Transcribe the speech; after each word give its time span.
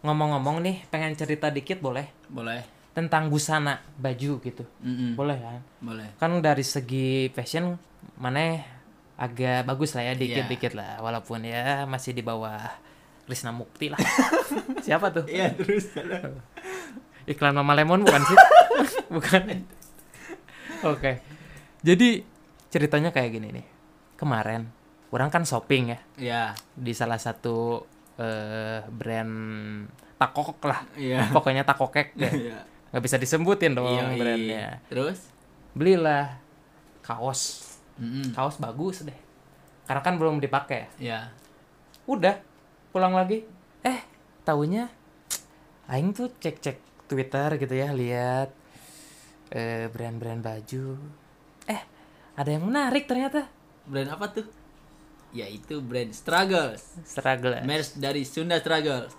ngomong-ngomong 0.00 0.64
nih 0.64 0.76
pengen 0.88 1.12
cerita 1.16 1.52
dikit 1.52 1.80
boleh? 1.80 2.08
Boleh. 2.30 2.62
tentang 2.90 3.30
busana 3.30 3.78
baju 4.02 4.42
gitu. 4.42 4.66
Mm-mm. 4.82 5.14
boleh 5.14 5.38
kan? 5.38 5.62
Boleh. 5.78 6.10
kan 6.18 6.42
dari 6.42 6.66
segi 6.66 7.30
fashion 7.30 7.78
mana 8.18 8.58
agak 9.14 9.62
bagus 9.62 9.94
lah 9.94 10.10
ya 10.10 10.14
dikit-dikit 10.18 10.74
lah. 10.74 10.98
Walaupun 10.98 11.46
ya 11.46 11.86
masih 11.86 12.16
di 12.16 12.24
bawah 12.26 12.58
Krisna 13.30 13.54
Mukti 13.54 13.94
lah. 13.94 14.00
Siapa 14.84 15.14
tuh? 15.14 15.22
Iya, 15.30 15.54
terus. 15.54 15.94
iklan 17.30 17.54
Mama 17.54 17.78
Lemon 17.78 18.02
bukan 18.02 18.22
sih? 18.26 18.38
Bukan. 19.14 19.42
Oke. 20.82 21.22
Jadi 21.86 22.26
ceritanya 22.74 23.14
kayak 23.14 23.30
gini 23.38 23.54
nih. 23.54 23.66
Kemarin 24.18 24.66
orang 25.14 25.30
kan 25.30 25.46
shopping 25.46 25.94
ya. 25.94 25.98
Iya. 26.18 26.42
di 26.74 26.90
salah 26.90 27.22
satu 27.22 27.86
eh, 28.20 28.84
brand 28.86 29.32
takokok 30.14 30.60
lah 30.62 30.84
Iya. 30.94 31.32
pokoknya 31.32 31.64
takokek 31.64 32.12
deh 32.14 32.28
Iya. 32.44 32.58
nggak 32.90 33.02
bisa 33.02 33.16
disebutin 33.16 33.72
dong 33.72 33.88
Iya, 33.88 34.12
brandnya 34.14 34.66
Terus? 34.86 35.32
belilah 35.72 36.36
kaos 37.00 37.72
Mm-mm. 37.96 38.32
kaos 38.32 38.56
bagus 38.56 39.02
deh 39.02 39.16
karena 39.84 40.00
kan 40.00 40.14
belum 40.14 40.38
dipakai 40.38 40.86
ya. 40.96 41.32
Udah 42.04 42.38
pulang 42.90 43.10
lagi 43.10 43.42
eh 43.80 44.00
taunya 44.42 44.86
aing 45.86 46.10
tuh 46.10 46.30
cek 46.32 46.56
cek 46.58 46.78
twitter 47.06 47.56
gitu 47.56 47.72
ya 47.72 47.90
lihat 47.90 48.54
eh, 49.48 49.86
brand-brand 49.88 50.38
baju 50.38 50.94
eh 51.66 51.82
ada 52.32 52.48
yang 52.48 52.64
menarik 52.64 53.04
ternyata 53.04 53.46
Brand 53.82 54.06
apa 54.08 54.26
tuh? 54.30 54.46
Yaitu 55.30 55.78
brand 55.78 56.10
Struggles. 56.10 56.82
struggle 57.06 57.62
Merch 57.62 57.94
dari 57.98 58.26
Sunda 58.26 58.58
Struggles. 58.58 59.14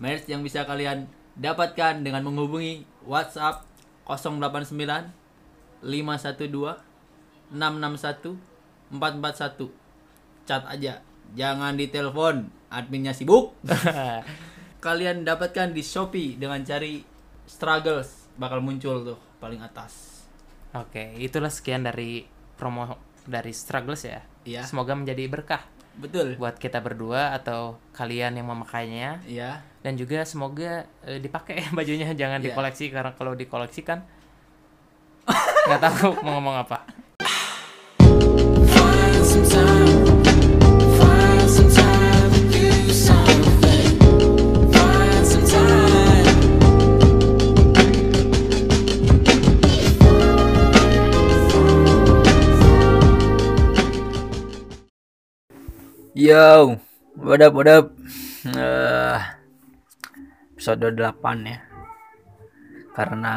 Merch 0.00 0.26
yang 0.26 0.42
bisa 0.42 0.66
kalian 0.66 1.06
dapatkan 1.38 2.02
dengan 2.02 2.26
menghubungi 2.26 2.82
WhatsApp 3.06 3.64
089 4.08 4.74
512 5.82 5.86
661 7.54 8.36
441. 8.92 9.70
Chat 10.48 10.62
aja. 10.66 11.00
Jangan 11.32 11.78
ditelepon, 11.78 12.50
adminnya 12.68 13.14
sibuk. 13.14 13.56
Kalian 14.84 15.22
dapatkan 15.22 15.70
di 15.70 15.80
Shopee 15.80 16.34
dengan 16.36 16.60
cari 16.66 16.98
Struggles 17.46 18.22
bakal 18.36 18.64
muncul 18.64 19.04
tuh 19.04 19.18
paling 19.38 19.60
atas. 19.60 20.24
oke 20.72 21.20
itulah 21.20 21.52
sekian 21.52 21.84
dari 21.84 22.24
promo 22.56 22.96
dari 23.28 23.52
struggles 23.52 24.08
ya 24.08 24.24
Iya. 24.42 24.62
semoga 24.62 24.92
menjadi 24.92 25.26
berkah 25.26 25.62
Betul. 25.92 26.40
buat 26.40 26.56
kita 26.56 26.80
berdua 26.80 27.36
atau 27.36 27.76
kalian 27.92 28.34
yang 28.34 28.48
memakainya 28.48 29.20
Iya. 29.22 29.60
dan 29.80 29.94
juga 29.94 30.24
semoga 30.24 30.88
eh, 31.02 31.20
dipakai 31.20 31.60
ya 31.60 31.68
bajunya 31.76 32.08
jangan 32.12 32.40
Iya. 32.40 32.50
dikoleksi 32.50 32.88
karena 32.88 33.12
kalau 33.12 33.32
dikoleksi 33.32 33.82
kan 33.82 34.02
nggak 35.68 35.80
tahu 35.80 36.18
mau 36.24 36.38
ngomong 36.38 36.56
apa 36.60 36.82
Yo, 56.32 56.80
what 57.20 57.44
up, 57.44 57.52
what 57.52 57.68
up? 57.68 57.92
Eh, 58.48 59.20
episode 60.56 60.80
8 60.96 61.44
ya. 61.44 61.60
Karena 62.96 63.34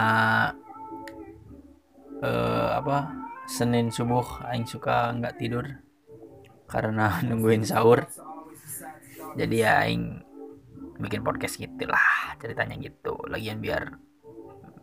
eh 2.23 2.71
apa? 2.71 3.11
Senin 3.51 3.91
subuh 3.91 4.47
aing 4.47 4.63
suka 4.63 5.11
nggak 5.11 5.35
tidur 5.35 5.67
karena 6.71 7.19
nungguin 7.27 7.67
sahur. 7.67 8.07
Jadi 9.35 9.55
ya 9.59 9.83
aing 9.83 10.23
bikin 10.95 11.19
podcast 11.19 11.59
gitu 11.59 11.83
lah, 11.91 12.39
ceritanya 12.39 12.79
gitu. 12.79 13.19
Lagian 13.27 13.59
biar 13.59 13.91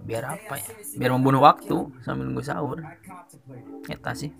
biar 0.05 0.37
apa 0.37 0.61
ya? 0.61 0.69
Biar 1.01 1.17
membunuh 1.17 1.41
waktu 1.41 1.89
sambil 2.05 2.29
nunggu 2.29 2.45
sahur. 2.45 2.77
Eta 3.89 4.13
sih. 4.13 4.37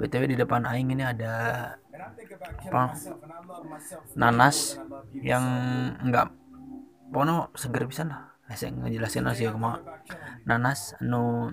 BTW 0.00 0.32
di 0.32 0.36
depan 0.40 0.64
aing 0.64 0.88
ini 0.96 1.04
ada 1.04 1.32
apa? 2.64 2.96
Nanas 4.16 4.80
yang 5.20 5.44
enggak 6.00 6.32
pokoknya 7.12 7.52
seger 7.52 7.84
pisan 7.84 8.08
lah. 8.08 8.32
Saya 8.50 8.74
ngejelasin 8.74 9.28
sih 9.36 9.46
kuma 9.52 9.78
nanas 10.48 10.96
anu 10.98 11.52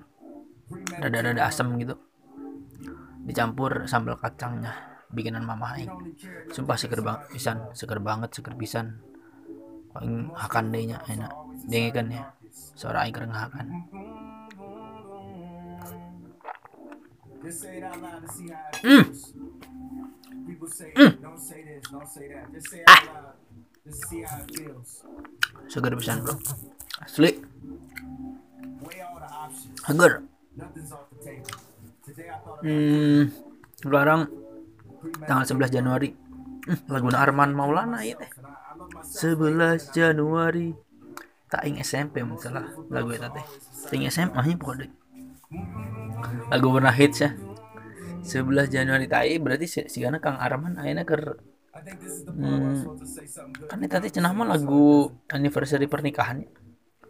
rada-rada 0.98 1.44
asam 1.44 1.76
gitu. 1.76 2.00
Dicampur 3.28 3.84
sambal 3.92 4.16
kacangnya 4.16 5.04
bikinan 5.12 5.44
mama 5.44 5.76
aing. 5.76 5.92
Sumpah 6.56 6.80
seger 6.80 7.04
banget 7.04 7.28
pisan, 7.36 7.58
seger 7.76 8.00
banget, 8.00 8.32
seger 8.32 8.56
pisan. 8.56 9.04
Aing 10.00 10.32
hakan 10.32 10.72
deh 10.72 10.88
nya 10.88 11.04
enak. 11.12 11.32
Dengekeun 11.68 12.16
ya. 12.16 12.32
Suara 12.80 13.04
aing 13.04 13.14
keur 17.48 17.96
ngahakan. 17.98 18.84
Mm. 18.84 19.06
Mm. 20.98 21.12
Ah. 22.88 23.02
Seger 25.68 25.94
pisan, 25.96 26.18
Bro. 26.24 26.36
Asli. 27.04 27.32
Seger. 29.88 30.14
Hmm, 32.64 33.30
sekarang 33.80 34.22
tanggal 35.24 35.46
11 35.46 35.72
Januari. 35.72 36.10
Hmm, 36.68 36.80
lagu 36.92 37.08
Arman 37.14 37.56
Maulana 37.56 38.04
ya 38.04 38.20
teh. 38.20 38.32
11 39.08 39.96
Januari. 39.96 40.76
Tak 41.48 41.64
ing 41.64 41.80
SMP 41.80 42.28
masalah 42.28 42.68
lagu 42.92 43.16
eta 43.16 43.32
teh. 43.32 43.46
Ting 43.88 44.04
SMA 44.12 44.36
nya 44.36 44.56
pokoknya. 44.60 44.92
Lagu 46.52 46.68
pernah 46.74 46.94
hits 46.94 47.24
ya. 47.24 47.32
11 48.28 48.68
Januari 48.68 49.08
tai 49.08 49.40
berarti 49.40 49.66
si, 49.70 49.80
si 49.88 50.04
Kang 50.04 50.36
Arman 50.36 50.76
ayeuna 50.76 51.08
keur 51.08 51.40
hmm, 52.36 53.00
kan 53.72 53.80
eta 53.80 54.04
teh 54.04 54.12
cenah 54.12 54.36
mah 54.36 54.44
lagu 54.52 55.08
anniversary 55.32 55.88
pernikahannya. 55.88 56.52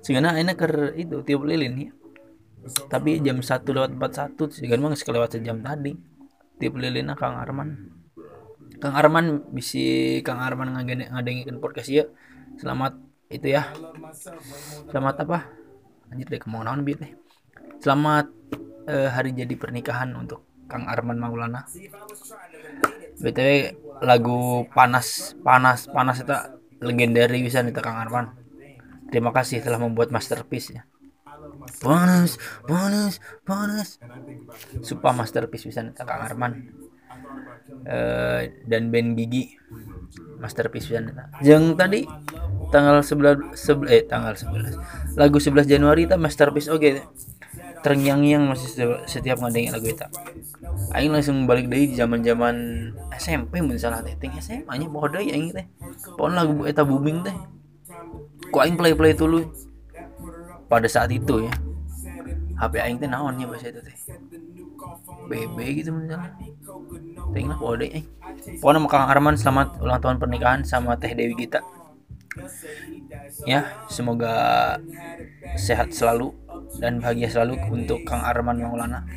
Sigana 0.06 0.38
ayeuna 0.38 0.54
keur 0.54 0.94
itu 0.94 1.26
tiup 1.26 1.50
lilin 1.50 1.90
ya. 1.90 1.92
Tapi 2.92 3.24
jam 3.24 3.42
1 3.42 3.64
lewat 3.66 3.92
41 3.98 4.54
sigana 4.54 4.82
mah 4.86 4.94
kelewat 4.94 5.30
sejam 5.40 5.58
tadi. 5.64 5.98
Tiup 6.58 6.74
lilinna 6.78 7.14
Kang 7.14 7.38
Arman. 7.38 7.98
Kang 8.78 8.94
Arman 8.94 9.50
bisi 9.54 10.20
Kang 10.22 10.42
Arman 10.42 10.74
ngagene 10.74 11.10
ngadengikeun 11.10 11.58
podcast 11.58 11.90
ieu. 11.90 12.06
Selamat 12.58 12.98
itu 13.30 13.54
ya. 13.54 13.74
Selamat 14.90 15.26
apa? 15.26 15.50
Anjir 16.14 16.30
deh 16.30 16.42
kemau 16.42 16.62
naon 16.62 16.86
bieu 16.86 16.98
teh. 16.98 17.27
Selamat 17.84 18.26
eh, 18.90 19.10
hari 19.12 19.32
jadi 19.34 19.54
pernikahan 19.58 20.10
untuk 20.18 20.44
Kang 20.68 20.86
Arman 20.90 21.18
Maulana. 21.22 21.66
BTW 23.18 23.52
lagu 24.06 24.68
panas 24.70 25.34
panas 25.42 25.90
panas 25.90 26.18
itu 26.22 26.36
legendary 26.84 27.40
bisa 27.42 27.62
nih 27.66 27.74
Kang 27.74 27.98
Arman. 27.98 28.26
Terima 29.10 29.32
kasih 29.32 29.64
telah 29.64 29.80
membuat 29.82 30.10
masterpiece 30.14 30.76
ya. 30.78 30.84
Panas, 31.82 32.38
panas, 32.68 33.14
panas. 33.48 33.98
Sumpah 34.86 35.14
masterpiece 35.16 35.66
bisa 35.70 35.82
nih 35.86 35.94
Kang 35.98 36.22
Arman. 36.28 36.52
Eh, 37.88 38.42
dan 38.68 38.92
band 38.92 39.16
Gigi 39.16 39.56
masterpiece 40.42 40.88
bisa 40.90 41.00
nih. 41.04 41.14
Yang 41.44 41.64
tadi 41.80 42.00
tanggal 42.74 43.00
11 43.00 43.38
sebel- 43.56 43.92
eh 43.92 44.04
tanggal 44.04 44.36
11 44.36 44.76
lagu 45.16 45.38
11 45.40 45.68
Januari 45.72 46.04
itu 46.04 46.16
masterpiece 46.20 46.68
oke 46.68 46.90
terngiang-ngiang 47.84 48.50
masih 48.50 48.68
setiap, 49.06 49.38
ngadengin 49.42 49.74
lagu 49.74 49.88
itu 49.90 50.08
aing 50.96 51.12
langsung 51.12 51.46
balik 51.46 51.68
dari 51.68 51.92
zaman-zaman 51.94 52.56
SMP 53.18 53.60
mun 53.60 53.76
salah 53.76 54.00
teh. 54.02 54.16
Ting 54.18 54.34
SMA 54.40 54.72
nya 54.78 54.88
poho 54.88 55.08
deui 55.12 55.30
aing 55.30 55.52
teh. 55.52 55.66
Pokoknya 56.16 56.44
lagu 56.44 56.64
eta 56.64 56.82
booming 56.88 57.22
teh. 57.28 57.36
Ku 58.50 58.58
aing 58.64 58.80
play-play 58.80 59.14
dulu 59.14 59.44
pada 60.72 60.88
saat 60.88 61.12
itu 61.12 61.44
ya. 61.46 61.54
HP 62.58 62.74
aing 62.82 62.98
teh 62.98 63.10
naon 63.10 63.36
nya 63.36 63.46
bahasa 63.46 63.70
itu 63.70 63.82
teh. 63.84 63.96
BB 65.28 65.84
gitu 65.84 65.92
misalnya 65.92 66.32
ting 67.36 67.52
lah 67.52 67.58
poho 67.60 67.76
deui 67.76 67.92
aing. 67.92 68.08
Pokoknya 68.64 68.80
sama 68.80 68.88
Kang 68.88 69.08
Arman 69.12 69.36
selamat 69.36 69.68
ulang 69.84 70.00
tahun 70.00 70.18
pernikahan 70.24 70.62
sama 70.64 70.96
Teh 70.96 71.12
Dewi 71.12 71.36
Gita. 71.36 71.60
Ya 73.44 73.76
semoga 73.92 74.78
sehat 75.60 75.92
selalu 75.92 76.32
dan 76.78 77.00
bahagia 77.00 77.32
selalu 77.32 77.56
untuk 77.72 78.04
Kang 78.04 78.22
Arman 78.22 78.60
Maulana. 78.60 79.08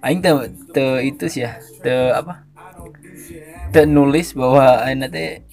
Aing 0.00 0.24
teh 0.24 0.32
te 0.74 0.84
itu 1.04 1.24
sih 1.30 1.46
ya 1.46 1.60
te 1.84 2.10
apa? 2.10 2.44
Te 3.70 3.86
nulis 3.86 4.34
bahwa 4.34 4.82
aing 4.84 5.06
teh 5.12 5.44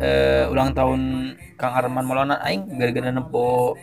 eh, 0.00 0.44
ulang 0.52 0.76
tahun 0.76 1.34
Kang 1.56 1.72
Arman 1.72 2.04
Maulana 2.04 2.40
aing 2.44 2.76
gara-gara 2.76 3.08
nempo 3.08 3.76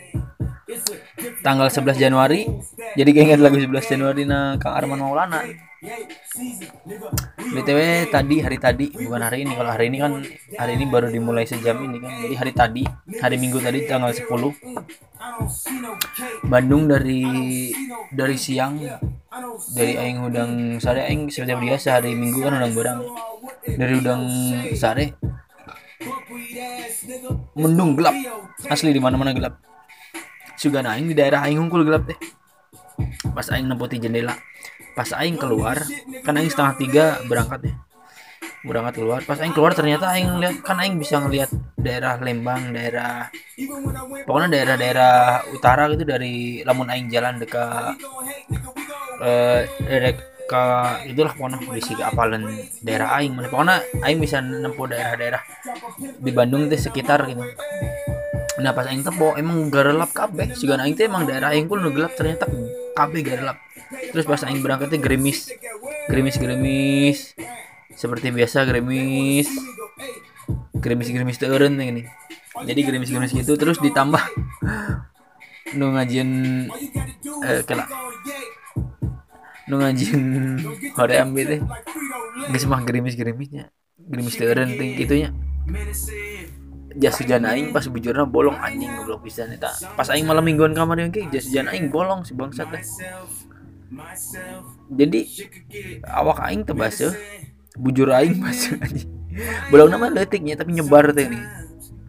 tanggal 1.41 1.67
11 1.71 1.97
Januari. 1.97 2.45
Jadi 2.93 3.09
keinget 3.13 3.39
lagu 3.39 3.57
11 3.57 3.91
Januari 3.97 4.23
na 4.27 4.55
Kang 4.61 4.75
Arman 4.75 4.99
Maulana 5.01 5.66
BTW 7.37 8.09
tadi 8.09 8.41
hari 8.41 8.57
tadi 8.57 8.89
bukan 8.97 9.21
hari 9.21 9.45
ini. 9.45 9.53
Kalau 9.53 9.69
hari 9.69 9.93
ini 9.93 9.97
kan 10.01 10.25
hari 10.57 10.73
ini 10.73 10.89
baru 10.89 11.13
dimulai 11.13 11.45
sejam 11.45 11.77
ini 11.85 12.01
kan. 12.01 12.17
Jadi 12.25 12.33
hari 12.33 12.51
tadi 12.57 12.81
hari 13.21 13.37
Minggu 13.37 13.61
tadi 13.61 13.85
tanggal 13.85 14.09
10 14.09 14.25
Bandung 16.49 16.89
dari 16.89 17.21
dari 18.09 18.37
siang 18.41 18.81
dari 19.77 19.93
aing 20.01 20.25
udang 20.25 20.81
sare. 20.81 21.05
Aing 21.05 21.29
seperti 21.29 21.53
biasa 21.53 22.01
hari 22.01 22.17
Minggu 22.17 22.41
kan 22.41 22.57
udang 22.57 22.73
barang. 22.73 22.99
Dari 23.77 23.93
udang 24.01 24.21
sare. 24.73 25.13
Mendung 27.53 27.93
gelap. 27.93 28.17
Asli 28.65 28.89
di 28.89 29.01
mana-mana 29.01 29.29
gelap. 29.29 29.61
Juga 30.57 30.81
aing 30.81 31.05
di 31.05 31.13
daerah 31.13 31.45
aing 31.45 31.61
hungkul 31.61 31.85
gelap 31.85 32.09
deh. 32.09 32.17
Pas 33.29 33.45
aing 33.53 33.69
nempoti 33.69 34.01
jendela 34.01 34.33
pas 34.97 35.09
aing 35.21 35.37
keluar 35.37 35.77
kan 36.25 36.33
aing 36.33 36.49
setengah 36.49 36.73
tiga 36.81 37.05
berangkat 37.29 37.69
ya. 37.69 37.75
Berangkat 38.65 38.99
keluar. 38.99 39.21
Pas 39.21 39.37
aing 39.37 39.53
keluar 39.53 39.77
ternyata 39.77 40.09
aing 40.17 40.41
lihat 40.41 40.65
kan 40.65 40.81
aing 40.81 40.97
bisa 40.97 41.21
ngelihat 41.21 41.53
daerah 41.77 42.17
Lembang 42.17 42.73
daerah 42.73 43.29
pokoknya 44.25 44.49
daerah-daerah 44.49 45.45
utara 45.53 45.87
gitu 45.93 46.03
dari 46.03 46.65
lamun 46.65 46.89
aing 46.89 47.07
jalan 47.13 47.37
dekat 47.37 47.95
eh 49.21 49.69
daerah 49.85 50.11
ke 50.47 50.63
itulah 51.11 51.31
pokoknya 51.37 51.57
bisa 51.71 51.93
apalan 52.01 52.43
daerah 52.81 53.13
aing. 53.21 53.37
Mana 53.37 53.47
pokoknya 53.47 53.75
aing 54.01 54.19
bisa 54.19 54.41
nempuh 54.41 54.89
daerah-daerah 54.89 55.41
di 56.17 56.31
Bandung 56.33 56.65
itu 56.67 56.89
sekitar 56.89 57.29
gitu. 57.29 57.45
Nah 58.57 58.73
pas 58.73 58.89
aing 58.89 59.05
tepo 59.05 59.37
emang 59.37 59.69
garelap 59.69 60.11
kabeh. 60.11 60.57
Juga 60.57 60.81
aing 60.81 60.97
teh 60.97 61.05
emang 61.05 61.29
daerah 61.29 61.53
aing 61.53 61.69
pun 61.69 61.79
nu 61.79 61.93
gelap 61.93 62.17
ternyata 62.17 62.49
kabeh 62.97 63.21
garelap 63.21 63.61
terus 64.11 64.25
pas 64.27 64.41
aing 64.43 64.59
berangkatnya 64.59 64.99
gerimis 64.99 65.51
gerimis. 66.07 66.35
Gerimis 66.39 67.17
seperti 67.93 68.31
biasa 68.31 68.63
gerimis. 68.63 69.47
Gerimis 70.79 71.07
gerimis 71.11 71.37
teureun 71.37 71.75
ini. 71.77 72.07
Jadi 72.63 72.79
gerimis 72.81 73.11
gerimis 73.11 73.35
gitu 73.35 73.53
terus 73.59 73.77
ditambah 73.77 74.23
nu 75.77 75.91
ngajin 75.93 76.29
eh 77.43 77.61
kela 77.67 77.85
nu 79.67 79.83
ngajin 79.83 80.21
hoream 80.95 81.35
teh. 81.35 81.61
Geus 82.55 82.65
mah 82.65 82.81
gerimis 82.87 83.13
gerimisnya 83.19 83.69
gerimis 83.99 84.35
teureun 84.39 84.73
ting 84.73 84.95
gitunya. 84.95 85.29
Jas 86.97 87.19
hujan 87.21 87.45
aing 87.45 87.69
pas 87.75 87.85
bujurna 87.85 88.25
bolong 88.25 88.57
anjing 88.57 88.89
goblok 88.97 89.27
pisan 89.27 89.53
eta. 89.53 89.69
Pas 89.93 90.09
aing 90.09 90.25
malam 90.25 90.41
mingguan 90.41 90.73
kamar 90.73 90.97
yang 90.97 91.13
jas 91.29 91.45
hujan 91.45 91.69
aing 91.69 91.93
bolong 91.93 92.25
si 92.25 92.33
bangsat 92.33 92.73
teh 92.73 92.81
jadi 94.91 95.19
awak 96.11 96.43
aing 96.43 96.67
teu 96.67 96.75
baseuh 96.75 97.15
bujur 97.77 98.11
aing 98.11 98.35
anjing. 98.83 99.11
Bolong 99.69 99.93
nama 99.93 100.09
leutiknya 100.09 100.57
tapi 100.57 100.75
nyebar 100.75 101.13
teh 101.13 101.29
nih 101.29 101.43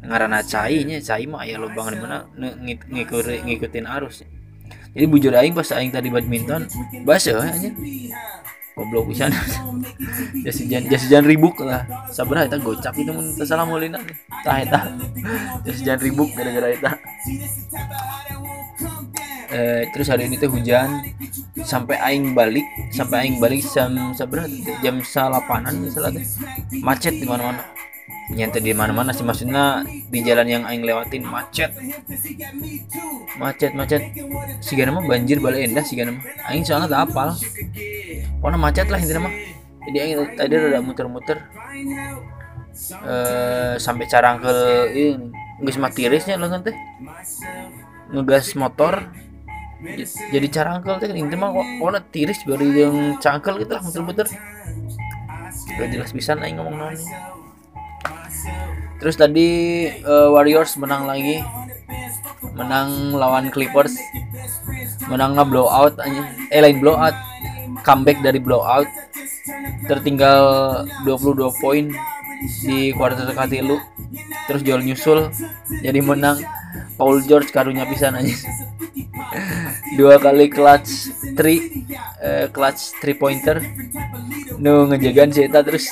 ngaranna 0.08 0.40
cai 0.40 0.88
nya 0.88 0.98
cai 1.04 1.28
mah 1.28 1.44
aya 1.44 1.60
lubang 1.60 1.92
di 1.92 1.98
mana 2.00 2.25
ngikutin 2.88 3.44
ngikutin 3.46 3.84
arus. 3.86 4.25
Jadi 4.96 5.04
bujur 5.06 5.30
aing 5.36 5.52
pas 5.52 5.69
aing 5.76 5.92
tadi 5.92 6.08
badminton 6.08 6.66
baseuh 7.04 7.38
anjing. 7.38 7.76
Goblok 8.78 9.10
pisan. 9.10 9.34
Jas 10.46 10.56
hujan 10.62 10.86
jas 10.86 11.02
hujan 11.02 11.26
ribuk 11.26 11.58
lah. 11.66 11.82
Sabaraha 12.14 12.46
eta 12.46 12.62
gocap 12.62 12.94
itu 12.94 13.10
mun 13.10 13.34
salah 13.42 13.66
mulina 13.66 13.98
tah 14.46 14.62
eta. 14.62 14.94
Jas 15.66 15.82
hujan 15.82 15.98
ribuk 15.98 16.30
gara-gara 16.32 16.70
eta 16.70 16.90
eh, 19.50 19.85
terus 19.93 20.09
hari 20.09 20.29
ini 20.29 20.37
tuh 20.41 20.53
hujan. 20.53 21.05
Sampai 21.59 21.99
aing 21.99 22.33
balik 22.33 22.65
sampai 22.95 23.27
aing 23.27 23.37
balik 23.43 23.67
jam 23.67 24.15
teh? 24.15 24.47
jam 24.81 25.03
salapanan 25.03 25.75
misalnya 25.83 26.23
macet 26.81 27.19
di 27.19 27.27
mana-mana. 27.27 27.62
Nyantai 28.29 28.61
di 28.61 28.77
mana-mana 28.77 29.11
sih 29.17 29.25
maksudnya 29.25 29.89
di 29.89 30.21
jalan 30.21 30.45
yang 30.45 30.62
aing 30.69 30.85
lewatin 30.85 31.25
macet. 31.25 31.73
Macet 33.41 33.73
macet. 33.73 34.12
Si 34.61 34.77
mah 34.77 35.05
banjir 35.09 35.41
balik 35.41 35.65
endah 35.65 35.81
si 35.81 35.97
mah. 35.97 36.21
Aing 36.53 36.61
soalnya 36.65 36.93
tak 36.93 37.09
apal 37.09 37.33
pokoknya 38.39 38.59
macet 38.61 38.87
lah 38.93 39.00
intinya 39.00 39.27
mah. 39.29 39.35
Jadi 39.89 39.97
aing 39.97 40.17
tadi 40.37 40.55
udah 40.61 40.81
muter-muter. 40.85 41.39
Eh 43.09 43.75
sampai 43.81 44.05
carangkel 44.06 44.59
ini 44.93 45.33
nggak 45.65 45.81
mah 45.81 45.93
tirisnya 45.97 46.37
lengan 46.37 46.69
teh. 46.69 46.77
Ngegas 48.12 48.53
motor 48.61 49.09
jadi 50.34 50.46
carangkel 50.50 50.98
teh 50.98 51.08
intinya 51.14 51.46
mah 51.46 51.50
kok 51.54 51.66
pokoknya 51.78 52.00
tiris 52.10 52.40
baru 52.42 52.64
yang 52.66 52.96
cangkel 53.22 53.62
gitu 53.62 53.72
lah 53.78 53.82
muter-muter 53.82 54.26
gak 55.78 55.88
jelas 55.94 56.10
bisa 56.10 56.34
aing 56.34 56.58
ngomong 56.58 56.75
naon 56.75 56.98
terus 58.98 59.14
tadi 59.14 59.48
eh, 59.90 60.28
Warriors 60.30 60.75
menang 60.78 61.06
lagi. 61.06 61.42
Menang 62.54 63.14
lawan 63.14 63.50
Clippers. 63.54 63.94
Menang 65.06 65.38
nge 65.38 65.44
blowout 65.46 65.94
aja 66.02 66.22
eh 66.50 66.60
lain 66.62 66.82
blowout. 66.82 67.14
Comeback 67.86 68.19
dari 68.20 68.42
blowout. 68.42 68.90
Tertinggal 69.86 70.42
22 71.06 71.62
poin 71.62 71.94
di 72.62 72.94
kuarter 72.94 73.26
katilu 73.35 73.76
terus 74.46 74.62
jual 74.62 74.81
nyusul 74.82 75.31
jadi 75.82 76.00
menang. 76.02 76.38
Paul 76.99 77.23
George 77.23 77.55
karunya 77.55 77.87
pisan 77.87 78.19
aja 78.19 78.35
dua 79.99 80.19
kali 80.19 80.50
clutch 80.50 81.14
three 81.38 81.87
eh, 82.19 82.50
clutch 82.50 82.99
three 82.99 83.14
pointer. 83.14 83.62
Nu 84.58 84.90
ngejagaan 84.90 85.31
si 85.31 85.46
Eta 85.46 85.62
terus. 85.62 85.87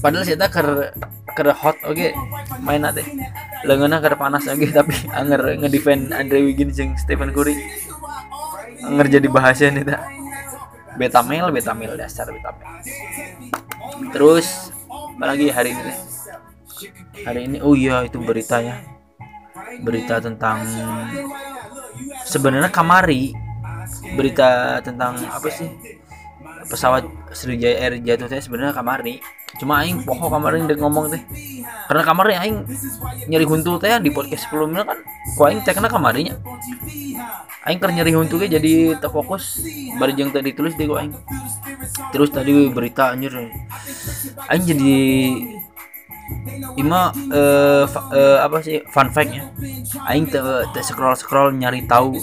Padahal 0.00 0.24
si 0.24 0.32
Eta 0.32 0.48
ker 0.48 0.96
ker 1.36 1.48
hot 1.52 1.76
oke. 1.84 2.16
Main 2.64 2.88
teh 2.96 3.06
lengannya 3.68 4.00
ker 4.00 4.16
panas 4.16 4.48
oke 4.48 4.66
tapi 4.78 4.96
anger 5.12 5.60
ngedefend 5.60 6.16
Andre 6.16 6.40
Wiggins 6.48 6.80
jeung 6.80 6.96
Stephen 6.96 7.36
Curry. 7.36 7.56
Anger 8.82 9.20
jadi 9.20 9.28
bahasa 9.28 9.68
nih 9.68 9.84
ta 9.84 10.00
betamel 10.96 11.52
betamel 11.52 11.92
dasar 11.94 12.24
betamel 12.32 12.80
terus 14.16 14.72
apalagi 15.16 15.48
hari 15.48 15.72
ini. 15.72 15.82
Teh? 15.82 15.98
hari 17.24 17.48
ini 17.48 17.58
oh 17.64 17.72
iya 17.72 18.04
itu 18.04 18.20
beritanya 18.20 18.84
berita 19.80 20.20
tentang 20.20 20.62
sebenarnya 22.28 22.68
kamari. 22.68 23.32
Berita 24.18 24.78
tentang 24.82 25.16
apa 25.30 25.48
sih? 25.48 25.66
Pesawat 26.66 27.06
Sriwijaya 27.30 27.86
Air 27.86 28.02
jatuh 28.02 28.28
teh 28.28 28.42
sebenarnya 28.42 28.74
kamari. 28.74 29.22
Cuma 29.56 29.80
aing 29.80 30.04
poho 30.04 30.26
kemarin 30.28 30.68
dek 30.68 30.78
ngomong 30.82 31.14
teh. 31.14 31.22
Karena 31.86 32.02
kamarnya 32.02 32.38
aing 32.44 32.56
nyeri 33.30 33.46
huntu 33.46 33.78
teh 33.78 33.90
di 34.02 34.10
podcast 34.10 34.50
sebelumnya 34.50 34.84
kan 34.84 34.98
ku 35.38 35.42
aing 35.46 35.62
cekna 35.62 35.88
kamarinya. 35.88 36.34
Aing 37.66 37.78
keur 37.78 37.94
nyeri 37.94 38.12
huntu 38.14 38.42
ge 38.42 38.50
jadi 38.50 38.98
terfokus. 38.98 39.62
Bari 39.96 40.12
jeung 40.18 40.34
tadi 40.34 40.50
tulis 40.52 40.74
deh 40.74 40.86
ku 40.86 40.98
aing 40.98 41.14
terus 42.12 42.30
tadi 42.32 42.52
berita 42.70 43.12
anjir 43.12 43.32
aing 44.50 44.64
jadi 44.66 44.94
Ima 46.76 47.14
fa- 47.88 48.08
eh, 48.12 48.38
apa 48.42 48.56
sih 48.60 48.82
fun 48.92 49.08
fact-nya? 49.14 49.48
Aing 50.10 50.26
te, 50.28 50.38
te 50.74 50.80
scroll 50.84 51.16
scroll 51.16 51.54
nyari 51.56 51.86
tahu 51.86 52.18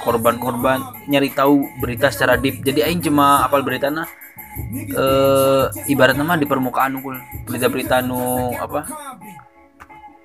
korban-korban, 0.00 0.78
nyari 1.10 1.28
tahu 1.34 1.66
berita 1.82 2.08
secara 2.08 2.38
deep. 2.40 2.62
Jadi 2.64 2.80
aing 2.86 3.02
cuma 3.04 3.44
apal 3.44 3.60
beritana 3.66 4.06
eh 5.02 5.64
ibaratnya 5.92 6.24
mah 6.26 6.38
di 6.40 6.46
permukaan 6.48 6.96
unggul. 6.98 7.16
Berita-berita 7.46 8.02
nu 8.02 8.54
apa? 8.56 8.80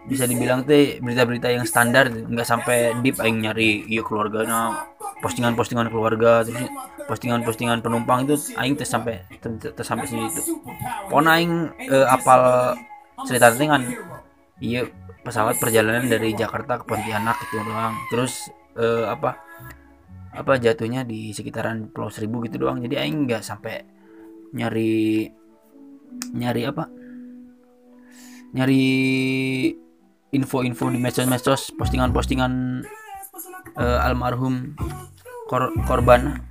Bisa 0.06 0.30
dibilang 0.30 0.62
teh 0.70 1.02
berita-berita 1.02 1.50
yang 1.50 1.66
standar 1.66 2.14
nggak 2.14 2.46
sampai 2.46 2.94
deep 3.02 3.18
aing 3.18 3.42
nyari 3.42 3.90
iya 3.90 4.06
keluarganya 4.06 4.86
postingan-postingan 5.26 5.90
keluarga 5.90 6.46
terus 6.46 6.70
postingan-postingan 7.10 7.82
penumpang 7.82 8.30
itu 8.30 8.38
aing 8.54 8.78
teh 8.78 8.86
sampai 8.86 9.26
teh 9.42 9.86
sampai 9.86 10.06
situ. 10.06 10.62
Pokoknya 11.10 11.32
aing 11.42 11.54
eh, 11.90 12.06
apal 12.06 12.74
cerita 13.26 13.50
dengan 13.54 13.82
iya 14.62 14.86
pesawat 15.26 15.58
perjalanan 15.58 16.06
dari 16.06 16.38
Jakarta 16.38 16.78
ke 16.78 16.86
Pontianak 16.86 17.42
itu 17.50 17.58
doang. 17.66 17.98
Terus 18.14 18.34
eh, 18.78 19.10
apa 19.10 19.42
apa 20.36 20.60
jatuhnya 20.60 21.02
di 21.02 21.34
sekitaran 21.34 21.90
Pulau 21.90 22.14
Seribu 22.14 22.46
gitu 22.46 22.62
doang. 22.62 22.78
Jadi 22.78 23.02
aing 23.02 23.26
nggak 23.26 23.42
sampai 23.42 23.82
nyari 24.54 25.26
nyari 26.38 26.62
apa? 26.70 26.86
Nyari 28.56 28.84
info-info 30.34 30.90
di 30.90 30.98
medsos-medsos 30.98 31.76
postingan-postingan 31.78 32.82
eh, 33.78 34.00
almarhum 34.06 34.74
kor- 35.46 35.74
korban. 35.86 36.42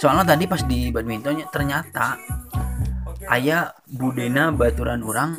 Soalnya 0.00 0.36
tadi 0.36 0.44
pas 0.48 0.62
di 0.64 0.88
badmintonnya 0.88 1.50
ternyata 1.52 2.16
ayah 3.30 3.74
budena 3.86 4.50
baturan 4.50 5.04
orang 5.04 5.36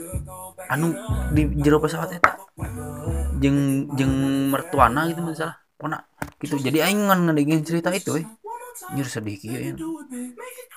anu 0.70 0.94
di 1.34 1.50
jero 1.60 1.82
pesawat 1.82 2.22
eta 2.22 2.38
jeng 3.42 3.90
jeng 3.98 4.13
mertuana 4.54 5.10
gitu 5.10 5.25
misalnya 5.25 5.58
pona 5.75 6.00
gitu. 6.38 6.62
Jadi 6.62 6.78
aing 6.86 7.10
ngan 7.10 7.36
cerita 7.66 7.90
itu 7.90 8.22
eh 8.22 8.25
nyur 8.96 9.08
sedih 9.08 9.38
kieu 9.38 9.60
ya 9.60 9.74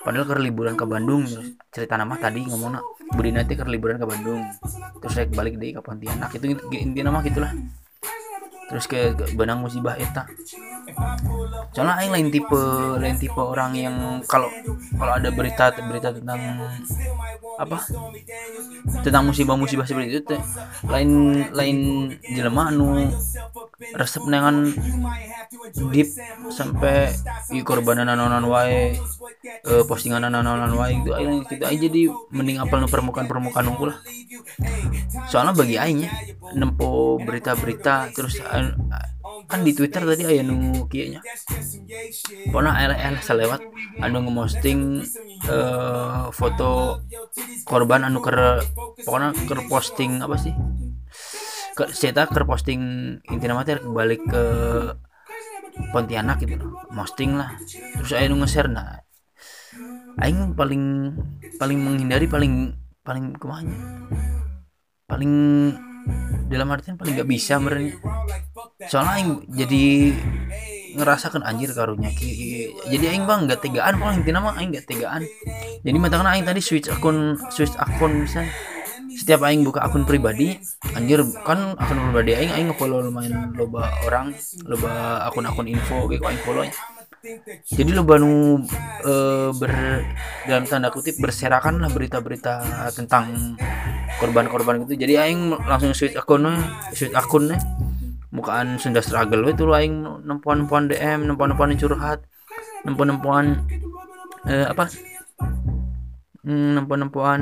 padahal 0.03 0.25
ke 0.27 0.33
liburan 0.39 0.75
ke 0.77 0.85
Bandung 0.85 1.25
cerita 1.73 1.95
nama 1.97 2.15
tadi 2.19 2.45
ngomongna 2.45 2.79
budi 3.13 3.29
nanti 3.31 3.53
ke 3.53 3.63
liburan 3.67 4.01
ke 4.01 4.07
Bandung. 4.07 4.41
Terus 5.01 5.13
saya 5.13 5.25
balik 5.29 5.61
deh 5.61 5.77
ke 5.77 5.81
Pontianak 5.83 6.33
itu 6.33 6.57
intinya 6.73 7.13
nama 7.13 7.19
gitulah 7.21 7.51
terus 8.65 8.85
ke, 8.89 9.13
ke 9.13 9.25
benang 9.37 9.61
musibah 9.61 9.93
eta. 9.97 10.25
Soalnya 11.73 12.01
aing 12.01 12.11
lain 12.13 12.27
tipe 12.33 12.61
lain 12.97 13.17
tipe 13.17 13.37
orang 13.37 13.71
yang 13.77 13.95
kalau 14.25 14.49
kalau 14.97 15.13
ada 15.13 15.29
berita 15.29 15.69
berita 15.85 16.09
tentang 16.13 16.39
apa? 17.55 17.77
Tentang 19.05 19.23
musibah-musibah 19.29 19.85
seperti 19.85 20.07
itu 20.11 20.21
teh 20.25 20.41
lain 20.89 21.09
lain 21.53 21.77
jelema 22.21 22.73
anu 22.73 23.09
resep 23.95 24.23
nengan 24.27 24.71
deep 25.91 26.09
sampai 26.51 27.11
i 27.51 27.59
korbanan 27.61 28.07
nanonan 28.07 28.45
wae 28.47 28.95
eh, 29.45 29.83
postingan 29.85 30.25
nanonan 30.25 30.73
wae 30.75 30.97
gitu. 30.99 31.13
Aing 31.13 31.45
kita 31.45 31.69
aja 31.69 31.77
jadi 31.87 32.09
mending 32.33 32.57
apal 32.57 32.81
nu 32.81 32.89
permukaan 32.89 33.29
permukaan 33.29 33.69
unggul 33.69 33.93
lah. 33.93 33.99
Soalnya 35.29 35.53
bagi 35.53 35.77
aing 35.77 35.99
ya 36.05 36.11
nempo 36.57 37.21
berita-berita 37.21 38.11
terus 38.11 38.41
eh, 38.41 38.73
kan 39.45 39.61
di 39.61 39.77
Twitter 39.77 40.01
tadi 40.01 40.23
aya 40.25 40.41
nu 40.41 40.89
kieu 40.89 41.13
nya. 41.13 41.21
Pokoknya 42.49 42.71
eleh 42.81 42.99
eleh 42.99 43.21
salewat 43.21 43.61
anu 44.01 44.25
ngeposting 44.25 45.05
eh, 45.45 46.23
foto 46.33 47.01
korban 47.65 48.09
anu 48.09 48.19
ker 48.25 48.65
pokoknya 49.05 49.37
ker 49.45 49.59
posting 49.69 50.25
apa 50.25 50.35
sih? 50.41 50.53
Ke 51.75 51.91
saya 51.91 52.25
ker 52.25 52.47
posting 52.47 52.81
intinya 53.29 53.61
mah 53.61 53.65
teh 53.67 53.77
balik 53.83 54.23
ke 54.25 54.43
Pontianak 55.91 56.39
gitu. 56.39 56.71
Posting 56.87 57.35
lah. 57.35 57.51
Terus 57.99 58.31
nu 58.31 58.39
nge-share. 58.39 58.71
Nah 58.71 58.95
aing 60.23 60.55
paling 60.55 61.11
paling 61.59 61.79
menghindari 61.79 62.27
paling 62.29 62.75
paling 63.03 63.35
ke 63.35 63.45
mana 63.45 63.75
paling 65.05 65.33
dalam 66.47 66.69
artian 66.69 66.95
paling 66.95 67.17
gak 67.17 67.29
bisa 67.29 67.57
merenya 67.57 67.97
soalnya 68.85 69.13
aing 69.19 69.31
jadi 69.49 69.85
ngerasakan 70.95 71.43
anjir 71.43 71.75
karunya 71.75 72.13
jadi 72.85 73.05
aing 73.11 73.25
bang 73.25 73.49
gak 73.49 73.61
tegaan 73.65 73.97
paling 73.97 74.21
intinya 74.21 74.51
mah 74.51 74.53
aing 74.61 74.71
gak 74.71 74.87
tegaan. 74.87 75.25
Jadi 75.85 75.97
matakan 76.01 76.25
aing 76.29 76.45
tadi 76.45 76.61
switch 76.61 76.89
akun 76.89 77.37
switch 77.53 77.73
akun 77.77 78.25
bisa 78.25 78.45
setiap 79.15 79.45
aing 79.45 79.61
buka 79.63 79.85
akun 79.85 80.03
pribadi 80.03 80.59
anjir 80.97 81.21
kan 81.45 81.77
akun 81.77 81.97
pribadi 82.09 82.35
aing 82.35 82.51
aing 82.51 82.67
nge-follow 82.73 83.05
lumayan 83.05 83.53
loba 83.55 83.89
orang 84.05 84.33
loba 84.67 85.23
akun-akun 85.29 85.69
info 85.69 86.09
gitu 86.11 86.25
aing 86.25 86.41
follow 86.43 86.65
jadi 87.65 87.91
loba 87.97 88.21
nu 88.21 88.61
eh, 89.05 89.49
ber 89.57 89.71
dalam 90.45 90.63
tanda 90.69 90.93
kutip 90.93 91.17
berserakan 91.17 91.81
lah 91.81 91.89
berita-berita 91.89 92.61
tentang 92.93 93.57
korban-korban 94.21 94.85
gitu. 94.85 94.93
Jadi 94.95 95.13
aing 95.17 95.57
langsung 95.65 95.91
switch 95.97 96.13
akunnya 96.13 96.61
switch 96.93 97.13
akunnya 97.17 97.57
bukaan 98.29 98.77
Sunda 98.77 99.01
struggle 99.01 99.47
itu 99.49 99.65
lo 99.65 99.73
aing 99.73 100.05
nempuan-nempuan 100.27 100.91
DM 100.91 101.25
nempuan-nempuan 101.25 101.73
curhat 101.79 102.21
nempuan-nempuan 102.85 103.65
eh, 104.45 104.65
apa? 104.69 104.85
Hmm, 106.45 106.77
nempuan-nempuan 106.77 107.41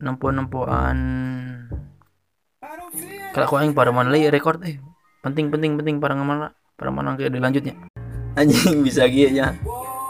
nempuan-nempuan 0.00 0.96
kalau 3.36 3.44
aku 3.44 3.56
aing 3.60 3.74
para 3.76 3.92
mana 3.92 4.14
record 4.32 4.64
eh 4.64 4.93
penting 5.24 5.48
penting 5.48 5.80
penting. 5.80 5.96
Para 5.98 6.12
mana 6.12 6.52
para 6.76 6.92
mana 6.92 7.16
kayak 7.16 7.32
dilanjutnya 7.32 7.74
anjing 8.34 8.82
bisa 8.82 9.06
gitu 9.06 9.30
ya. 9.30 9.54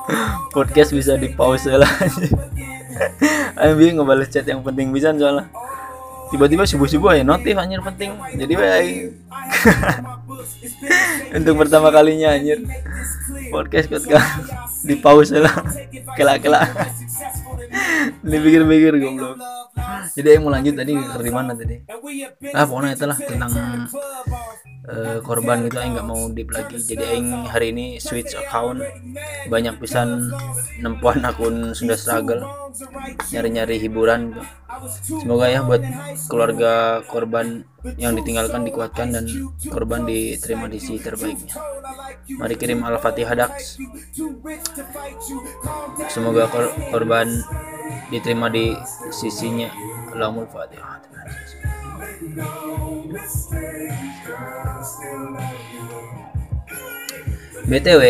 Podcast 0.56 0.92
bisa 0.92 1.16
di 1.16 1.32
pause 1.32 1.72
lah. 1.72 1.88
Bingung 3.78 4.04
ngebales 4.04 4.28
chat 4.28 4.44
yang 4.44 4.60
penting 4.64 4.92
bisa 4.92 5.12
soalnya. 5.16 5.48
Tiba-tiba 6.32 6.66
subuh-subuh 6.66 7.14
ya 7.14 7.22
notif 7.22 7.54
anjir 7.54 7.78
penting. 7.84 8.16
Jadi 8.34 8.52
aing 8.58 8.98
untuk 11.38 11.54
pertama 11.62 11.92
kalinya 11.94 12.34
anjir. 12.34 12.64
Podcast 13.52 13.86
podcast 13.86 14.26
di 14.82 14.98
pause 14.98 15.38
lah. 15.38 15.54
Kelak-kelak. 16.18 16.74
Dipikir-pikir 18.24 18.98
goblok. 18.98 19.38
Jadi 20.14 20.28
yang 20.30 20.42
mau 20.46 20.52
lanjut 20.54 20.74
tadi 20.74 20.92
ke 20.94 21.30
mana 21.30 21.52
tadi? 21.54 21.82
Ah 22.54 22.66
pokoknya 22.66 22.94
itulah 22.94 23.18
tentang 23.18 23.50
eh, 24.84 25.18
korban 25.24 25.64
gitu 25.64 25.80
aing 25.80 25.96
nggak 25.96 26.08
mau 26.08 26.28
deep 26.28 26.50
lagi. 26.52 26.76
Jadi 26.76 27.04
aing 27.04 27.28
hari 27.48 27.72
ini 27.72 27.86
switch 28.00 28.36
account. 28.36 28.84
Banyak 29.48 29.80
pisan 29.80 30.30
nempuan 30.80 31.24
akun 31.24 31.72
Sunda 31.72 31.96
struggle. 31.96 32.44
Nyari-nyari 33.32 33.78
hiburan 33.80 34.34
gitu. 34.34 34.42
semoga 35.22 35.46
ya 35.46 35.62
buat 35.62 35.86
keluarga 36.26 36.98
korban 37.06 37.62
yang 37.94 38.18
ditinggalkan 38.18 38.66
dikuatkan 38.66 39.14
dan 39.14 39.24
korban 39.70 40.02
diterima 40.02 40.66
di 40.66 40.82
sisi 40.82 40.98
terbaiknya. 40.98 41.54
Mari 42.40 42.54
kirim 42.58 42.82
al-fatihah 42.82 43.38
Dax. 43.38 43.78
semoga 46.10 46.50
kor- 46.50 46.74
korban 46.90 47.28
diterima 48.10 48.50
di 48.50 48.74
sisinya. 49.14 49.70
Allahumma 50.10 50.50
fatihah 50.50 51.03
BTW 57.64 58.02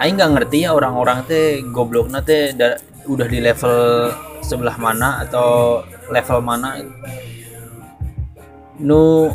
Aing 0.00 0.16
nggak 0.16 0.32
ngerti 0.32 0.64
ya 0.64 0.72
orang-orang 0.72 1.28
teh 1.28 1.60
gobloknya 1.74 2.24
teh 2.24 2.56
da- 2.56 2.80
udah 3.04 3.26
di 3.28 3.38
level 3.42 4.08
sebelah 4.40 4.80
mana 4.80 5.20
atau 5.26 5.82
level 6.08 6.40
mana. 6.40 6.80
Nu 8.80 9.28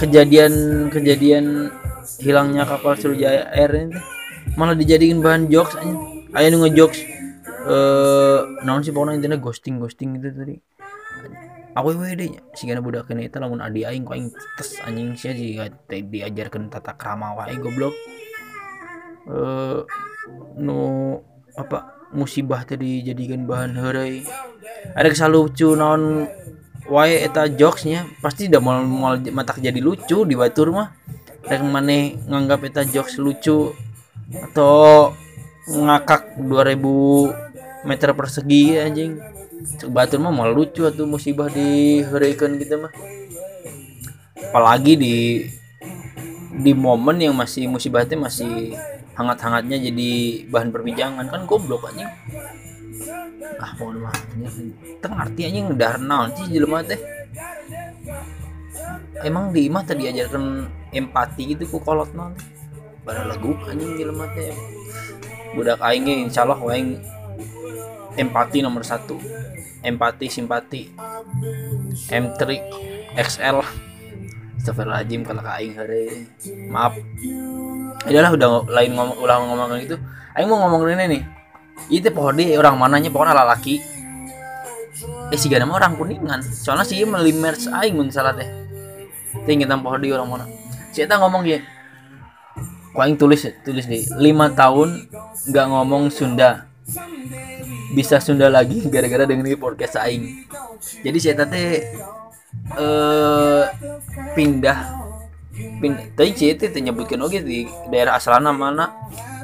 kejadian 0.00 0.86
kejadian 0.90 1.70
hilangnya 2.18 2.66
kapal 2.66 2.98
Sriwijaya 2.98 3.46
Air 3.54 3.70
ini 3.78 3.94
teh 3.94 4.02
malah 4.58 4.74
dijadiin 4.74 5.22
bahan 5.22 5.46
jokes 5.46 5.78
aja 5.78 5.94
aya 6.34 6.50
nu 6.50 6.66
ngejokes 6.66 7.00
eh 7.64 8.38
naon 8.66 8.84
sih 8.84 8.92
pokoknya 8.92 9.18
intinya 9.22 9.38
ghosting 9.40 9.80
ghosting 9.80 10.18
gitu 10.18 10.28
tadi 10.34 10.54
aku 11.74 11.98
we 11.98 12.14
deh 12.14 12.30
gana 12.38 12.80
budak 12.80 13.10
kene 13.10 13.26
itu 13.26 13.36
lamun 13.42 13.58
adi 13.58 13.82
aing 13.82 14.06
aing 14.06 14.30
tes 14.54 14.78
anjing 14.86 15.18
sia 15.18 15.34
jika 15.34 15.74
teh 15.90 16.06
diajarkan 16.06 16.70
tata 16.70 16.94
krama 16.94 17.34
wae 17.34 17.54
goblok. 17.58 17.94
Eh 19.26 19.82
nu 20.58 20.78
apa 21.58 22.10
musibah 22.14 22.62
tadi 22.62 23.02
dijadikan 23.02 23.46
bahan 23.46 23.74
heureuy 23.74 24.22
ada 24.94 25.06
kesal 25.10 25.34
lucu 25.34 25.74
naon 25.74 26.30
wae 26.86 27.26
eta 27.26 27.50
jokesnya 27.50 28.06
pasti 28.22 28.46
udah 28.46 28.60
mau 28.62 28.78
mau 28.86 29.14
matak 29.18 29.58
jadi 29.58 29.82
lucu 29.82 30.22
di 30.22 30.34
batur 30.38 30.70
mah. 30.70 30.88
Rek 31.44 31.60
maneh 31.60 32.16
nganggap 32.24 32.64
eta 32.64 32.82
jokes 32.88 33.20
lucu 33.20 33.74
atau 34.32 35.12
ngakak 35.68 36.40
2000 36.40 37.84
meter 37.84 38.16
persegi 38.16 38.80
anjing 38.80 39.20
batur 39.90 40.18
mah 40.20 40.32
mau 40.32 40.48
lucu 40.50 40.84
atau 40.84 41.06
musibah 41.08 41.48
di 41.48 42.00
hurricane 42.04 42.60
gitu 42.60 42.80
mah. 42.80 42.92
Apalagi 44.50 44.94
di 44.94 45.14
di 46.54 46.72
momen 46.72 47.18
yang 47.18 47.34
masih 47.34 47.66
musibahnya 47.66 48.14
masih 48.14 48.78
hangat-hangatnya 49.18 49.78
jadi 49.90 50.10
bahan 50.50 50.70
perbincangan. 50.70 51.26
Kan 51.26 51.42
goblok 51.46 51.90
anjing. 51.90 52.10
Ah 53.58 53.72
mohon 53.78 54.06
maaf. 54.06 54.20
Teng 55.02 55.14
arti 55.14 55.40
anjing 55.48 55.74
dahar 55.74 55.98
naon 55.98 56.30
sih 56.38 56.46
jelema 56.50 56.82
teh? 56.86 57.00
Emang 59.24 59.54
di 59.54 59.66
imah 59.70 59.82
tadi 59.86 60.10
diajarkan 60.10 60.68
empati 60.92 61.54
gitu 61.54 61.64
ku 61.70 61.78
kolot 61.82 62.10
naon 62.14 62.34
pada 63.02 63.26
lagu 63.26 63.54
anjing 63.66 63.98
jelema 63.98 64.26
teh. 64.34 64.54
Budak 65.54 65.78
aing 65.82 66.02
ge 66.02 66.14
insyaallah 66.26 66.58
aing 66.74 66.98
empati 68.14 68.58
nomor 68.62 68.82
satu. 68.86 69.18
Empati 69.84 70.26
simpati. 70.30 70.82
M3 72.08 72.42
XL 73.14 73.58
Astagfirullahaladzim 74.64 75.22
kalau 75.28 75.44
aing 75.44 75.76
hari. 75.76 76.24
Maaf. 76.72 76.96
Adalah 78.08 78.30
udah 78.32 78.48
lain 78.72 78.96
ngomong 78.96 79.16
ulah 79.20 79.36
ngomong 79.44 79.76
gitu 79.84 80.00
aing 80.34 80.48
mau 80.50 80.58
ngomong 80.66 80.88
ini 80.90 81.04
nih. 81.18 81.22
Itu 81.90 82.10
pohode 82.10 82.42
orang 82.58 82.74
mananya? 82.78 83.10
Pokoknya 83.10 83.34
lalaki 83.34 83.82
eh 85.30 85.38
si 85.38 85.46
gana 85.52 85.66
orang 85.68 85.94
kuningan. 85.98 86.42
Soalnya 86.42 86.88
sih 86.88 87.02
melimers 87.04 87.68
aing 87.70 87.94
mun 87.94 88.10
salah 88.10 88.34
teh. 88.34 88.48
Tinggi 89.46 89.66
tentang 89.66 89.82
pohode 89.82 90.06
orang 90.10 90.26
mana? 90.26 90.46
Si 90.94 91.02
eta 91.02 91.18
ngomong 91.18 91.42
ya 91.42 91.58
Kau 92.94 93.02
aing 93.02 93.18
tulis 93.18 93.42
tulis 93.66 93.90
di 93.90 94.06
lima 94.22 94.54
tahun 94.54 95.10
nggak 95.50 95.66
ngomong 95.66 96.14
Sunda 96.14 96.70
bisa 97.94 98.18
Sunda 98.18 98.50
lagi 98.50 98.82
gara-gara 98.90 99.24
dengerin 99.24 99.56
podcast 99.56 99.96
aing. 100.02 100.44
Jadi 101.06 101.18
saya 101.22 101.46
teh 101.46 101.86
eh 102.74 103.64
pindah 104.34 104.78
pindah. 105.78 106.06
Tadi 106.18 106.30
saya 106.34 106.54
teh 106.58 106.82
nyebutkan 106.82 107.22
oke 107.22 107.38
di 107.40 107.64
daerah 107.88 108.18
asalana 108.18 108.50
mana. 108.50 108.90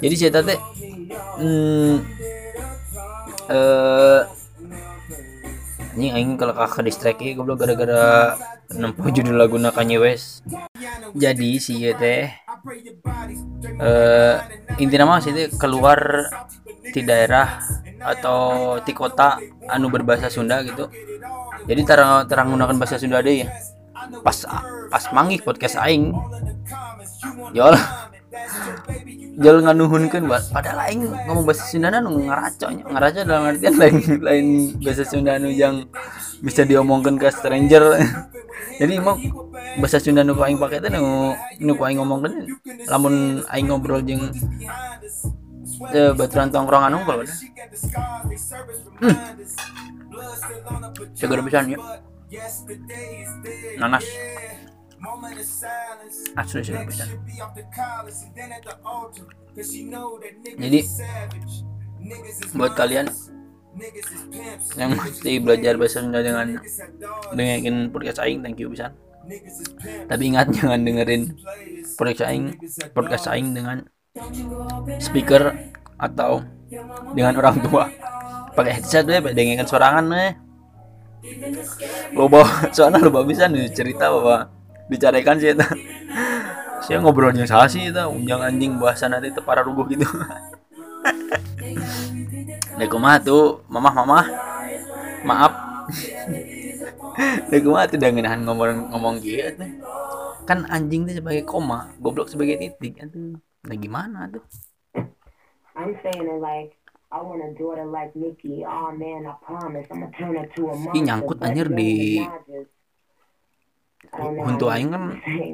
Jadi 0.02 0.14
saya 0.18 0.42
teh 0.42 0.58
hmm, 1.38 1.94
eh 3.48 4.22
ini 5.98 6.06
aing 6.14 6.38
kakak 6.38 6.86
distract 6.86 7.18
ya 7.18 7.34
goblok 7.34 7.66
gara-gara 7.66 8.34
nempuh 8.70 9.10
judul 9.10 9.38
lagu 9.38 9.58
Kanye 9.58 9.98
West. 10.02 10.42
Jadi 11.14 11.58
si 11.62 11.82
teh 11.94 12.30
eh 13.80 14.36
intinya 14.76 15.16
mah 15.16 15.20
sih 15.24 15.32
keluar 15.56 16.28
di 16.90 17.00
daerah 17.04 17.60
atau 18.00 18.76
di 18.80 18.92
kota 18.96 19.40
anu 19.68 19.92
berbahasa 19.92 20.32
Sunda 20.32 20.60
gitu. 20.64 20.88
Jadi 21.68 21.80
terang 21.84 22.24
terang 22.24 22.52
menggunakan 22.52 22.76
bahasa 22.80 22.96
Sunda 22.96 23.20
deh 23.20 23.44
ya 23.44 23.48
pas 24.24 24.36
pas 24.88 25.04
manggih 25.12 25.40
podcast 25.44 25.76
aing. 25.80 26.12
Jol 27.52 27.76
jol 29.40 29.56
nganuhunkeun 29.64 30.24
buat 30.28 30.52
padahal 30.52 30.88
aing 30.88 31.02
ngomong 31.28 31.44
bahasa 31.44 31.64
Sunda 31.68 31.92
nu 32.00 32.12
ngaraco 32.24 32.66
ngaraco 32.68 33.20
dalam 33.24 33.44
artian 33.52 33.74
lain 33.76 33.96
lain 34.20 34.46
bahasa 34.80 35.04
Sunda 35.04 35.36
nu 35.36 35.52
yang 35.52 35.88
bisa 36.40 36.64
diomongkan 36.64 37.20
ke 37.20 37.28
stranger 37.28 38.00
jadi 38.80 38.92
emang 38.98 39.18
bahasa 39.78 39.98
Sunda 40.02 40.22
nu 40.26 40.34
aing 40.38 40.58
pakai 40.58 40.82
teh 40.82 40.90
nu 40.90 41.34
nu 41.60 41.72
aing 41.76 41.98
ngomongkeun 42.00 42.34
lamun 42.90 43.44
aing 43.52 43.66
ngobrol 43.68 44.02
jeung 44.02 44.30
eh 45.94 46.12
baturan 46.12 46.52
tongkrongan 46.52 46.96
unggul 46.96 47.24
udah 47.24 47.36
hmm. 49.00 49.16
segera 51.16 51.40
bisa 51.40 51.64
ya 51.64 51.78
nanas. 53.80 54.04
Asli 56.36 56.60
segera 56.60 56.84
bisa 56.84 57.04
jadi 60.60 60.80
buat 62.52 62.72
kalian 62.76 63.08
yang 64.74 64.98
masih 64.98 65.38
belajar 65.40 65.78
bahasa 65.78 66.02
Sunda 66.02 66.20
dengan 66.20 66.58
dengerin 67.34 67.94
podcast 67.94 68.20
aing. 68.22 68.42
Thank 68.42 68.60
you 68.60 68.70
bisa 68.70 68.92
tapi 70.10 70.32
ingat 70.32 70.50
jangan 70.56 70.80
dengerin 70.82 71.38
podcast 71.94 72.26
aing 72.26 72.56
podcast 72.96 73.30
aing 73.30 73.54
dengan 73.54 73.86
speaker 74.98 75.54
atau 76.00 76.42
dengan 77.14 77.38
orang 77.38 77.62
tua. 77.62 77.86
Pakai 78.50 78.82
headset 78.82 79.06
deh 79.06 79.22
dengerin 79.22 79.68
sorangan 79.68 80.06
deh 80.10 80.50
loba 82.16 82.42
soalnya 82.74 83.00
loba 83.04 83.20
bisa 83.28 83.44
nih 83.46 83.68
cerita 83.70 84.08
bahwa 84.08 84.48
bicarakan 84.88 85.36
sih 85.36 85.52
saya 86.84 86.96
ngobrolnya 87.04 87.44
salah 87.44 87.68
sih 87.68 87.92
itu 87.92 88.02
unjang 88.08 88.40
anjing 88.40 88.80
bahasa 88.80 89.06
nanti 89.06 89.28
itu 89.28 89.40
para 89.44 89.60
ruguh 89.60 89.84
gitu 89.92 90.08
Nek 92.78 92.88
kumaha 92.88 93.16
tuh 93.20 93.64
mamah 93.68 93.92
mamah. 93.92 94.26
Maaf. 95.26 95.52
Nek 97.50 97.60
kumaha 97.60 97.84
tuh 97.90 97.96
udah 98.00 98.10
ngenahan 98.10 98.40
ngomong 98.46 98.88
ngomong 98.94 99.14
gitu. 99.20 99.64
Kan 100.48 100.64
anjing 100.66 101.04
tuh 101.06 101.14
sebagai 101.20 101.44
koma 101.44 101.92
goblok 102.00 102.30
sebagai 102.32 102.56
titik. 102.60 103.00
Aduh 103.04 103.36
nah 103.60 103.76
gimana 103.76 104.24
tuh? 104.32 104.44
I'm 105.76 105.92
saying 106.00 106.24
it 106.24 106.40
like 106.40 106.76
I 107.12 107.20
want 107.20 107.42
a 107.42 107.50
daughter 107.58 107.84
like 107.84 108.14
Nikki. 108.14 108.62
Oh 108.64 108.92
man, 108.94 109.26
I 109.26 109.34
promise. 109.42 109.86
I'm 109.90 110.06
gonna 110.06 110.14
turn 110.16 110.36
her 110.36 110.46
to 110.46 110.62
a 110.70 110.74
monster. 110.78 110.96
Ih, 110.96 111.02
nyangkut 111.04 111.38
anjir 111.42 111.66
di- 111.74 112.24
untuk 114.46 114.68
aing 114.72 114.90
kan 114.90 115.04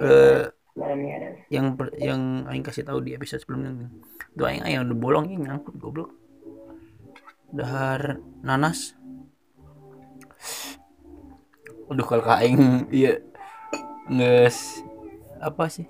eh, 0.01 0.49
this. 0.77 1.49
yang 1.49 1.67
per- 1.75 1.97
yang 1.97 2.45
aing 2.53 2.61
kasih 2.61 2.85
tahu 2.85 3.01
di 3.01 3.17
episode 3.17 3.41
sebelumnya. 3.41 3.89
Itu 4.37 4.45
aing 4.45 4.62
aing 4.62 4.85
udah 4.85 4.99
bolong 4.99 5.33
ini 5.33 5.49
nyangkut 5.49 5.75
goblok. 5.81 6.12
Dahar 7.49 8.21
nanas. 8.45 8.93
Aduh 11.89 12.05
kalau 12.05 12.23
ka 12.23 12.45
aing 12.45 12.91
iya 12.93 13.25
nges 14.12 14.85
apa 15.41 15.73
sih? 15.73 15.89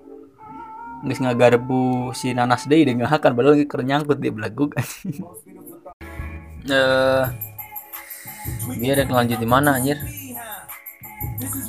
Nges 1.02 1.20
ngagarbu 1.20 2.14
si 2.14 2.30
nanas 2.32 2.70
deh 2.70 2.86
dengan 2.86 3.10
akan 3.10 3.34
padahal 3.34 3.58
lagi 3.58 3.66
keur 3.66 3.82
nyangkut 3.82 4.22
dia 4.22 4.30
belaguk. 4.30 4.78
Eh 6.66 7.24
biar 8.78 8.98
rek 9.02 9.10
lanjut 9.10 9.38
di 9.42 9.48
mana 9.48 9.78
anjir? 9.78 9.98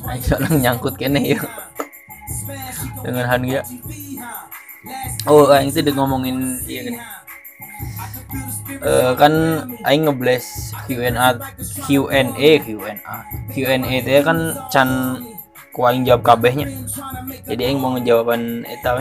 Aing 0.06 0.22
soalnya 0.22 0.54
nyangkut 0.70 0.98
kene 0.98 1.22
ya 1.22 1.42
dengan 3.04 3.26
Hania. 3.28 3.62
Oh 5.28 5.52
aing 5.52 5.72
itu 5.72 5.84
udah 5.84 5.96
ngomongin 6.00 6.64
iya 6.64 6.82
gini 6.88 7.00
Eh, 8.68 9.12
kan 9.18 9.34
aing 9.86 10.10
ngebles 10.10 10.74
Q&A 10.86 11.14
Q&A 11.86 12.50
Q&A 12.66 12.94
Q&A 13.54 13.94
itu 14.02 14.12
kan 14.26 14.38
can 14.74 14.90
ku 15.74 15.86
aing 15.86 16.04
jawab 16.04 16.26
kabehnya. 16.26 16.68
Jadi 17.46 17.62
aing 17.64 17.80
mau 17.80 17.94
ngejawaban 17.94 18.66
eta 18.66 18.98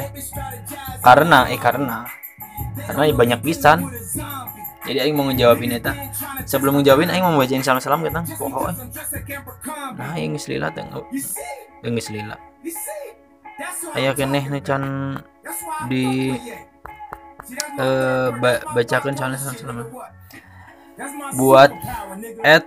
karena 1.00 1.48
eh 1.48 1.60
karena. 1.60 2.04
Karena 2.88 3.02
banyak 3.12 3.40
pisan 3.44 3.88
jadi 4.86 4.98
aing 5.02 5.14
mau 5.18 5.26
ngejawabin 5.26 5.76
eta. 5.76 5.92
Sebelum 6.46 6.80
ngejawabin 6.80 7.10
aing 7.10 7.26
mau 7.26 7.36
bacain 7.36 7.60
salam-salam 7.60 8.06
kita 8.06 8.22
pokoknya. 8.38 8.86
Nah 9.98 10.14
aing 10.14 10.38
geus 10.38 10.46
lila 10.46 10.70
teh 10.70 10.86
Yang 11.82 11.92
geus 11.98 12.08
lila. 12.14 12.36
Aya 13.98 14.10
keneh 14.14 14.44
di 15.90 16.36
eh 17.76 18.28
ba 18.38 18.62
bacakan 18.72 19.12
soalnya 19.18 19.38
salam-salam. 19.42 19.90
Buat 21.36 21.76
at 22.40 22.64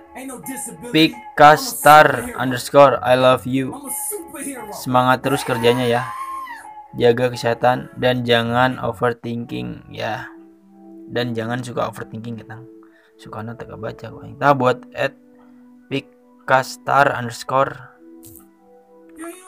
pikastar 0.94 2.36
underscore 2.38 3.02
I 3.02 3.18
love 3.18 3.48
you. 3.48 3.74
Semangat 4.70 5.26
terus 5.26 5.42
kerjanya 5.42 5.88
ya. 5.88 6.02
Jaga 6.94 7.30
kesehatan 7.30 7.90
dan 7.98 8.26
jangan 8.26 8.78
overthinking 8.82 9.94
ya 9.94 10.29
dan 11.10 11.34
jangan 11.34 11.58
suka 11.60 11.90
overthinking 11.90 12.38
kita 12.38 12.62
suka 13.20 13.44
nanti 13.44 13.68
tak 13.68 13.76
baca 13.76 14.06
kita 14.08 14.48
buat 14.56 14.80
at 14.96 15.12
pikastar 15.90 17.12
underscore. 17.12 17.90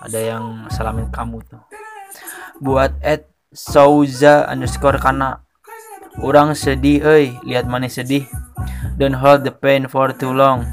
Ada 0.02 0.18
yang 0.34 0.44
salamin 0.68 1.08
kamu 1.08 1.40
tuh. 1.46 1.62
Buat 2.58 2.98
at 3.00 3.30
Souza 3.54 4.44
underscore 4.50 4.98
karena 4.98 5.40
orang 6.20 6.52
sedih 6.58 7.00
euy. 7.00 7.38
Lihat 7.46 7.70
mana 7.70 7.86
sedih. 7.86 8.26
Don't 8.98 9.16
hold 9.16 9.46
the 9.46 9.54
pain 9.54 9.86
for 9.86 10.10
too 10.12 10.34
long. 10.34 10.66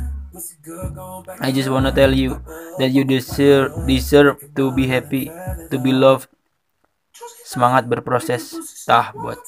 I 1.40 1.54
just 1.54 1.70
wanna 1.72 1.94
tell 1.94 2.12
you 2.12 2.42
that 2.82 2.92
you 2.92 3.06
deserve 3.06 3.86
deserve 3.86 4.42
to 4.58 4.74
be 4.74 4.90
happy 4.90 5.30
to 5.70 5.76
be 5.78 5.94
loved. 5.94 6.28
Semangat 7.46 7.86
berproses. 7.86 8.58
Tah 8.90 9.14
buat 9.14 9.40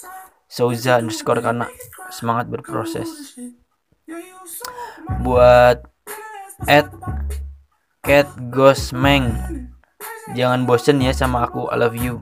Souza 0.52 1.00
underscore 1.00 1.40
karena 1.40 1.72
semangat 2.12 2.52
berproses. 2.52 3.40
Buat 5.24 5.88
at 6.68 6.92
Cat 8.04 8.28
Gosmeng. 8.52 9.32
Jangan 10.36 10.68
bosen 10.68 11.00
ya 11.00 11.16
sama 11.16 11.48
aku. 11.48 11.72
I 11.72 11.80
love 11.80 11.96
you 11.96 12.20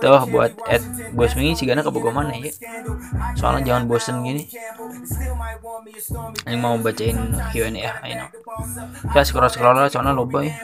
tuh 0.00 0.22
buat 0.28 0.52
at 0.68 0.82
Gosmeng 1.14 1.52
ini 1.52 1.56
sigana 1.56 1.80
kebogo 1.80 2.10
mana 2.10 2.34
ya? 2.36 2.50
Soalnya 3.38 3.74
jangan 3.74 3.84
bosen 3.88 4.20
gini. 4.20 4.48
Ini 6.44 6.56
mau 6.58 6.76
bacain 6.76 7.16
Q&A 7.52 7.70
ya 7.72 7.92
ayo 8.04 8.26
ya 9.14 9.22
scroll 9.24 9.50
scroll 9.50 9.76
lah 9.76 9.88
soalnya 9.88 10.12
loba 10.12 10.44
ya. 10.44 10.54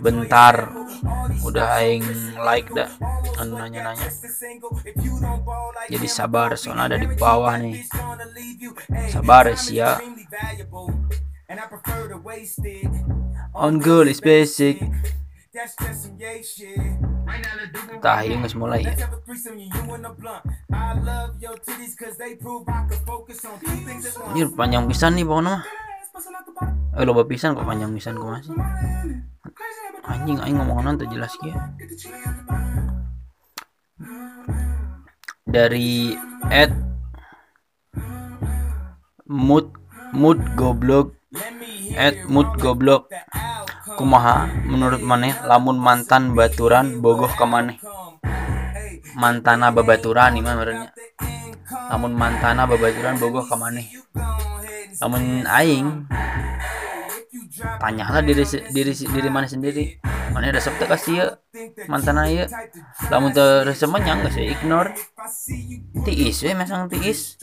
Bentar. 0.00 0.70
Udah 1.42 1.80
aing 1.82 2.04
like 2.40 2.70
dah. 2.72 2.90
Anu 3.40 3.58
nanya 3.58 3.90
nanya 3.90 4.08
jadi 5.84 6.08
sabar 6.08 6.56
soalnya 6.56 6.94
ada 6.94 6.98
di 7.00 7.08
bawah 7.14 7.54
nih. 7.60 7.84
Sabar 9.12 9.52
ya 9.68 10.00
on 13.54 13.78
goal 13.78 14.08
is 14.08 14.20
basic. 14.20 14.80
tah 18.02 18.20
ini 18.26 18.36
nggak 18.42 18.56
mulai 18.58 18.82
ya 18.84 18.94
Anjir 24.24 24.48
panjang 24.58 24.84
pisan 24.90 25.14
nih 25.14 25.24
pokoknya 25.24 25.62
mah. 25.62 25.62
Eh 26.98 27.04
loba 27.06 27.22
pisan 27.22 27.54
kok 27.54 27.66
panjang 27.66 27.94
pisan 27.94 28.18
kok 28.18 28.28
masih 28.28 28.54
Anjing 30.04 30.38
aing 30.42 30.58
ngomong 30.58 30.84
nanti 30.84 31.06
jelas 31.08 31.32
ya 31.40 31.54
dari 35.54 36.18
at 36.50 36.74
mood 39.30 39.70
mood 40.10 40.42
goblok 40.58 41.14
mood 42.30 42.48
goblok. 42.58 43.10
Kumaha 43.94 44.48
menurut 44.64 45.04
maneh 45.04 45.36
lamun 45.44 45.78
mantan 45.78 46.32
baturan 46.34 46.98
bogoh 46.98 47.30
ke 47.30 47.44
mantana 49.14 49.70
babaturan 49.70 50.34
nih 50.34 50.42
mah 50.42 50.54
merenya 50.58 50.90
lamun 51.92 52.16
mantana 52.16 52.66
babaturan 52.66 53.20
bogoh 53.20 53.46
ke 53.46 53.54
maneh? 53.54 53.86
Lamun 54.98 55.46
aing 55.46 56.08
tanyalah 57.80 58.22
diri 58.22 58.44
diri 58.72 58.92
diri 58.92 59.28
mana 59.28 59.46
sendiri. 59.48 59.98
Mana 60.32 60.50
resep 60.50 60.74
teh 60.80 60.88
kasih 60.88 61.14
ya? 61.14 61.26
Mantan 61.86 62.18
aya 62.18 62.50
lamun 63.10 63.30
teu 63.30 63.62
resep 63.62 63.86
mah 63.90 64.00
nya 64.02 64.18
geus 64.24 64.38
ignore. 64.38 64.90
Tiis 66.06 66.42
we 66.42 66.52
mesang 66.56 66.90
tiis. 66.90 67.38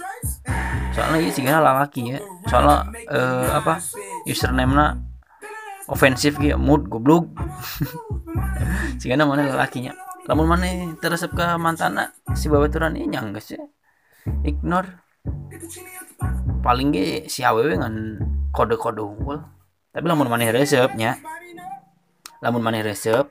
Soalnya 0.92 1.18
ieu 1.24 1.32
sigana 1.32 1.64
lalaki 1.64 2.16
ya. 2.16 2.20
Soalnya 2.48 2.92
eh, 3.08 3.48
apa 3.56 3.80
username 4.28 4.74
na 4.76 4.86
ofensif 5.88 6.36
gitu 6.40 6.58
mood 6.60 6.88
goblok. 6.88 7.28
Sigana 9.02 9.26
mana 9.26 9.50
lalakinya 9.50 9.92
lamun 10.30 10.46
mana 10.46 10.94
teresep 11.02 11.34
ke 11.34 11.46
mantana 11.58 12.14
si 12.38 12.48
babaturan 12.48 12.96
ini 12.96 13.18
geus 13.36 13.56
ya. 13.56 13.62
Ignore. 14.46 15.02
Paling 16.62 16.94
ge 16.94 17.26
si 17.26 17.42
awewe 17.42 17.74
ngan 17.78 17.96
kode-kode 18.54 19.02
unggul 19.02 19.42
tapi 19.92 20.06
lamun 20.08 20.32
maneh 20.32 20.50
resepnya 20.56 21.20
lamun 22.40 22.64
maneh 22.64 22.82
resep 22.82 23.28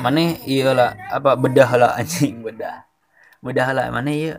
maneh 0.00 0.40
iya 0.48 0.72
lah 0.72 0.90
apa 1.12 1.36
bedah 1.36 1.70
lah 1.76 1.90
anjing 2.00 2.40
bedah. 2.40 2.88
Bedah 3.42 3.68
lah 3.74 3.86
maneh 3.92 4.14
iya 4.16 4.34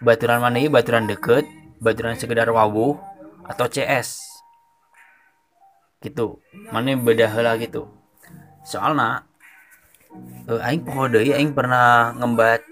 baturan 0.00 0.40
maneh 0.40 0.66
iya 0.66 0.70
baturan 0.72 1.04
deket 1.10 1.44
baturan 1.82 2.16
sekedar 2.16 2.48
wawuh 2.48 2.96
atau 3.44 3.66
CS 3.68 4.22
gitu. 6.00 6.40
Maneh 6.72 6.96
bedah 6.96 7.32
lah 7.42 7.54
gitu. 7.60 7.90
Soalnya 8.64 9.26
eh, 10.48 10.60
aing 10.66 10.82
poho 10.86 11.10
deui 11.10 11.34
aing 11.34 11.52
pernah 11.52 12.14
ngembat 12.16 12.62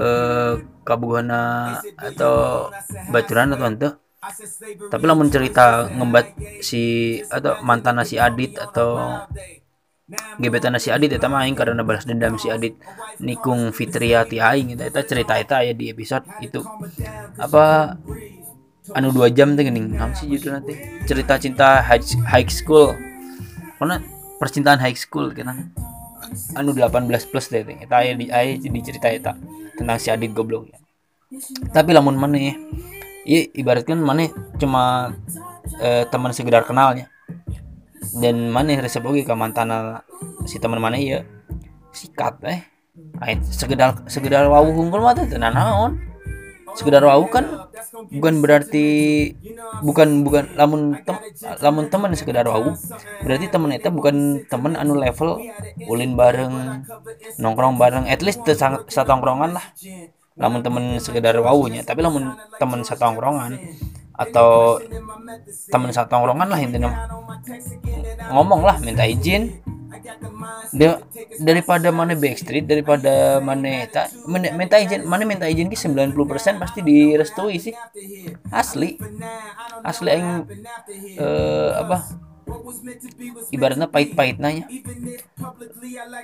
eh 0.00 0.52
kabuhana 0.82 1.78
atau 2.00 2.66
baturan 3.12 3.54
atau 3.54 3.66
ente 3.68 3.88
tapi 4.86 5.04
lamun 5.04 5.26
cerita 5.26 5.90
ngembat 5.90 6.38
si 6.62 7.18
atau 7.26 7.58
mantan 7.66 7.98
si 8.06 8.22
Adit 8.22 8.54
atau 8.54 9.18
gebetan 10.38 10.78
si 10.78 10.94
Adit 10.94 11.10
eta 11.18 11.26
mah 11.26 11.42
aing 11.42 11.58
karena 11.58 11.82
balas 11.82 12.06
dendam 12.06 12.38
si 12.38 12.46
Adit 12.46 12.78
nikung 13.18 13.74
Fitria 13.74 14.22
ti 14.22 14.38
aing 14.38 14.78
eta 14.78 14.86
eta 14.86 15.02
cerita 15.02 15.34
eta 15.42 15.66
ya 15.66 15.74
di 15.74 15.90
episode 15.90 16.22
itu. 16.38 16.62
Apa 17.34 17.98
anu 18.94 19.10
dua 19.10 19.26
jam 19.34 19.58
geuning 19.58 19.98
naon 19.98 20.14
sih 20.14 20.30
judulna 20.30 20.62
teh? 20.62 21.02
Cerita 21.02 21.34
cinta 21.42 21.82
high, 21.82 22.02
high 22.30 22.46
school. 22.46 22.94
Karena 23.82 23.98
percintaan 24.38 24.78
high 24.78 24.94
school 24.94 25.34
kita 25.34 25.50
anu 26.54 26.70
18 26.70 27.10
plus 27.26 27.46
deh 27.50 27.66
teh. 27.66 27.76
Eta 27.82 28.06
di 28.06 28.30
aya 28.30 28.54
di 28.54 28.80
cerita 28.86 29.10
eta 29.10 29.34
tentang 29.74 29.98
si 29.98 30.14
Adit 30.14 30.30
goblok. 30.30 30.70
Ya 30.70 30.78
tapi 31.72 31.96
lamun 31.96 32.16
maneh 32.20 32.60
iya 33.28 33.48
ibaratkan 33.54 33.98
maneh 33.98 34.30
cuma 34.58 35.14
eh, 35.80 36.04
teman 36.10 36.34
sekedar 36.34 36.66
kenalnya. 36.66 37.08
Dan 38.12 38.50
maneh 38.50 38.76
resep 38.82 39.02
oge 39.06 39.22
ka 39.24 39.38
mantana 39.38 40.02
si 40.44 40.58
teman 40.58 40.82
maneh 40.82 41.00
ya 41.00 41.20
sikat 41.94 42.42
eh. 42.44 42.60
Ait, 43.24 43.40
sekedar 43.48 44.04
sekedar 44.04 44.44
wawuh 44.52 44.74
unggul 44.76 45.00
mah 45.00 45.16
teh 45.16 45.24
naon? 45.38 45.96
Sekedar 46.76 47.04
wawuh 47.04 47.28
kan 47.28 47.44
bukan 48.08 48.40
berarti 48.40 48.86
bukan 49.84 50.24
bukan 50.24 50.44
lamun 50.56 50.96
tem, 51.04 51.16
lamun 51.60 51.86
teman 51.92 52.12
sekedar 52.16 52.48
wawuh 52.48 52.76
berarti 53.20 53.46
temen 53.52 53.72
eta 53.76 53.92
bukan 53.92 54.44
temen 54.48 54.76
anu 54.76 54.96
level 54.96 55.40
ulin 55.88 56.16
bareng 56.16 56.84
nongkrong 57.36 57.76
bareng 57.76 58.08
at 58.08 58.24
least 58.24 58.44
satongkrongan 58.88 59.56
lah 59.56 59.66
lamun 60.36 60.64
temen 60.64 60.96
sekedar 60.96 61.36
wawunya 61.38 61.84
tapi 61.84 62.00
lamun 62.00 62.32
temen 62.56 62.80
satongkrongan 62.80 63.60
atau 64.12 64.80
temen 65.72 65.90
satongkrongan 65.90 66.48
lah 66.48 66.60
intinya. 66.60 66.90
Ngomong 68.32 68.62
lah 68.64 68.76
minta 68.80 69.08
izin. 69.08 69.60
Dia 70.72 70.98
daripada 71.40 71.92
mana 71.92 72.16
backstreet 72.16 72.64
daripada 72.64 73.38
mana 73.44 73.86
men- 74.28 74.54
minta 74.56 74.76
izin 74.80 75.04
mana 75.04 75.22
minta 75.24 75.46
izin 75.48 75.68
ki 75.68 75.76
90% 75.76 76.60
pasti 76.60 76.80
direstui 76.84 77.56
sih. 77.60 77.74
Asli. 78.52 79.00
Asli 79.84 80.08
aing 80.12 80.30
eh, 81.16 81.70
apa 81.76 81.96
ibaratnya 83.52 83.88
pahit-pahitna 83.88 84.48
nya 84.52 84.64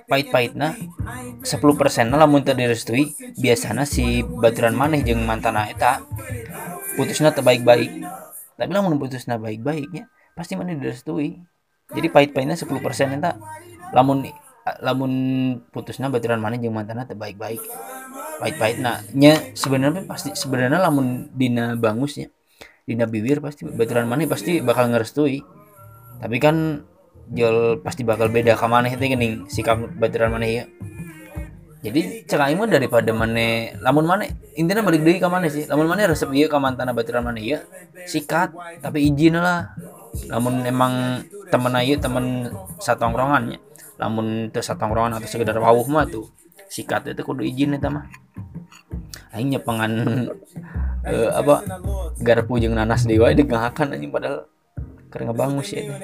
pahit-pahitna 0.09 0.77
10% 1.43 2.13
lah 2.13 2.19
lamun 2.19 2.43
teu 2.45 2.55
direstui. 2.57 3.13
Biasana 3.39 3.85
si 3.85 4.23
baturan 4.23 4.75
maneh 4.75 5.05
jeung 5.05 5.23
mantana 5.25 5.69
eta 5.69 6.03
putusna 6.99 7.31
teu 7.31 7.45
baik-baik 7.45 8.03
tapi 8.59 8.71
lamun 8.75 8.99
putusna 8.99 9.39
baik-baiknya 9.39 10.11
pasti 10.35 10.55
maneh 10.59 10.77
direstui. 10.77 11.39
Jadi 11.89 12.09
pahit-pahitna 12.13 12.55
10% 12.57 13.19
eta. 13.19 13.39
Lamun 13.97 14.29
lamun 14.85 15.13
putusna 15.73 16.13
baturan 16.13 16.45
maneh 16.45 16.61
jeung 16.61 16.77
mantana 16.77 17.09
teu 17.09 17.17
baik-baik 17.17 17.65
pahit-pahitna 18.39 19.03
nya 19.17 19.35
sebenarnya 19.57 20.05
pasti 20.05 20.31
sebenarnya 20.37 20.79
lamun 20.79 21.33
dina 21.35 21.75
bangusnya 21.75 22.31
dina 22.85 23.09
bibir 23.09 23.41
pasti 23.41 23.65
baturan 23.65 24.07
maneh 24.07 24.29
pasti 24.29 24.61
bakal 24.61 24.93
ngerestui 24.93 25.41
tapi 26.19 26.37
kan 26.43 26.87
jual 27.29 27.81
pasti 27.85 28.03
bakal 28.03 28.33
beda 28.33 28.57
ka 28.57 28.67
maneh 28.67 28.97
teh 28.97 29.07
geuning 29.07 29.47
sikap 29.53 29.77
baturan 30.01 30.33
maneh 30.33 30.51
ya 30.51 30.65
jadi 31.79 32.27
mah 32.59 32.67
daripada 32.67 33.15
maneh 33.15 33.79
lamun 33.79 34.03
maneh 34.03 34.35
intinya 34.59 34.83
balik 34.83 35.07
deui 35.07 35.23
ka 35.23 35.31
maneh 35.31 35.47
sih. 35.47 35.63
Lamun 35.71 35.87
maneh 35.87 36.11
resep 36.11 36.27
ieu 36.35 36.51
ka 36.51 36.59
mantana 36.59 36.91
baturan 36.91 37.23
maneh 37.23 37.55
ya 37.55 37.59
sikat 38.03 38.51
tapi 38.83 39.07
izin 39.07 39.39
lah. 39.39 39.79
Lamun 40.27 40.67
emang 40.67 41.23
temen 41.55 41.73
ayu 41.79 41.95
temen 42.03 42.51
satongkrongannya 42.83 43.63
lamun 43.99 44.51
teu 44.51 44.59
satongkrongan 44.59 45.23
atau 45.23 45.31
sekedar 45.31 45.55
wawuh 45.59 45.87
mah 45.87 46.07
tuh 46.11 46.27
sikat 46.67 47.15
itu 47.15 47.23
kudu 47.23 47.47
izin 47.47 47.79
eta 47.79 47.95
mah. 47.95 48.11
Aing 49.31 49.55
nyepengan 49.55 49.93
eh, 51.09 51.31
apa 51.31 51.63
garpu 52.19 52.59
jeung 52.59 52.75
nanas 52.75 53.07
deui 53.07 53.23
wae 53.23 53.39
digahakan 53.39 53.95
anjing 53.95 54.11
padahal 54.11 54.51
keur 55.09 55.29
ngebangus 55.29 55.73
ya. 55.73 55.83
Ini. 55.85 55.97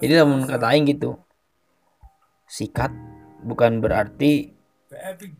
jadi 0.00 0.12
lamun 0.24 0.48
kata 0.48 0.66
aing 0.72 0.88
gitu. 0.88 1.20
Sikat 2.48 2.92
bukan 3.44 3.80
berarti 3.80 4.52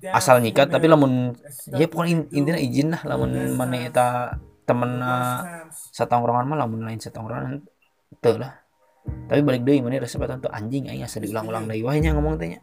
asal 0.09 0.41
nyikat 0.41 0.73
tapi 0.73 0.89
lamun 0.89 1.37
ya 1.77 1.85
pokoknya 1.85 2.25
in- 2.25 2.31
intinya 2.33 2.61
izin 2.61 2.89
lah 2.97 3.03
lamun 3.05 3.53
mana 3.53 3.77
eta 3.85 4.37
temen 4.65 5.01
satongkrongan 5.93 6.49
mah 6.49 6.59
lamun 6.65 6.85
lain 6.85 7.01
satongkrongan 7.01 7.65
teu 8.21 8.37
lah. 8.41 8.61
Tapi 9.03 9.43
balik 9.43 9.67
deui 9.67 9.83
mana 9.83 9.99
resep 9.99 10.23
eta 10.23 10.39
tuh 10.39 10.53
anjing 10.53 10.89
aing 10.89 11.05
asa 11.05 11.19
diulang-ulang 11.21 11.69
deui 11.69 11.83
wae 11.85 11.99
nya 12.01 12.17
ngomong 12.17 12.39
teh 12.41 12.57
nya. 12.57 12.61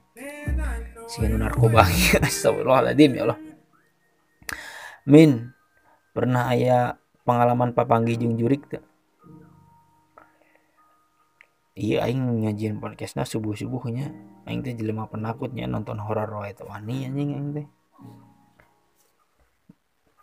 Si 1.10 1.22
narkoba. 1.26 1.86
astagfirullahaladzim 2.26 3.12
ya 3.18 3.22
Allah. 3.28 3.40
Min 5.10 5.54
pernah 6.14 6.50
aya 6.50 6.98
pengalaman 7.26 7.78
papanggih 7.78 8.18
jeung 8.18 8.34
jurik 8.34 8.66
teu 8.66 8.89
iya 11.80 12.04
aing 12.04 12.44
ngajian 12.44 12.84
podcastna 12.84 13.24
subuh 13.24 13.56
subuhnya 13.56 14.12
aing 14.44 14.60
teh 14.60 14.76
jelema 14.76 15.08
penakutnya 15.08 15.64
nonton 15.64 15.96
horor 16.04 16.28
wae 16.44 16.52
teh 16.52 16.68
wani 16.68 17.08
anjing 17.08 17.32
aing 17.32 17.50
teh. 17.56 17.68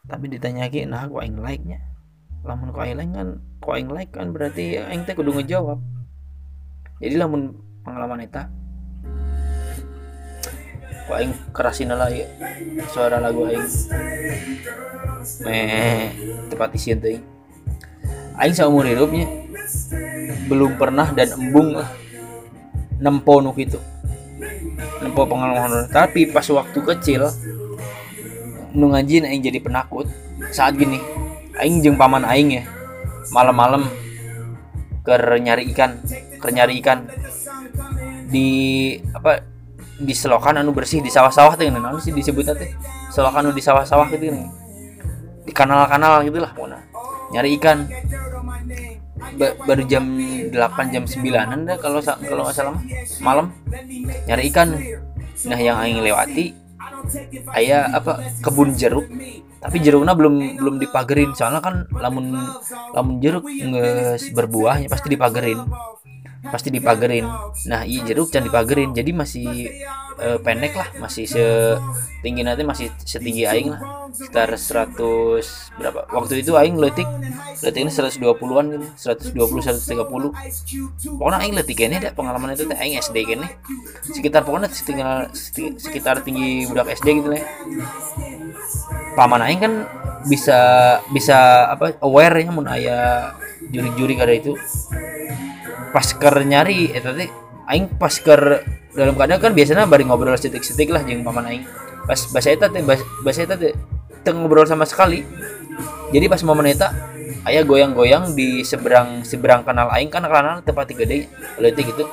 Tapi 0.04 0.24
ditanya 0.28 0.68
lagi 0.68 0.84
nah 0.84 1.08
aku 1.08 1.24
aing 1.24 1.40
like 1.40 1.64
nya 1.64 1.80
lamun 2.44 2.76
ku 2.76 2.78
aing 2.84 3.00
like 3.00 3.08
kan 3.16 3.40
ku 3.64 3.72
aing 3.72 3.88
like 3.88 4.12
kan 4.12 4.36
berarti 4.36 4.84
aing 4.84 5.08
teh 5.08 5.16
kudu 5.16 5.32
ngejawab. 5.32 5.80
Jadi 7.00 7.16
lamun 7.16 7.56
pengalaman 7.80 8.20
eta 8.20 8.52
ku 11.08 11.16
aing 11.16 11.32
kerasin 11.56 11.88
lah 11.88 12.12
ya 12.12 12.28
suara 12.92 13.16
lagu 13.16 13.48
aing. 13.48 13.64
Meh 15.48 16.12
tepat 16.52 16.76
isian 16.76 17.00
teh 17.00 17.16
aing 18.36 18.52
seumur 18.52 18.84
hidupnya 18.84 19.45
belum 20.46 20.78
pernah 20.78 21.10
dan 21.10 21.34
embung 21.34 21.74
nempo 22.96 23.42
nu 23.44 23.52
gitu 23.58 23.82
nempo 25.02 25.26
pengalaman 25.28 25.90
tapi 25.92 26.30
pas 26.30 26.46
waktu 26.48 26.78
kecil 26.80 27.28
nu 28.76 28.92
ngajin 28.92 29.24
aing 29.24 29.40
jadi 29.40 29.58
penakut. 29.64 30.04
Saat 30.52 30.76
gini 30.76 31.00
aing 31.56 31.80
jeung 31.80 31.96
paman 31.96 32.28
aing 32.28 32.60
ya 32.60 32.64
malam-malam 33.32 33.88
ker 35.00 35.40
nyari 35.40 35.72
ikan 35.72 35.96
ker 36.38 36.52
nyari 36.52 36.76
ikan. 36.84 37.08
Di 38.28 38.48
apa 39.16 39.40
di 39.96 40.12
selokan 40.12 40.60
anu 40.60 40.76
bersih 40.76 41.00
di 41.00 41.08
sawah-sawah 41.08 41.56
teh 41.56 41.72
naon 41.72 41.96
sih 42.04 42.12
disebutnya 42.12 42.52
teh? 42.52 42.68
Selokan 43.08 43.48
anu 43.48 43.56
di 43.56 43.64
sawah-sawah 43.64 44.12
gitu 44.12 44.28
nih 44.28 44.44
di 45.48 45.52
kanal-kanal 45.56 46.20
gitulah 46.26 46.52
pokoknya. 46.52 46.84
Nyari 47.32 47.48
ikan 47.56 47.88
Ba- 49.34 49.56
baru 49.66 49.82
jam 49.90 50.04
8 50.54 50.94
jam 50.94 51.04
9an 51.04 51.66
dah 51.66 51.76
kalau 51.82 51.98
kalau 52.02 52.42
nggak 52.46 52.56
salah 52.56 52.78
malam. 53.18 53.50
Nyari 54.30 54.42
ikan. 54.54 54.68
Nah 55.50 55.58
yang 55.58 55.76
aing 55.82 56.00
lewati 56.00 56.54
aya 57.50 57.90
apa 57.90 58.22
kebun 58.40 58.78
jeruk. 58.78 59.10
Tapi 59.56 59.82
jeruknya 59.82 60.14
belum 60.14 60.62
belum 60.62 60.74
dipagerin. 60.78 61.34
Soalnya 61.34 61.58
kan 61.58 61.90
lamun 61.90 62.38
lamun 62.94 63.18
jeruk 63.18 63.42
nges 63.42 64.30
berbuahnya 64.30 64.86
pasti 64.86 65.10
dipagerin 65.10 65.58
pasti 66.52 66.68
dipagerin. 66.70 67.26
Nah 67.70 67.82
iya 67.86 68.02
jeruk 68.06 68.30
can 68.32 68.44
dipagerin. 68.46 68.92
Jadi 68.92 69.10
masih 69.12 69.46
eh, 70.16 70.38
pendek 70.40 70.72
lah 70.76 70.88
masih 71.00 71.28
setinggi 71.28 72.42
nanti 72.42 72.62
masih 72.62 72.88
setinggi 73.02 73.44
aing 73.46 73.68
lah. 73.74 74.08
Sekitar 74.16 74.48
100 74.56 74.96
berapa? 75.76 76.00
Waktu 76.08 76.40
itu 76.40 76.56
aing 76.56 76.76
letik 76.80 77.08
letiknya 77.60 77.92
120-an 77.92 78.66
gitu 78.72 78.86
120 79.34 79.34
130 79.34 81.18
pokoknya 81.20 81.38
aing 81.42 81.54
letik 81.56 81.78
ini 81.84 82.00
ada 82.00 82.16
pengalaman 82.16 82.56
itu 82.56 82.64
aing 82.70 82.96
SD 83.00 83.16
kene. 83.28 83.48
Sekitar 84.06 84.46
pokoknya 84.46 84.72
sekitar 84.72 85.30
sekitar 85.76 86.24
tinggi 86.24 86.64
budak 86.70 86.96
SD 86.96 87.20
gitu 87.20 87.28
ya. 87.34 87.44
paman 89.16 89.40
aing 89.40 89.60
kan 89.64 89.72
bisa 90.26 90.58
bisa 91.14 91.70
apa 91.70 91.96
aware 92.02 92.42
ya 92.42 92.50
mun 92.50 92.66
aya 92.66 93.32
juri-juri 93.70 94.14
kada 94.18 94.34
itu 94.34 94.52
pas 95.92 96.06
ker 96.06 96.36
nyari 96.46 96.90
eta 96.94 97.12
teh 97.12 97.28
aing 97.70 97.98
pas 97.98 98.12
ker 98.12 98.62
dalam 98.96 99.12
keadaan 99.18 99.40
kan 99.42 99.52
biasanya 99.52 99.84
bari 99.84 100.08
ngobrol 100.08 100.38
setik-setik 100.38 100.88
lah 100.90 101.04
jeung 101.04 101.26
paman 101.26 101.46
aing. 101.50 101.64
Pas 102.06 102.20
bahasa 102.30 102.48
eta 102.54 102.66
teh 102.70 102.82
bahasa 102.86 103.40
eta 103.44 103.56
teh 103.58 104.32
ngobrol 104.32 104.66
sama 104.66 104.86
sekali. 104.88 105.26
Jadi 106.14 106.26
pas 106.30 106.40
momen 106.46 106.70
eta 106.70 106.94
aya 107.46 107.62
goyang-goyang 107.62 108.34
di 108.34 108.62
seberang 108.66 109.22
seberang 109.22 109.62
kanal 109.62 109.90
aing 109.94 110.10
kan 110.10 110.24
kanal 110.26 110.62
tempat 110.62 110.90
gede 110.94 111.28
leutik 111.58 111.92
gitu. 111.92 112.08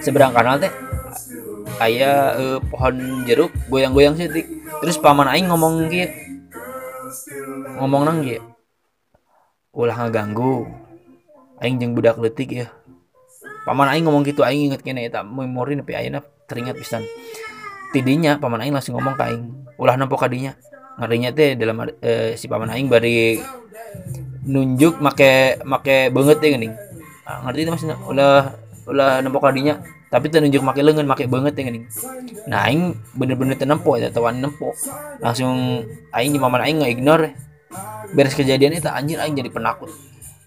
Seberang 0.00 0.32
kanal 0.32 0.62
teh 0.62 0.72
aya 1.82 2.38
eh, 2.38 2.58
pohon 2.62 3.26
jeruk 3.26 3.50
goyang-goyang 3.66 4.14
setik 4.14 4.46
terus 4.78 5.00
paman 5.00 5.26
aing 5.30 5.50
ngomong 5.50 5.90
kieu 5.90 6.10
ngomong 7.78 8.02
nang 8.06 8.18
kieu 8.22 8.42
ulah 9.74 9.96
ngaganggu 10.06 10.66
aing 11.64 11.80
jeung 11.80 11.96
budak 11.96 12.20
leutik 12.20 12.52
ya 12.52 12.68
paman 13.64 13.88
aing 13.88 14.04
ngomong 14.04 14.22
gitu 14.28 14.44
aing 14.44 14.70
inget 14.70 14.84
kene 14.84 15.08
eta 15.08 15.24
memori 15.24 15.74
nepi 15.74 15.96
ayeuna 15.96 16.20
teringat 16.44 16.76
pisan. 16.76 17.02
Tidinya 17.96 18.36
paman 18.36 18.60
aing 18.60 18.76
langsung 18.76 18.94
ngomong 19.00 19.16
ka 19.16 19.32
aing. 19.32 19.44
Ulah 19.80 19.96
nampo 19.96 20.20
kadinya 20.20 20.52
ngarinya 21.00 21.34
teh 21.34 21.56
dalam 21.56 21.90
eh, 22.04 22.36
si 22.36 22.46
paman 22.46 22.70
aing 22.70 22.86
bari 22.92 23.40
nunjuk 24.44 25.00
make 25.00 25.58
make 25.64 26.12
banget 26.12 26.36
ya 26.44 26.48
geuning. 26.54 26.74
Ah, 27.24 27.40
ngerti 27.48 27.60
itu 27.64 27.70
maksudnya? 27.72 27.96
Ulah 28.04 28.52
ulah 28.84 29.24
nampo 29.24 29.40
kadinya 29.40 29.80
tapi 30.12 30.28
teu 30.28 30.44
nunjuk 30.44 30.60
make 30.60 30.84
leungeun 30.84 31.08
make 31.08 31.24
banget 31.24 31.56
ya 31.56 31.62
geuning. 31.64 31.84
Nah 32.44 32.68
aing 32.68 32.92
bener-bener 33.16 33.56
teu 33.56 33.64
nempo 33.64 33.96
eta 33.96 34.12
tawan 34.12 34.44
nempo. 34.44 34.76
Langsung 35.24 35.88
aing 36.12 36.36
di 36.36 36.38
paman 36.38 36.60
aing 36.60 36.84
nge-ignore. 36.84 37.32
Beres 38.12 38.36
kejadian 38.36 38.76
itu 38.76 38.86
anjir 38.86 39.18
aing 39.18 39.34
jadi 39.34 39.50
penakut 39.50 39.90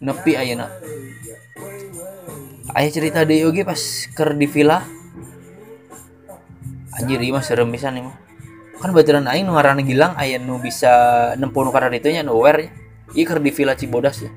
nepi 0.04 0.38
ayeuna. 0.38 0.70
Aya 2.76 2.90
cerita 2.92 3.24
deui 3.24 3.48
oge 3.48 3.64
pas 3.64 3.80
keur 4.14 4.36
di 4.38 4.46
villa. 4.46 4.84
Anjir 6.98 7.22
ieu 7.22 7.34
mah 7.34 7.46
serem 7.46 7.70
pisan 7.70 7.98
ieu 7.98 8.10
mah. 8.10 8.18
Kan 8.78 8.94
baturan 8.94 9.26
aing 9.26 9.50
nu 9.50 9.58
ngaranna 9.58 9.82
Gilang 9.82 10.14
aya 10.18 10.38
nu 10.38 10.62
bisa 10.62 11.34
nempo 11.38 11.66
nu 11.66 11.74
karena 11.74 11.98
itu 11.98 12.14
nya 12.14 12.22
nu 12.22 12.38
aware 12.38 12.70
ieu 13.18 13.26
keur 13.26 13.42
di 13.42 13.50
villa 13.50 13.74
Cibodas 13.74 14.22
ya 14.22 14.30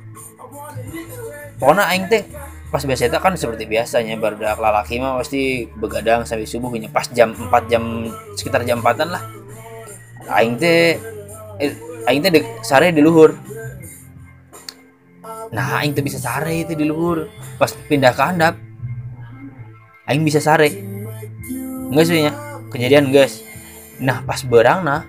pokoknya 1.61 1.85
aing 1.93 2.09
teh 2.09 2.25
pas 2.73 2.81
biasa 2.81 3.13
eta 3.13 3.21
kan 3.21 3.37
seperti 3.37 3.69
biasanya 3.69 4.17
barudak 4.17 4.57
lalaki 4.57 4.97
mah 4.97 5.21
pasti 5.21 5.69
begadang 5.69 6.25
sampai 6.25 6.49
subuh 6.49 6.73
nya. 6.79 6.89
Pas 6.89 7.05
jam 7.13 7.37
4 7.37 7.51
jam 7.69 8.09
sekitar 8.39 8.65
jam 8.65 8.81
4-an 8.81 9.09
lah. 9.11 9.23
Aing 10.31 10.57
teh 10.57 10.97
eh, 11.61 11.73
aing 12.09 12.23
teh 12.25 12.31
sare 12.65 12.95
di 12.95 13.05
luhur 13.05 13.37
nah 15.51 15.83
aing 15.83 15.95
teh 15.95 16.03
bisa 16.03 16.23
sare 16.23 16.63
itu 16.63 16.79
di 16.79 16.87
luhur. 16.87 17.27
Pas 17.59 17.71
pindah 17.91 18.15
ke 18.15 18.23
handap 18.23 18.55
aing 20.07 20.23
bisa 20.23 20.39
sare. 20.39 20.71
Enggak 21.91 22.05
sih 22.07 22.23
nya 22.23 22.33
kejadian 22.71 23.11
guys 23.11 23.43
nah 24.01 24.25
pas 24.25 24.41
berangna 24.41 25.05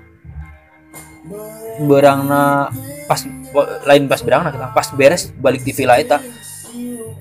berangna 1.80 2.68
pas 3.08 3.24
lain 3.88 4.04
pas 4.12 4.20
berangna 4.20 4.52
kita 4.52 4.68
pas 4.76 4.88
beres 4.92 5.32
balik 5.40 5.64
di 5.64 5.72
villa 5.72 5.96
eta. 5.96 6.20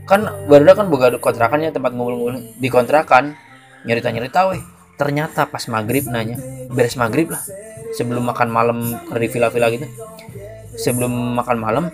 Kan 0.09 0.27
baru 0.51 0.75
kan 0.75 0.91
boga 0.91 1.15
kontrakannya 1.23 1.71
tempat 1.71 1.95
ngumpul-ngumpul 1.95 2.59
di 2.59 2.69
kontrakan. 2.73 3.39
Nyerita-nyerita 3.87 4.51
weh. 4.53 4.61
Ternyata 4.99 5.49
pas 5.49 5.65
maghrib 5.71 6.05
nanya 6.11 6.37
beres 6.69 6.99
maghrib 6.99 7.31
lah. 7.31 7.41
Sebelum 7.95 8.27
makan 8.27 8.49
malam 8.51 8.79
di 8.93 9.29
villa-villa 9.31 9.71
gitu. 9.71 9.87
Sebelum 10.77 11.39
makan 11.39 11.57
malam 11.57 11.85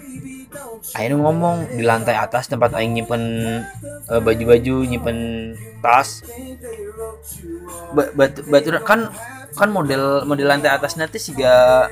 Aing 0.95 1.19
ngomong 1.19 1.75
di 1.75 1.83
lantai 1.83 2.15
atas 2.15 2.47
tempat 2.47 2.73
Aing 2.77 2.95
nyimpen 2.95 3.23
eh, 4.11 4.21
baju-baju 4.21 4.77
nyimpen 4.87 5.19
tas. 5.83 6.23
Ba 7.97 8.13
batu, 8.15 8.71
kan 8.85 9.11
kan 9.57 9.69
model 9.73 10.29
model 10.29 10.47
lantai 10.47 10.71
atas 10.71 10.95
nanti 11.01 11.19
siga 11.19 11.87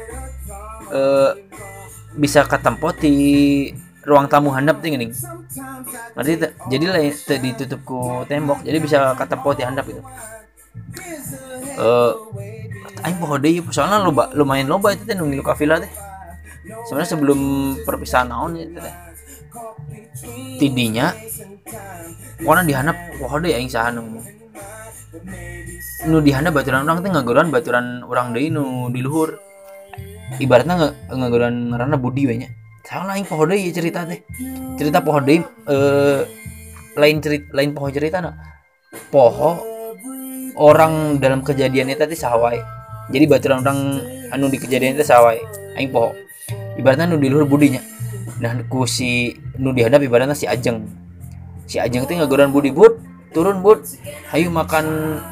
eh, 0.93 1.31
bisa 2.15 2.47
ketempo 2.47 2.95
di 2.95 3.15
ruang 4.05 4.29
tamu 4.29 4.53
handap 4.55 4.79
tuh 4.79 4.93
gini. 4.93 5.11
Teu? 5.11 6.35
jadi 6.71 6.85
lah 6.87 7.03
ditutup 7.41 7.81
ku 7.83 8.23
tembok 8.29 8.63
jadi 8.63 8.79
bisa 8.79 9.17
ketempo 9.19 9.57
di 9.57 9.63
handap 9.65 9.85
gitu. 9.89 10.03
Eh 11.75 12.13
aing 13.05 13.21
poho 13.21 13.37
deui 13.37 13.61
soalnya 13.69 14.01
loba 14.01 14.33
lumayan 14.33 14.65
loba 14.65 14.97
itu 14.97 15.05
teh 15.05 15.13
nu 15.13 15.29
ngilu 15.29 15.45
ka 15.45 15.53
villa 15.53 15.77
teh 15.77 15.91
sebenarnya 16.65 17.11
sebelum 17.13 17.41
perpisahan 17.85 18.29
naon 18.33 18.57
ya 18.57 18.67
teh. 18.81 18.97
Tidinya 20.59 21.15
pokoknya 22.41 22.63
di 22.67 22.75
handap 22.75 22.97
poho 23.21 23.37
deui 23.39 23.55
aing 23.55 23.71
saha 23.71 23.95
nu 23.95 24.03
ngomong 24.03 24.27
nu 26.11 26.17
di 26.21 26.31
handap 26.35 26.53
baturan 26.57 26.85
orang 26.87 27.01
teh 27.05 27.11
ngagoran 27.13 27.47
baturan 27.55 27.87
orang 28.09 28.35
deui 28.35 28.49
nu 28.51 28.89
di 28.91 29.01
luhur. 29.05 29.39
Ibaratnya 30.41 30.75
nge 30.81 30.89
ngagoran 31.15 31.55
ngaranna 31.71 31.97
budi 32.01 32.27
nya. 32.35 32.49
Salah 32.83 33.15
aing 33.15 33.29
poho 33.29 33.45
deui 33.47 33.71
cerita 33.71 34.03
teh. 34.09 34.25
Cerita 34.81 35.05
poho 35.05 35.21
deui 35.23 35.45
eh 35.71 36.21
lain 36.99 37.17
cerita 37.23 37.47
lain 37.55 37.71
poho 37.77 37.89
cerita 37.93 38.19
na. 38.25 38.35
Poho 39.11 39.59
orang 40.55 41.19
dalam 41.19 41.43
kejadian 41.43 41.91
itu 41.91 41.99
tadi 41.99 42.15
sawai 42.15 42.59
jadi 43.11 43.27
baturan 43.27 43.67
orang 43.67 43.99
anu 44.31 44.47
di 44.47 44.59
kejadian 44.63 44.95
itu 44.95 45.03
sawai 45.03 45.35
aing 45.75 45.91
poho 45.91 46.15
ibaratnya 46.79 47.07
nu 47.11 47.17
di 47.19 47.29
luhur 47.31 47.47
budinya. 47.47 47.81
Nah 48.43 48.55
ku 48.67 48.87
si 48.89 49.35
nu 49.59 49.71
dihadap 49.71 50.03
ibaratnya 50.03 50.35
si 50.35 50.47
ajeng. 50.49 50.87
Si 51.65 51.81
ajeng 51.81 52.05
teh 52.05 52.19
ngagoran 52.19 52.51
budi 52.51 52.75
bud 52.75 52.99
turun 53.31 53.63
bud. 53.63 53.83
Hayu 54.35 54.51
makan 54.51 54.87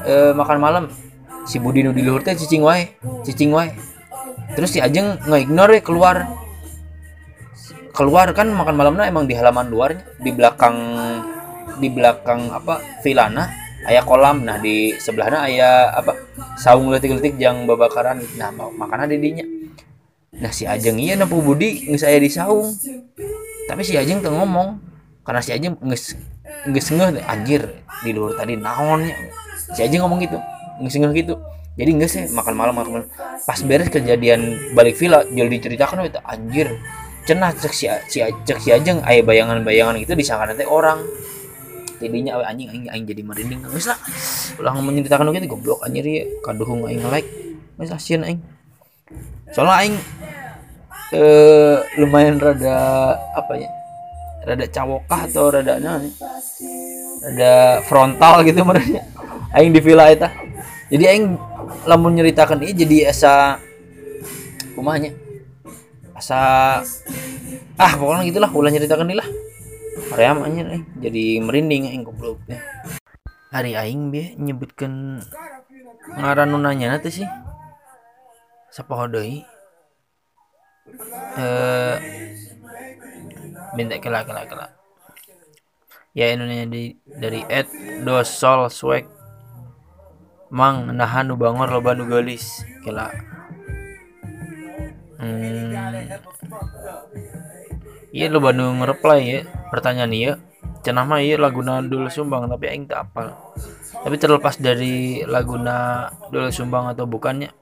eh, 0.07 0.33
makan 0.33 0.59
malam. 0.63 0.85
Si 1.47 1.59
budi 1.59 1.83
nu 1.83 1.91
di 1.91 2.03
luhur 2.07 2.23
teh 2.23 2.35
cicing 2.39 2.63
wae 2.63 2.95
cicing 3.27 3.51
wae. 3.51 3.75
Terus 4.53 4.77
si 4.77 4.85
ajeng 4.85 5.17
nge-ignore 5.27 5.79
we, 5.79 5.81
keluar. 5.81 6.29
Keluar 7.93 8.33
kan 8.33 8.49
makan 8.53 8.75
malamnya 8.77 9.05
emang 9.09 9.29
di 9.29 9.37
halaman 9.37 9.69
luar 9.69 10.17
di 10.21 10.33
belakang 10.33 10.77
di 11.77 11.89
belakang 11.93 12.53
apa 12.53 12.81
vilana 13.01 13.49
ayah 13.89 14.05
kolam. 14.05 14.45
Nah 14.45 14.61
di 14.61 14.97
sebelahnya 14.97 15.45
ayah 15.49 15.93
apa 15.93 16.17
saung 16.57 16.89
letik-letik 16.93 17.37
jang 17.41 17.65
babakaran. 17.65 18.21
Nah 18.37 18.49
ma- 18.53 18.73
makanan 18.73 19.13
di 19.13 19.19
dinya 19.21 19.47
nah 20.33 20.49
si 20.49 20.65
ajeng 20.65 20.97
iya 20.97 21.13
nempuh 21.13 21.45
budi 21.45 21.93
nggak 21.93 22.01
saya 22.01 22.17
di 22.17 22.33
saung. 22.33 22.73
Tapi 23.69 23.83
si 23.85 23.95
ajeng 23.95 24.25
tuh 24.25 24.33
ngomong 24.33 24.81
karena 25.23 25.41
si 25.45 25.53
ajeng 25.53 25.77
nges 25.85 26.17
nges 26.67 26.87
ngeh 26.89 27.21
anjir 27.29 27.63
di 28.03 28.11
luar 28.17 28.41
tadi 28.41 28.57
naonnya 28.57 29.15
si 29.77 29.85
ajeng 29.85 30.03
ngomong 30.03 30.25
gitu 30.25 30.41
nges 30.81 30.97
ngeh 30.97 31.13
gitu. 31.21 31.37
Jadi 31.73 31.91
nggak 31.97 32.11
sih 32.11 32.23
makan 32.33 32.55
malam 32.57 32.75
makan 32.77 32.91
malam. 32.91 33.09
Pas 33.45 33.61
beres 33.61 33.93
kejadian 33.93 34.73
balik 34.73 34.97
villa 34.97 35.25
jual 35.29 35.49
diceritakan 35.53 36.09
itu 36.09 36.21
anjir 36.25 36.69
cenah 37.23 37.55
cek 37.55 37.73
si, 37.73 37.87
si 38.11 38.19
cek 38.21 38.59
si 38.59 38.75
ajeng 38.75 38.99
aya 39.07 39.23
bayangan-bayangan 39.23 40.01
gitu 40.01 40.17
disangka 40.17 40.53
nanti 40.53 40.65
orang. 40.65 41.01
Tidinya 42.03 42.35
we 42.41 42.45
anjing 42.49 42.69
aing 42.73 42.87
aing 42.91 43.05
jadi 43.07 43.23
merinding. 43.23 43.61
Geus 43.69 43.87
lah 43.87 44.01
ulah 44.59 44.75
menceritakan 44.81 45.31
gitu 45.37 45.55
goblok 45.55 45.85
anjir 45.87 46.03
ya 46.03 46.25
kaduhung 46.41 46.89
aing 46.89 47.05
like. 47.13 47.29
Geus 47.79 47.95
asieun 47.95 48.27
aing 48.27 48.41
soalnya 49.53 49.77
aing 49.85 49.97
eh 51.13 51.77
lumayan 52.01 52.41
rada 52.41 53.13
apa 53.37 53.53
ya 53.61 53.69
rada 54.49 54.65
cawokah 54.65 55.29
atau 55.29 55.53
rada 55.53 55.77
ya, 55.77 56.01
rada 57.23 57.53
frontal 57.85 58.41
gitu 58.49 58.65
merenya 58.65 59.05
aing 59.53 59.71
di 59.71 59.81
villa 59.85 60.09
eta. 60.09 60.33
Jadi 60.93 61.05
aing 61.09 61.25
lamun 61.89 62.13
nyeritakan 62.17 62.61
ini 62.65 62.73
jadi 62.85 62.97
asa 63.09 63.57
kumanya 64.77 65.13
asa 66.13 66.41
ah 67.81 67.93
pokoknya 67.97 68.29
gitulah 68.29 68.51
ulah 68.53 68.69
nyeritakan 68.69 69.09
ini 69.09 69.17
lah. 69.17 69.29
Aream 70.13 70.45
anjir 70.45 70.69
aing 70.69 70.85
jadi 71.01 71.25
merinding 71.45 71.93
aing 71.93 72.05
goblok 72.05 72.41
hari 73.53 73.77
aing 73.77 74.09
be 74.09 74.33
nyebutkan 74.41 75.21
ngaran 76.17 76.49
nunanya 76.53 76.97
nanti 76.97 77.21
sih 77.21 77.29
siapa 78.73 79.05
deui 79.05 79.45
eh 81.37 81.97
minta 83.77 84.01
kela 84.01 84.25
kela 84.25 84.49
kela 84.49 84.67
ya 86.17 86.33
Indonesia 86.33 86.69
di 86.69 86.97
dari 87.05 87.41
Ed 87.49 87.69
Dosol 88.05 88.69
Swag. 88.73 89.05
Mang 90.53 90.93
nahan 90.93 91.33
nu 91.33 91.41
bangor 91.41 91.73
loba 91.73 91.97
nu 91.97 92.05
geulis 92.05 92.61
kela 92.85 93.09
hmm. 95.17 95.73
Iya 98.13 98.29
loba 98.29 98.53
nu 98.53 98.77
nge-reply 98.77 99.21
ya. 99.25 99.41
Pertanyaan 99.73 100.13
iya. 100.13 100.33
Cenah 100.85 101.09
mah 101.09 101.25
iya 101.25 101.41
laguna 101.41 101.81
Dul 101.81 102.13
Sumbang 102.13 102.51
tapi 102.51 102.69
aing 102.69 102.85
tak 102.91 103.09
apal 103.09 103.33
tapi 104.03 104.19
terlepas 104.19 104.59
dari 104.59 105.23
laguna 105.23 106.11
Dul 106.35 106.51
Sumbang 106.51 106.91
atau 106.91 107.07
bukannya 107.07 107.62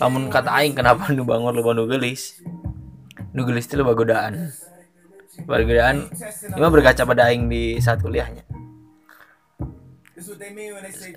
namun 0.00 0.32
kata 0.32 0.48
aing 0.52 0.72
kenapa 0.72 1.12
nu 1.12 1.24
bangor 1.28 1.52
loba 1.52 1.76
nu 1.76 1.84
geulis 1.84 2.40
nu 3.36 3.44
geulis 3.44 3.68
itu 3.68 3.76
loba 3.76 3.92
godaan 3.92 4.48
loba 5.48 5.64
godaan 5.64 6.08
ini 6.52 6.68
berkaca 6.68 7.02
pada 7.08 7.32
aing 7.32 7.48
di 7.48 7.80
saat 7.80 8.04
kuliahnya. 8.04 8.44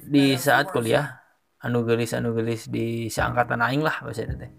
Di 0.02 0.34
saat 0.40 0.74
kuliah 0.74 1.22
anu 1.62 1.86
gelis 1.86 2.16
anu 2.18 2.34
gelis 2.34 2.66
di 2.72 3.06
seangkatan 3.12 3.62
aing 3.62 3.86
lah 3.86 4.02
bahasa 4.02 4.26
itu 4.26 4.34
teh. 4.40 4.52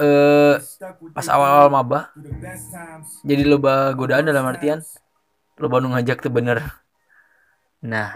Eh 0.00 0.54
pas 1.12 1.26
awal-awal 1.28 1.68
maba 1.68 2.14
jadi 3.26 3.42
loba 3.44 3.92
godaan 3.98 4.30
dalam 4.30 4.46
artian 4.46 4.80
loba 5.58 5.82
nu 5.82 5.92
ngajak 5.92 6.22
tuh 6.24 6.32
bener. 6.32 6.62
Nah 7.82 8.14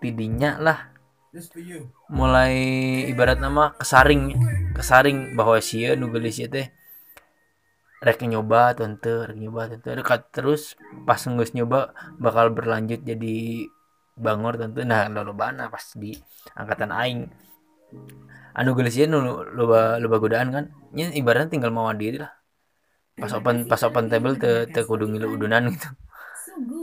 tidinya 0.00 0.56
lah 0.58 0.97
mulai 2.10 2.54
ibarat 3.08 3.38
nama 3.38 3.74
kesaring 3.76 4.34
kesaring 4.74 5.34
bahwa 5.38 5.58
sia 5.62 5.94
nu 5.94 6.10
gelis 6.10 6.38
teh 6.50 6.68
rek 7.98 8.22
nyoba 8.22 8.78
tante 8.78 9.26
rek 9.26 9.38
nyoba 9.38 9.74
tante. 9.74 9.98
Dekat 9.98 10.30
terus 10.30 10.78
pas 11.02 11.18
ngeus 11.18 11.54
nyoba 11.54 11.94
bakal 12.22 12.54
berlanjut 12.54 13.02
jadi 13.02 13.66
bangor 14.18 14.58
tentu 14.58 14.82
nah 14.82 15.06
lolobana 15.10 15.70
pas 15.70 15.82
di 15.98 16.14
angkatan 16.54 16.90
aing. 16.94 17.20
Anu 18.58 18.74
ieu 18.74 19.06
nu 19.06 19.18
loba 19.54 19.98
loba 20.02 20.16
godaan 20.18 20.48
kan? 20.50 20.64
Nya 20.94 21.10
ibaratnya 21.14 21.50
tinggal 21.50 21.70
mawa 21.74 21.94
diri 21.94 22.22
lah. 22.22 22.32
Pas 23.18 23.30
open 23.34 23.66
pas 23.66 23.82
open 23.82 24.06
table 24.06 24.38
teu 24.38 24.82
kudu 24.86 25.10
ngilu 25.10 25.34
udunan 25.34 25.70
gitu. 25.74 25.90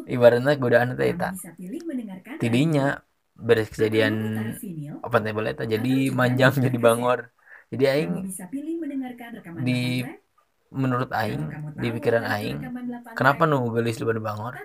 Ibaratnya 0.08 0.56
godaan 0.60 0.96
teh 1.00 1.16
eta. 1.16 1.32
Tidinya 2.40 3.00
beres 3.36 3.68
kejadian 3.68 4.16
open 5.04 5.22
table 5.28 5.48
eta 5.52 5.68
jadi 5.68 6.10
manjang 6.16 6.56
jadi 6.66 6.78
bangor. 6.80 7.20
Jadi 7.72 7.84
aing 7.86 8.14
di 9.66 10.06
menurut 10.72 11.10
aing 11.12 11.44
di 11.80 11.88
pikiran 11.92 12.26
aing 12.26 12.58
kenapa 13.16 13.44
nu 13.44 13.68
gelis 13.76 14.00
lu 14.00 14.08
bangor? 14.24 14.56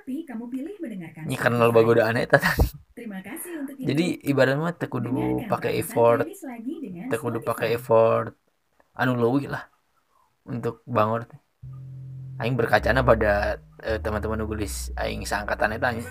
Ini 1.26 1.36
karena 1.36 1.66
loba 1.66 1.82
godaan 1.82 2.16
eta 2.18 2.38
tadi. 2.38 2.66
Jadi 3.80 4.22
ibaratnya 4.28 4.60
mah 4.60 4.74
teu 4.76 4.88
kudu 4.92 5.44
pakai 5.50 5.80
effort. 5.82 6.26
teu 7.10 7.18
kudu 7.18 7.38
pakai 7.42 7.74
effort. 7.74 8.34
Anu 8.94 9.16
leuwih 9.16 9.50
lah 9.50 9.66
untuk 10.46 10.84
bangor 10.86 11.26
teh. 11.26 11.40
Aing 12.40 12.56
berkacana 12.56 13.04
pada 13.04 13.60
eh, 13.84 13.98
teman-teman 14.00 14.40
nu 14.40 14.46
gelis 14.48 14.92
aing 14.96 15.24
seangkatan 15.26 15.76
eta 15.76 15.90
nya. 15.92 16.04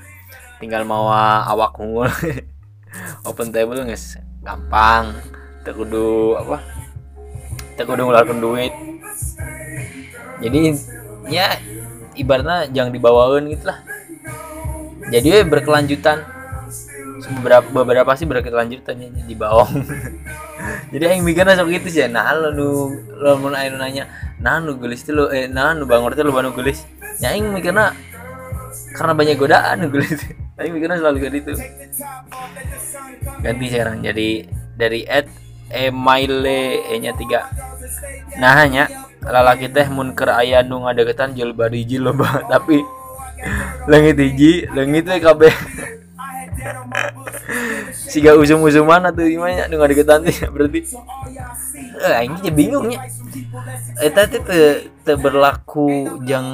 tinggal 0.60 0.84
mawa 0.84 1.48
awak 1.48 1.80
unggul 1.80 2.12
open 3.28 3.52
table 3.52 3.84
geus 3.88 4.16
gampang. 4.44 5.16
Teu 5.66 5.76
kudu 5.76 6.40
apa? 6.40 6.64
Teu 7.76 7.84
kudu 7.84 8.08
ngeluarkeun 8.08 8.40
duit. 8.40 8.74
Jadi 10.40 10.72
ya 11.28 11.60
ibaratnya 12.16 12.72
jangan 12.72 12.92
dibawain 12.96 13.52
gitu 13.52 13.68
lah. 13.68 13.84
Jadi 15.12 15.28
we 15.28 15.42
berkelanjutan. 15.44 16.24
Beberapa 17.30 17.68
beberapa 17.70 18.12
sih 18.16 18.26
berkelanjutan 18.26 18.96
ya 18.96 19.08
di 19.12 19.36
bawah. 19.36 19.68
Jadi 20.92 21.04
yang 21.04 21.22
mikirnya 21.22 21.54
sok 21.60 21.70
gitu 21.70 21.88
sih 21.92 22.08
nah 22.10 22.34
lo 22.34 22.50
nu 22.50 22.90
lo 23.20 23.38
mau 23.38 23.54
nanya 23.54 23.78
nanya 23.78 24.04
nah 24.42 24.58
nu 24.58 24.76
gelis 24.82 25.06
tuh 25.06 25.14
lo 25.14 25.24
eh 25.30 25.46
nah 25.46 25.76
nu 25.78 25.86
bangor 25.86 26.16
tuh 26.16 26.26
lo 26.26 26.32
banu 26.32 26.56
gelis. 26.56 26.88
Ya 27.20 27.36
yang 27.36 27.52
mikirnya 27.52 27.94
karena 28.96 29.14
banyak 29.14 29.36
godaan 29.38 29.86
nu 29.86 29.88
gelis 29.92 30.26
tapi 30.60 30.76
mikirnya 30.76 31.00
selalu 31.00 31.18
kayak 31.24 31.34
gitu. 31.40 31.52
Ganti 33.40 33.66
sekarang 33.72 34.04
jadi 34.04 34.44
dari 34.76 35.08
Ed 35.08 35.32
Emaile 35.72 36.84
E 36.84 37.00
nya 37.00 37.16
tiga. 37.16 37.48
Nah 38.44 38.60
hanya 38.60 38.92
lalaki 39.24 39.72
teh 39.72 39.88
mun 39.88 40.12
keur 40.12 40.36
aya 40.36 40.60
nu 40.60 40.84
ngadegetan 40.84 41.32
jual 41.32 41.56
bariji 41.56 41.96
loba 41.96 42.44
tapi 42.52 42.84
leungit 43.88 44.20
hiji 44.20 44.68
leungit 44.76 45.08
teh 45.08 45.24
kabeh. 45.24 45.56
Siga 48.12 48.36
usum-usuman 48.36 49.00
atuh 49.08 49.32
gimana 49.32 49.72
nu 49.72 49.80
ngadegetan 49.80 50.28
berarti 50.54 50.92
eh 52.00 52.14
aing 52.24 52.40
jadi 52.40 52.52
bingungnya 52.56 53.00
eta 54.00 54.28
teh 54.30 54.42
teu 54.42 54.64
teu 55.04 55.16
berlaku 55.20 56.20
jang 56.24 56.48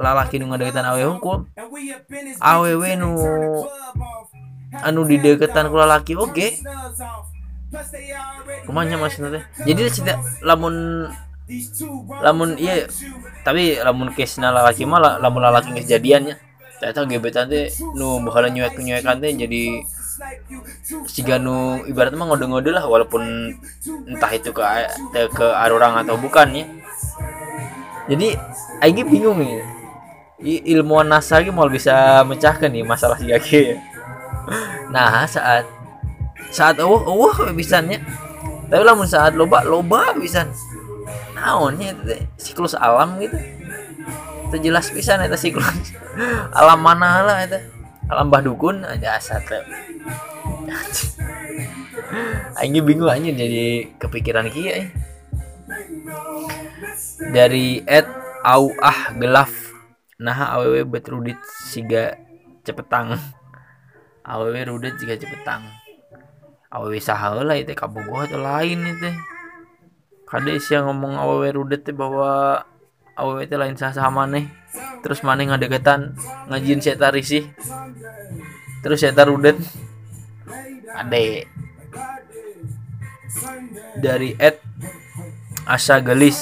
lalaki 0.00 0.40
nu 0.40 0.48
ngadegetan 0.50 0.86
awewe 0.88 1.06
hungkul 1.10 1.38
awewe 2.40 2.90
nu 2.96 3.10
anu 4.80 5.00
di 5.04 5.16
deketan 5.18 5.68
ku 5.68 5.76
lalaki 5.76 6.14
oge 6.14 6.62
kumanya 8.66 8.96
maksudnya 8.98 9.40
teh 9.40 9.42
jadi 9.66 9.82
tidak 9.90 10.16
lamun 10.42 11.06
lamun 12.22 12.54
iya 12.54 12.86
tapi 13.42 13.74
lamun 13.82 14.14
kesna 14.14 14.54
lalaki 14.54 14.86
mah 14.86 15.02
la- 15.02 15.18
lamun 15.18 15.42
lalaki 15.42 15.74
kejadiannya 15.82 16.38
ternyata 16.78 17.04
gebetan 17.10 17.44
teh 17.50 17.68
nu 17.98 18.22
bakal 18.22 18.46
nyuek 18.48 18.78
nyuekan 18.78 19.18
teh 19.18 19.34
jadi 19.34 19.62
siga 21.08 21.36
nu 21.40 21.80
ibarat 21.88 22.12
mah 22.14 22.26
ngode-ngode 22.28 22.70
lah 22.74 22.84
walaupun 22.84 23.54
entah 24.08 24.32
itu 24.34 24.50
ke 24.52 24.62
te- 25.12 25.30
ke 25.32 25.46
arurang 25.46 25.96
atau 26.00 26.16
bukan 26.20 26.48
ya. 26.54 26.66
Jadi 28.10 28.34
aing 28.84 29.06
bingung 29.06 29.38
nih. 29.40 29.62
I- 30.40 30.64
ilmuwan 30.72 31.04
NASA 31.04 31.44
ge 31.44 31.52
mau 31.52 31.68
bisa 31.68 32.24
mecahkan 32.24 32.72
nih 32.72 32.80
masalah 32.80 33.20
si 33.20 33.28
Gage 33.28 33.76
nah 34.94 35.28
saat 35.28 35.68
saat 36.48 36.80
eueuh 36.80 37.04
eueuh 37.04 37.52
pisannya 37.52 38.00
tapi 38.72 38.80
lamun 38.80 39.04
saat 39.04 39.36
loba 39.36 39.60
loba 39.68 40.16
pisan. 40.16 40.48
Naonnya 41.36 41.92
itu 41.92 42.24
siklus 42.40 42.72
alam 42.72 43.20
gitu. 43.20 43.36
Itu 44.48 44.56
jelas 44.64 44.88
pisan 44.88 45.20
eta 45.20 45.36
siklus 45.36 45.92
alam 46.58 46.80
mana 46.80 47.20
lah 47.20 47.38
itu 47.44 47.79
alam 48.10 48.26
bah 48.26 48.42
dukun 48.42 48.82
aja 48.82 49.16
asa 49.16 49.38
teh. 49.38 49.62
Aing 52.58 52.82
bingung 52.82 53.06
aja 53.06 53.30
jadi 53.30 53.86
kepikiran 54.02 54.50
kieu 54.50 54.66
eh. 54.66 54.90
Dari 57.30 57.86
Ed 57.86 58.10
Au 58.42 58.74
ah 58.82 59.14
gelaf 59.14 59.52
nah 60.20 60.58
awewe 60.58 60.84
bet 60.84 61.06
rudit 61.06 61.38
siga 61.70 62.18
cepetang. 62.66 63.14
Awewe 64.26 64.58
rudit 64.66 64.98
siga 64.98 65.14
cepetang. 65.14 65.62
Awewe 66.74 66.98
saha 66.98 67.38
heula 67.38 67.54
itu 67.54 67.78
kabogoh 67.78 68.26
atau 68.26 68.42
lain 68.42 68.90
itu 68.90 69.10
kade 70.26 70.58
sih 70.62 70.78
ngomong 70.78 71.18
awewe 71.18 71.50
rudet 71.50 71.82
teh 71.82 71.90
bahwa 71.90 72.62
awewe 73.18 73.46
teh 73.50 73.58
lain 73.58 73.74
sah 73.74 73.90
sama 73.90 74.26
maneh 74.26 74.46
terus 75.00 75.24
maneh 75.26 75.48
ngadeketan 75.48 76.14
ngajin 76.50 76.80
saya 76.84 77.10
risih 77.10 77.48
terus 78.80 79.02
saya 79.02 79.24
rudet 79.26 79.58
ade. 80.94 81.46
Dari 84.00 84.34
Ed 84.36 84.58
Asa 85.64 86.02
Gelis. 86.02 86.38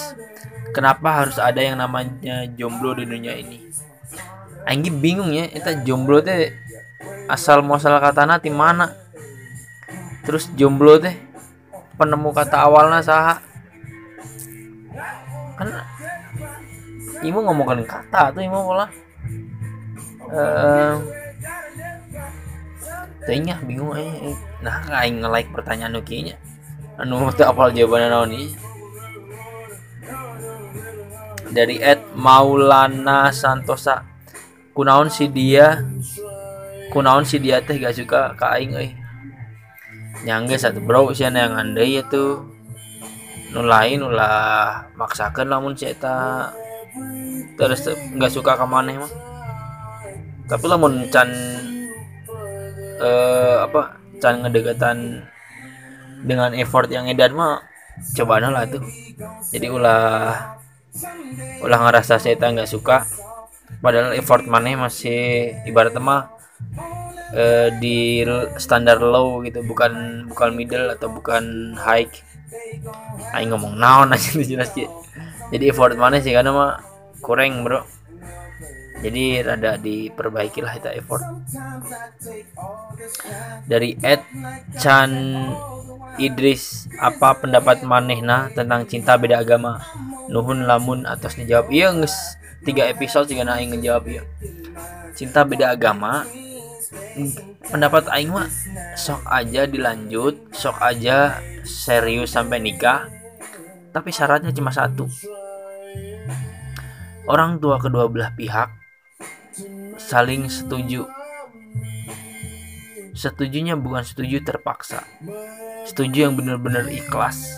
Kenapa 0.73 1.25
harus 1.25 1.41
ada 1.41 1.59
yang 1.59 1.81
namanya 1.81 2.47
jomblo 2.55 2.95
di 2.95 3.09
dunia 3.09 3.35
ini? 3.35 3.67
Anggi 4.69 4.93
bingung 4.93 5.33
ya 5.33 5.49
itu 5.49 5.81
jomblo 5.83 6.21
teh 6.21 6.53
asal 7.27 7.65
muasal 7.65 7.99
katana 7.99 8.39
ti 8.39 8.53
mana? 8.53 8.93
Terus 10.29 10.53
jomblo 10.55 11.01
teh 11.01 11.17
penemu 11.97 12.31
kata 12.31 12.57
awalnya 12.69 13.01
saha? 13.01 13.35
Kan 15.57 15.69
ibu 17.25 17.39
ngomongin 17.43 17.87
kata 17.87 18.31
tuh 18.35 18.43
ibu 18.43 18.59
malah. 18.59 18.91
Eh 20.29 20.95
tanya 23.29 23.61
bingung 23.61 23.93
eh, 23.93 24.33
eh. 24.33 24.37
nah 24.65 24.81
aing 25.05 25.21
nge-like 25.21 25.53
pertanyaan 25.53 25.93
nu 25.93 26.01
kieu 26.01 26.25
nya 26.25 26.41
anu 26.97 27.29
teu 27.37 27.45
apal 27.45 27.69
jawabanna 27.69 28.09
naon 28.09 28.33
ieu 28.33 28.49
dari 31.49 31.81
Ed 31.81 32.05
Maulana 32.13 33.33
Santosa. 33.33 34.05
Kunaon 34.77 35.09
si 35.09 35.27
dia? 35.33 35.81
Kunaon 36.93 37.25
si 37.25 37.41
dia 37.41 37.65
teh 37.65 37.81
gak 37.81 37.97
suka 37.97 38.37
ka 38.37 38.57
aing 38.57 38.77
euy? 38.77 38.93
Nyangge 40.29 40.61
satu 40.61 40.85
bro 40.85 41.09
sih 41.17 41.25
yang 41.25 41.57
andai 41.57 42.05
itu 42.05 42.45
nu 43.49 43.65
lain 43.65 44.05
ulah 44.05 44.93
maksakan 44.93 45.49
lamun 45.49 45.73
si 45.73 45.89
eta 45.89 46.53
terus 47.59 47.81
nggak 48.15 48.33
suka 48.33 48.55
ke 48.55 48.67
maneh 48.67 48.97
mah 48.97 49.11
tapi 50.49 50.65
lamun 50.65 51.11
can 51.13 51.29
eh 52.99 53.57
apa 53.63 54.01
can 54.19 54.43
ngedekatan 54.43 55.23
dengan 56.23 56.51
effort 56.57 56.91
yang 56.91 57.07
edan 57.07 57.35
mah 57.35 57.63
coba 58.15 58.43
lah 58.43 58.65
tuh. 58.67 58.83
Jadi 59.51 59.67
ulah 59.71 60.35
ulah 61.63 61.79
ngerasa 61.89 62.19
saya 62.19 62.35
nggak 62.35 62.71
suka. 62.71 63.07
Padahal 63.79 64.17
effort 64.17 64.49
maneh 64.49 64.75
masih 64.75 65.53
ibarat 65.69 65.95
mah 66.01 66.33
eh, 67.35 67.71
di 67.79 68.25
standar 68.59 68.99
low 68.99 69.43
gitu. 69.47 69.63
Bukan 69.63 70.27
bukan 70.31 70.49
middle 70.55 70.91
atau 70.95 71.13
bukan 71.13 71.75
high. 71.79 72.11
Aing 73.37 73.53
ngomong 73.53 73.77
naon 73.77 74.15
aja 74.15 74.41
jelas. 74.51 74.73
Jadi 75.49 75.73
effort 75.73 75.97
mana 75.97 76.21
sih? 76.21 76.33
Karena 76.37 76.53
mah 76.53 76.73
kurang 77.25 77.65
bro. 77.65 77.85
Jadi 78.99 79.39
rada 79.47 79.79
diperbaiki 79.79 80.59
lah 80.59 80.75
itu 80.75 80.91
effort. 80.91 81.23
Dari 83.71 83.95
Ed 84.03 84.23
Chan 84.75 85.11
Idris 86.19 86.91
apa 86.99 87.39
pendapat 87.39 87.87
manehna 87.87 88.51
tentang 88.51 88.83
cinta 88.91 89.15
beda 89.15 89.39
agama? 89.39 89.79
Nuhun 90.27 90.67
lamun 90.67 91.07
atas 91.07 91.39
dijawab 91.39 91.71
iya 91.71 91.95
nges. 91.95 92.37
Tiga 92.67 92.91
episode 92.91 93.31
juga 93.31 93.47
aing 93.55 93.79
ngejawab 93.79 94.05
iya. 94.11 94.23
Cinta 95.15 95.47
beda 95.47 95.79
agama 95.79 96.27
pendapat 97.69 98.09
aing 98.11 98.33
mah 98.33 98.49
sok 98.97 99.23
aja 99.29 99.69
dilanjut 99.69 100.51
sok 100.51 100.75
aja 100.83 101.39
serius 101.63 102.35
sampai 102.35 102.59
nikah. 102.59 103.07
Tapi 103.95 104.11
syaratnya 104.11 104.51
cuma 104.51 104.75
satu 104.75 105.07
orang 107.29 107.61
tua 107.61 107.77
kedua 107.77 108.09
belah 108.09 108.33
pihak 108.33 108.73
saling 110.01 110.49
setuju. 110.49 111.05
Setujunya 113.13 113.75
bukan 113.75 114.07
setuju 114.07 114.41
terpaksa. 114.47 115.03
Setuju 115.85 116.31
yang 116.31 116.35
benar-benar 116.39 116.87
ikhlas. 116.87 117.51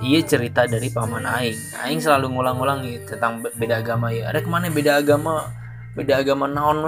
Iya 0.00 0.24
cerita 0.24 0.64
dari 0.64 0.88
paman 0.88 1.26
aing. 1.26 1.58
Aing 1.82 2.00
selalu 2.00 2.32
ngulang-ngulang 2.32 2.86
gitu 2.86 3.18
tentang 3.18 3.44
be- 3.44 3.52
beda 3.58 3.82
agama 3.82 4.14
ya. 4.14 4.30
Ada 4.30 4.40
ke 4.40 4.48
mana 4.48 4.70
beda 4.70 5.02
agama? 5.02 5.50
Beda 5.98 6.22
agama 6.22 6.46
naon 6.46 6.80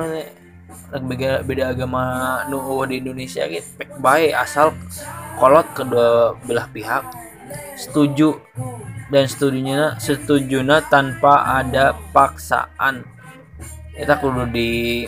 beda, 0.93 1.43
beda 1.45 1.75
agama 1.75 2.03
nu 2.49 2.63
di 2.87 3.03
Indonesia 3.03 3.45
gitu. 3.51 3.67
Bae 3.99 4.33
asal 4.33 4.73
kolot 5.37 5.67
kedua 5.75 6.39
belah 6.47 6.71
pihak 6.71 7.05
setuju 7.77 8.39
dan 9.13 9.29
setujunya 9.29 10.01
setujuna 10.01 10.89
tanpa 10.89 11.61
ada 11.61 11.93
paksaan. 12.17 13.05
Kita 13.93 14.17
kudu 14.17 14.49
di 14.49 15.05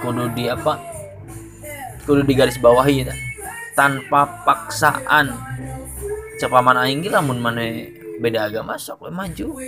kudu 0.00 0.32
di 0.32 0.48
apa? 0.48 0.80
Kudu 2.08 2.24
di 2.24 2.32
garis 2.32 2.56
bawahi 2.56 3.04
ya. 3.04 3.12
Tanpa 3.76 4.48
paksaan. 4.48 5.36
Capaman 6.40 6.80
aing 6.80 7.04
ge 7.04 7.12
lamun 7.12 7.36
mane 7.36 7.92
beda 8.16 8.48
agama 8.48 8.80
sok 8.80 9.04
we 9.04 9.10
maju. 9.12 9.60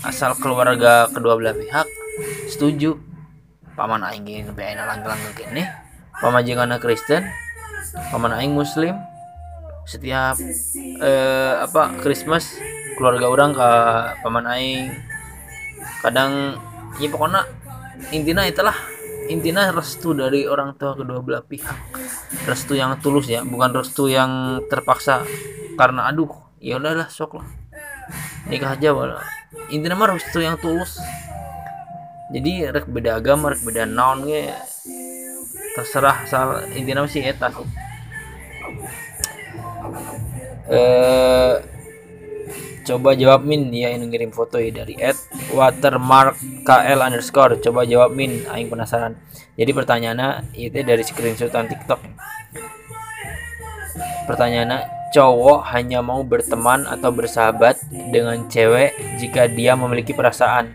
Asal 0.00 0.32
keluarga 0.40 1.12
kedua 1.12 1.36
belah 1.36 1.52
pihak 1.52 1.84
setuju. 2.48 2.96
Paman 3.76 4.00
aing 4.08 4.24
ge 4.24 4.40
ngebeain 4.40 4.80
langgeng-langgeng 4.80 5.36
kene. 5.36 5.68
Pamajikanna 6.16 6.80
Kristen 6.80 7.28
paman 8.08 8.32
aing 8.40 8.56
muslim 8.56 8.96
setiap 9.84 10.36
eh, 11.00 11.54
apa 11.60 12.00
Christmas 12.00 12.56
keluarga 12.96 13.28
orang 13.28 13.50
ke 13.52 13.70
paman 14.24 14.46
aing. 14.48 14.92
Kadang 16.00 16.60
ya 17.00 17.08
pokoknya 17.08 17.42
intinya 18.12 18.44
itulah. 18.44 18.76
Intinya 19.24 19.72
restu 19.72 20.12
dari 20.12 20.44
orang 20.44 20.76
tua 20.76 20.92
kedua 20.92 21.24
belah 21.24 21.40
pihak. 21.40 21.96
Restu 22.44 22.76
yang 22.76 23.00
tulus 23.00 23.24
ya 23.24 23.40
bukan 23.40 23.72
restu 23.72 24.12
yang 24.12 24.60
terpaksa. 24.68 25.24
Karena 25.80 26.12
aduh 26.12 26.28
ya 26.60 26.76
udahlah 26.76 27.08
sok 27.08 27.40
lah. 27.40 27.48
Nikah 28.44 28.76
aja 28.76 28.92
wala 28.92 29.24
intinya 29.72 29.96
mah 29.96 30.16
restu 30.16 30.44
yang 30.44 30.60
tulus. 30.60 31.00
Jadi 32.32 32.66
rek 32.68 32.88
beda 32.88 33.20
agama 33.20 33.52
rek 33.52 33.62
beda 33.62 33.86
naon 33.86 34.26
ge 34.26 34.50
terserah 35.74 36.26
asal 36.26 36.62
intinya 36.74 37.06
sih 37.06 37.22
eta 37.22 37.50
sih 37.50 37.66
eh 40.70 41.54
coba 42.84 43.16
jawab 43.16 43.48
min. 43.48 43.72
Ya 43.72 43.90
ini 43.92 44.04
ngirim 44.08 44.30
foto 44.30 44.60
ya 44.60 44.70
dari 44.70 44.94
at 45.00 45.16
watermark 45.52 46.36
kl 46.62 47.00
underscore. 47.00 47.58
Coba 47.60 47.88
jawab 47.88 48.12
min 48.12 48.44
aing 48.48 48.68
penasaran. 48.68 49.16
Jadi 49.56 49.70
pertanyaannya 49.72 50.52
itu 50.56 50.82
dari 50.84 51.02
screenshotan 51.02 51.70
tiktok. 51.70 52.00
Pertanyaannya 54.24 55.10
cowok 55.12 55.60
hanya 55.76 56.00
mau 56.02 56.26
berteman 56.26 56.88
atau 56.88 57.12
bersahabat 57.12 57.78
dengan 58.10 58.48
cewek 58.50 59.20
jika 59.20 59.46
dia 59.46 59.76
memiliki 59.78 60.10
perasaan? 60.16 60.74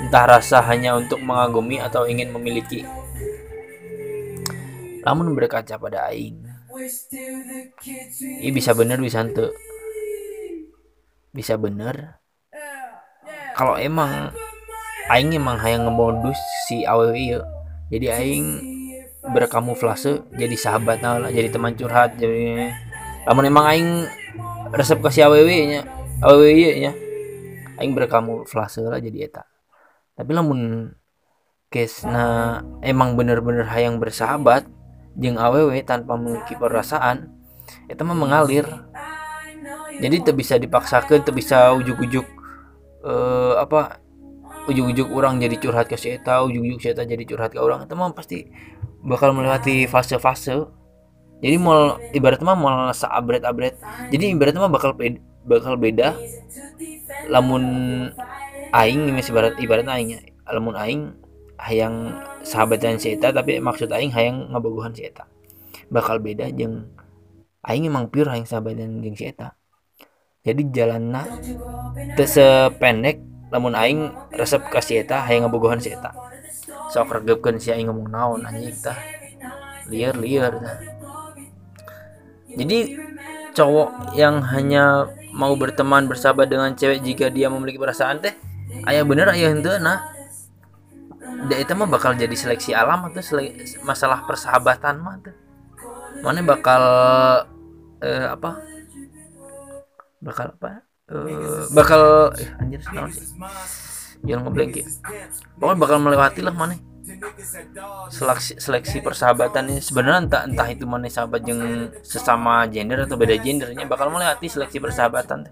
Entah 0.00 0.24
rasa 0.38 0.64
hanya 0.64 0.96
untuk 0.96 1.20
mengagumi 1.20 1.76
atau 1.76 2.08
ingin 2.08 2.32
memiliki. 2.32 2.86
Namun 5.00 5.32
berkaca 5.32 5.80
pada 5.80 6.08
aing 6.12 6.49
ini 8.40 8.50
bisa 8.52 8.72
bener 8.72 8.98
bisa 9.00 9.20
ente 9.24 9.52
bisa 11.30 11.54
bener. 11.54 12.18
Kalau 13.54 13.78
emang 13.78 14.34
aing 15.10 15.34
emang 15.34 15.58
hayang 15.58 15.86
ngemodus 15.86 16.38
si 16.70 16.86
awewe 16.86 17.18
ieu 17.18 17.42
jadi 17.90 18.14
aing 18.18 18.46
berkamuflase 19.26 20.22
jadi 20.32 20.54
sahabat 20.54 21.02
lah 21.02 21.28
jadi 21.28 21.50
teman 21.50 21.74
curhat 21.74 22.14
jadi 22.16 22.70
namun 23.26 23.44
emang 23.50 23.64
aing 23.68 23.90
resep 24.70 25.02
ke 25.02 25.10
si 25.10 25.20
awewe 25.20 25.50
nya 25.66 25.82
ieu 26.24 26.72
nya 26.78 26.92
aing 27.80 27.92
berkamuflase 27.96 28.84
lah 28.86 29.00
jadi 29.00 29.28
eta. 29.28 29.44
Tapi 30.14 30.30
lamun 30.36 30.92
kesna 31.72 32.60
emang 32.84 33.16
bener-bener 33.16 33.64
hayang 33.64 33.96
bersahabat 33.96 34.68
jeung 35.18 35.38
awewe 35.38 35.80
tanpa 35.82 36.14
memiliki 36.14 36.54
perasaan 36.54 37.30
itu 37.86 38.02
mah 38.02 38.18
mengalir. 38.18 38.66
Jadi 40.00 40.24
tidak 40.24 40.36
bisa 40.40 40.54
dipaksakan 40.56 41.22
tidak 41.22 41.36
bisa 41.36 41.76
ujuk-ujuk 41.76 42.24
eh, 43.04 43.54
apa 43.60 44.00
ujuk-ujuk 44.70 45.12
orang 45.12 45.40
jadi 45.42 45.56
curhat 45.60 45.86
ke 45.90 45.96
si 45.98 46.16
ujuk-ujuk 46.16 46.80
si 46.80 46.88
jadi 46.94 47.24
curhat 47.26 47.52
ke 47.52 47.60
orang 47.60 47.84
itu 47.84 47.94
mah 47.98 48.14
pasti 48.16 48.48
bakal 49.04 49.36
melewati 49.36 49.84
fase-fase. 49.90 50.66
Jadi 51.40 51.56
mal 51.56 51.96
ibaratnya 52.12 52.44
mah 52.44 52.56
mal 52.56 52.76
saabret-abret 52.92 53.80
jadi 54.12 54.36
ibaratnya 54.36 54.60
mah 54.60 54.72
bakal 54.72 54.92
beda, 54.92 55.20
bakal 55.44 55.74
beda. 55.76 56.16
Lamun 57.28 57.64
aing 58.70 59.10
ini 59.10 59.20
ibarat 59.20 59.58
ibaratnya 59.58 59.92
aingnya 59.98 60.18
lamun 60.50 60.74
aing 60.78 61.00
hayang 61.58 62.16
sahabatan 62.42 62.96
si 62.96 63.14
eta 63.16 63.30
tapi 63.30 63.60
maksud 63.60 63.90
aing 63.92 64.12
hayang 64.12 64.50
ngabogohan 64.50 64.94
si 64.96 65.06
eta. 65.06 65.28
Bakal 65.90 66.22
beda 66.22 66.48
jeung 66.52 66.88
aing 67.64 67.86
emang 67.86 68.08
pure 68.08 68.30
hayang 68.30 68.48
sahabatan 68.48 69.02
jeung 69.04 69.16
si 69.16 69.28
eta. 69.28 69.56
Jadi 70.40 70.72
jalanna 70.72 71.28
teu 72.16 72.24
sependek 72.24 73.20
lamun 73.52 73.76
aing 73.76 74.14
resep 74.32 74.64
ka 74.72 74.80
si 74.80 74.96
eta 74.96 75.24
hayang 75.24 75.48
ngabogohan 75.48 75.80
si 75.80 75.92
eta. 75.92 76.12
Sok 76.90 77.22
regepkeun 77.22 77.60
si 77.60 77.70
aing 77.70 77.88
ngomong 77.88 78.08
naon 78.08 78.40
anjing 78.46 78.76
tah. 78.80 78.98
Liar 79.90 80.14
liar 80.16 80.54
tah. 80.58 80.78
jadi 82.50 82.98
cowok 83.54 84.14
yang 84.18 84.42
hanya 84.42 85.10
mau 85.30 85.54
berteman 85.54 86.10
bersahabat 86.10 86.50
dengan 86.50 86.74
cewek 86.74 87.02
jika 87.02 87.30
dia 87.30 87.46
memiliki 87.46 87.78
perasaan 87.78 88.18
teh 88.18 88.34
ayah 88.90 89.06
bener 89.06 89.30
ayah 89.30 89.54
henteu 89.54 89.78
nah 89.78 90.02
da 91.48 91.54
itu 91.56 91.72
mah 91.76 91.88
bakal 91.88 92.12
jadi 92.14 92.32
seleksi 92.36 92.70
alam 92.76 93.06
atau 93.08 93.22
sele- 93.22 93.56
masalah 93.84 94.24
persahabatan 94.28 94.94
mah 95.00 95.16
tuh. 95.22 95.36
Mana 96.20 96.40
bakal 96.44 96.82
eh, 98.02 98.26
apa? 98.28 98.60
Bakal 100.20 100.46
apa? 100.56 100.84
Eh, 101.10 101.64
bakal 101.72 102.32
eh, 102.36 102.60
anjir 102.60 102.80
sih. 102.80 102.96
Jangan 104.20 104.40
ngeblank 104.46 104.72
ya. 104.76 104.84
Pokoknya 105.56 105.78
bakal 105.80 105.96
melewati 106.02 106.40
lah 106.44 106.52
mana. 106.52 106.76
Seleksi 108.12 108.54
seleksi 108.60 109.02
persahabatan 109.02 109.66
ini 109.72 109.82
sebenarnya 109.82 110.20
entah 110.30 110.42
entah 110.46 110.68
itu 110.70 110.84
mana 110.86 111.10
sahabat 111.10 111.42
yang 111.42 111.90
sesama 112.06 112.64
gender 112.70 113.02
atau 113.02 113.18
beda 113.18 113.34
gendernya 113.34 113.82
bakal 113.88 114.14
melewati 114.14 114.46
seleksi 114.46 114.78
persahabatan 114.78 115.50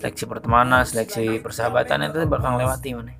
seleksi 0.00 0.24
pertemanan 0.24 0.80
seleksi 0.88 1.38
persahabatan 1.44 2.08
itu 2.08 2.24
bakal 2.24 2.56
lewati 2.56 2.96
mana 2.96 3.12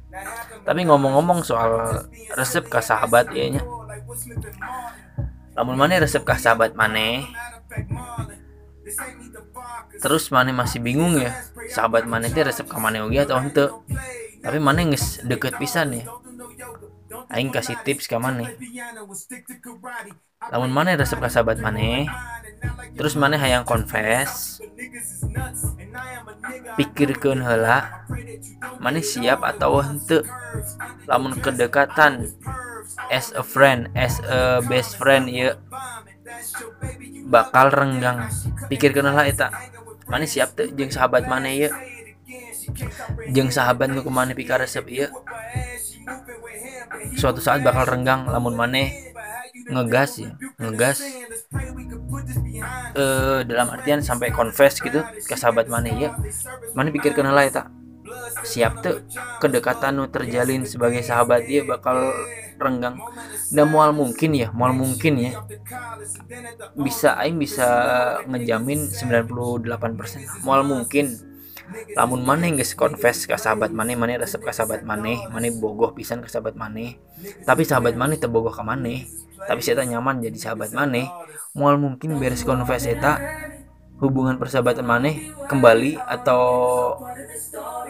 tapi 0.64 0.80
ngomong-ngomong 0.86 1.42
soal 1.42 2.04
resep 2.38 2.64
ke 2.66 2.80
sahabat 2.80 3.30
ya 3.34 3.58
nya 3.58 3.62
lamun 5.54 5.76
mana 5.78 6.02
resep 6.02 6.22
ke 6.22 6.34
sahabat 6.34 6.74
mana 6.74 7.22
terus 9.98 10.28
mana 10.28 10.50
masih 10.50 10.82
bingung 10.82 11.18
ya 11.18 11.32
sahabat 11.70 12.04
mana 12.04 12.28
itu 12.28 12.42
resep 12.42 12.66
ke 12.66 12.78
mana 12.78 13.06
oge 13.06 13.22
atau 13.22 13.38
ente 13.38 13.66
tapi 14.44 14.60
mana 14.60 14.84
nges 14.84 15.24
deket 15.24 15.56
pisan 15.56 15.96
ya. 15.96 16.04
Aing 17.32 17.48
kasih 17.48 17.80
tips 17.80 18.04
ke 18.04 18.16
mana 18.20 18.44
lamun 20.52 20.70
mana 20.70 20.98
resep 20.98 21.16
ke 21.16 21.28
sahabat 21.30 21.62
mana 21.62 22.04
terus 22.94 23.14
mana 23.18 23.36
hayang 23.40 23.66
confess. 23.66 24.60
Pikirkeun 26.74 27.42
heula 27.42 28.06
mana 28.82 28.98
siap 29.00 29.42
atau 29.46 29.80
henteu. 29.82 30.22
Lamun 31.06 31.38
kedekatan 31.38 32.28
as 33.10 33.30
a 33.34 33.42
friend 33.42 33.90
as 33.94 34.18
a 34.24 34.60
best 34.64 34.96
friend 34.98 35.30
ya 35.30 35.56
bakal 37.30 37.70
renggang. 37.70 38.28
Pikirkeun 38.66 39.08
heula 39.08 39.24
eta 39.28 39.54
mana 40.10 40.28
siap 40.28 40.52
teu 40.58 40.68
jeung 40.72 40.92
sahabat 40.92 41.24
mana 41.30 41.48
ya 41.48 41.70
jeung 43.30 43.52
sahabat 43.52 43.92
nu 43.92 44.02
ke 44.04 44.10
mana 44.10 44.34
pika 44.34 44.58
resep 44.58 44.84
ieu. 44.90 45.08
Suatu 47.14 47.38
saat 47.38 47.62
bakal 47.62 47.86
renggang 47.86 48.26
lamun 48.26 48.56
maneh 48.58 49.13
ngegas 49.68 50.20
ya 50.20 50.32
ngegas. 50.60 50.98
Eh 52.94 53.40
dalam 53.48 53.68
artian 53.74 54.00
sampai 54.04 54.30
confess 54.30 54.78
gitu 54.80 55.00
ke 55.02 55.34
sahabat 55.34 55.66
maneh 55.68 56.08
ya? 56.08 56.10
Maneh 56.76 56.92
pikir 56.92 57.16
kenal 57.16 57.34
lah 57.34 57.46
eta 57.48 57.68
siap 58.44 58.84
tuh 58.84 59.02
kedekatan 59.40 59.96
nu 59.96 60.06
terjalin 60.06 60.68
sebagai 60.68 61.00
sahabat 61.00 61.48
dia 61.48 61.64
bakal 61.64 62.12
renggang. 62.60 63.00
Dan 63.50 63.72
mual 63.72 63.90
mungkin 63.96 64.30
ya 64.36 64.48
mual 64.52 64.76
mungkin 64.76 65.18
ya. 65.18 65.32
Bisa 66.76 67.16
aing 67.18 67.40
bisa 67.40 67.66
ngejamin 68.28 68.92
98% 68.92 70.44
mual 70.44 70.62
mungkin. 70.62 71.34
Lamun 71.96 72.20
maneh 72.28 72.52
geus 72.60 72.76
confess 72.76 73.24
ke 73.24 73.32
sahabat 73.40 73.72
maneh 73.72 73.96
maneh 73.96 74.20
resep 74.20 74.44
ke 74.44 74.52
sahabat 74.52 74.84
maneh 74.84 75.24
maneh 75.32 75.48
bogoh 75.48 75.96
pisan 75.96 76.20
ke 76.20 76.28
sahabat 76.28 76.60
maneh 76.60 77.00
tapi 77.48 77.64
sahabat 77.64 77.96
maneh 77.96 78.20
teu 78.20 78.28
bogoh 78.28 78.52
ka 78.52 78.60
maneh 78.60 79.08
tapi 79.44 79.60
saya 79.60 79.84
nyaman 79.84 80.20
jadi 80.24 80.38
sahabat 80.38 80.72
maneh. 80.72 81.08
Mual 81.54 81.78
mungkin 81.78 82.18
beres 82.18 82.42
confess 82.42 82.88
eta 82.90 83.20
hubungan 84.02 84.36
persahabatan 84.36 84.82
maneh 84.82 85.30
kembali 85.46 85.96
atau 86.02 86.42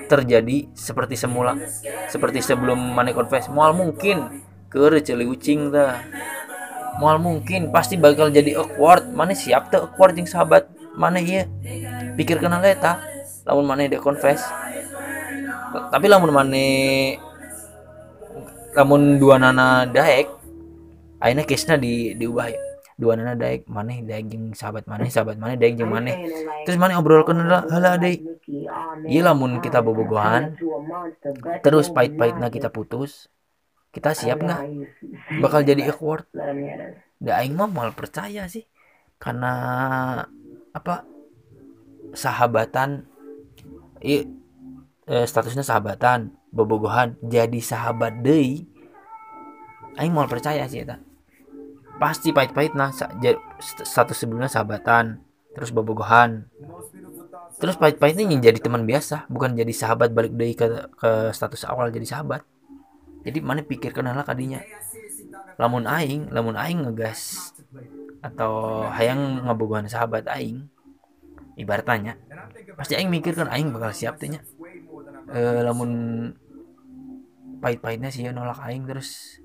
terjadi 0.05 0.69
seperti 0.77 1.17
semula 1.17 1.57
seperti 2.13 2.45
sebelum 2.45 2.77
maneh 2.77 3.17
confess 3.17 3.49
mual 3.49 3.73
mungkin. 3.73 4.45
Keur 4.69 4.99
celi 5.01 5.25
ucing 5.25 5.71
tah 5.71 6.03
mual 6.99 7.23
mungkin 7.23 7.71
pasti 7.73 7.97
bakal 7.97 8.29
jadi 8.29 8.59
awkward. 8.59 9.09
Maneh 9.15 9.39
siap 9.39 9.71
tuh 9.71 9.87
awkward 9.87 10.19
jeung 10.19 10.29
sahabat 10.29 10.69
maneh 10.99 11.23
ieu. 11.25 11.43
Pikir 12.15 12.39
kenal 12.39 12.63
eta 12.63 13.01
lamun 13.45 13.65
maneh 13.69 13.93
dia 13.93 14.01
confess 14.01 14.41
tapi 15.91 16.07
lamun 16.07 16.31
maneh 16.31 17.19
lamun 18.73 19.19
dua 19.19 19.37
nana 19.37 19.85
daek 19.85 20.31
akhirnya 21.25 21.45
case-nya 21.49 21.81
di 21.81 22.12
diubah 22.12 22.53
ya. 22.53 22.61
Dua 22.95 23.18
nana 23.18 23.35
daek 23.35 23.66
maneh 23.66 24.07
daek 24.07 24.31
jeung 24.31 24.55
sahabat 24.55 24.87
maneh 24.87 25.11
sahabat 25.11 25.41
maneh 25.41 25.57
daek 25.57 25.81
jeung 25.81 25.91
maneh. 25.91 26.14
terus 26.62 26.77
maneh 26.79 26.95
obrolkeun 26.95 27.43
heula 27.43 27.66
heula 27.66 27.97
deui 27.97 28.22
ieu 29.09 29.25
lamun 29.25 29.59
kita 29.59 29.83
bobogohan 29.83 30.55
terus 31.64 31.91
pahit-pahitna 31.91 32.55
kita 32.55 32.70
putus 32.70 33.27
kita 33.91 34.14
siap 34.14 34.39
nggak? 34.45 34.62
bakal 35.43 35.66
jadi 35.66 35.91
awkward. 35.91 36.29
da 37.18 37.41
aing 37.41 37.57
mah 37.57 37.70
mal 37.72 37.91
percaya 37.97 38.47
sih. 38.47 38.66
Karena 39.18 39.55
apa 40.75 41.07
sahabatan 42.12 43.07
i 44.05 44.27
eh, 45.09 45.27
statusnya 45.27 45.64
sahabatan 45.64 46.35
bobogohan 46.55 47.18
jadi 47.22 47.59
sahabat 47.59 48.22
deui 48.22 48.68
aing 49.99 50.12
mau 50.14 50.27
percaya 50.27 50.66
sih 50.66 50.83
eta 50.83 50.99
pasti 52.03 52.28
pahit-pahit 52.36 52.72
nah 52.74 52.90
sa- 52.90 53.12
ja- 53.22 53.40
st- 53.62 53.86
status 53.86 54.16
sebelumnya 54.20 54.51
sahabatan 54.51 55.22
terus 55.55 55.70
bobogohan. 55.70 56.30
Terus 57.62 57.78
pahit-pahitnya 57.78 58.26
jadi 58.42 58.59
teman 58.61 58.84
biasa 58.84 59.30
bukan 59.30 59.55
jadi 59.57 59.70
sahabat 59.72 60.11
balik 60.12 60.34
deui 60.34 60.53
ke 60.59 60.66
ke 60.99 61.11
status 61.32 61.64
awal 61.64 61.88
jadi 61.95 62.05
sahabat. 62.18 62.42
Jadi 63.24 63.38
mana 63.40 63.62
pikirkan 63.64 64.11
lah 64.11 64.26
kadinya 64.26 64.61
lamun 65.61 65.86
aing 65.86 66.28
lamun 66.34 66.57
aing 66.59 66.82
ngegas 66.84 67.53
atau 68.24 68.84
hayang 68.90 69.47
ngebogohan 69.47 69.86
sahabat 69.86 70.26
aing 70.26 70.66
ibaratnya 71.61 72.18
pasti 72.78 72.99
aing 72.99 73.11
mikirkan 73.12 73.49
aing 73.51 73.70
bakal 73.70 73.92
siap 73.95 74.18
teh 74.18 74.28
nya. 74.32 74.40
Eh, 75.30 75.61
lamun 75.66 75.90
pahit-pahitnya 77.62 78.11
sih 78.14 78.22
nolak 78.30 78.59
aing 78.66 78.84
terus 78.88 79.40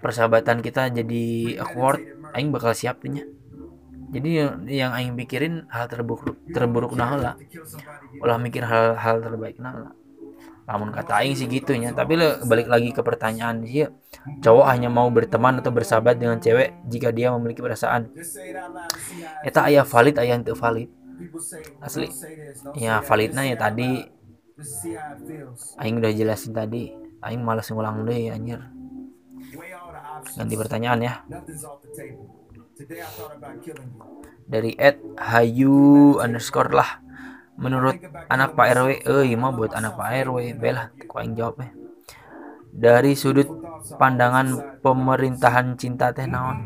persahabatan 0.00 0.60
kita 0.60 0.92
jadi 0.92 1.24
awkward 1.62 2.02
aing 2.36 2.52
bakal 2.52 2.72
siap 2.76 3.00
teh 3.00 3.10
nya. 3.12 3.24
Jadi 4.06 4.38
yang, 4.70 4.94
aing 4.94 5.18
pikirin 5.18 5.66
hal 5.66 5.90
terburuk 5.90 6.38
terburuk 6.54 6.94
nah 6.94 7.18
lah. 7.18 7.34
ulah 8.22 8.38
mikir 8.38 8.62
hal-hal 8.62 9.18
terbaik 9.18 9.58
nah 9.58 9.74
lah. 9.74 9.92
Lamun 10.66 10.90
kata 10.90 11.22
aing 11.22 11.34
sih 11.34 11.46
gitunya 11.46 11.94
tapi 11.94 12.18
le, 12.18 12.42
balik 12.46 12.66
lagi 12.66 12.90
ke 12.90 13.02
pertanyaan 13.02 13.62
sih 13.66 13.86
cowok 14.42 14.66
hanya 14.66 14.90
mau 14.90 15.06
berteman 15.10 15.62
atau 15.62 15.70
bersahabat 15.70 16.18
dengan 16.18 16.42
cewek 16.42 16.74
jika 16.86 17.10
dia 17.10 17.30
memiliki 17.34 17.62
perasaan. 17.62 18.10
Eta 19.42 19.66
aya 19.66 19.82
valid 19.82 20.16
aya 20.18 20.38
teu 20.42 20.54
valid. 20.54 20.90
Asli. 21.80 22.12
ya 22.76 23.00
validnya 23.00 23.42
ya 23.46 23.56
tadi. 23.58 24.04
aing 25.82 25.96
udah 25.98 26.12
jelasin 26.14 26.52
tadi. 26.54 26.94
Aing 27.22 27.42
malas 27.42 27.70
ngulang 27.72 28.06
deh 28.06 28.30
anjir 28.30 28.75
ganti 30.34 30.54
pertanyaan 30.58 31.00
ya. 31.04 31.12
Dari 34.46 34.74
Ed 34.74 34.98
Hayu 35.20 36.18
underscore 36.18 36.74
lah. 36.74 37.04
Menurut 37.56 37.96
anak 38.28 38.52
Pak 38.52 38.66
RW 38.76 38.90
eh 39.06 39.36
mah 39.38 39.52
buat 39.54 39.72
anak 39.72 39.96
Pak 39.96 40.28
RW 40.28 40.60
belah 40.60 40.92
kok 40.92 41.16
aing 41.16 41.32
jawab 41.32 41.56
ya 41.62 41.70
dari 42.76 43.16
sudut 43.16 43.48
pandangan 43.96 44.78
pemerintahan 44.84 45.80
cinta 45.80 46.12
teh 46.12 46.28
naon? 46.28 46.60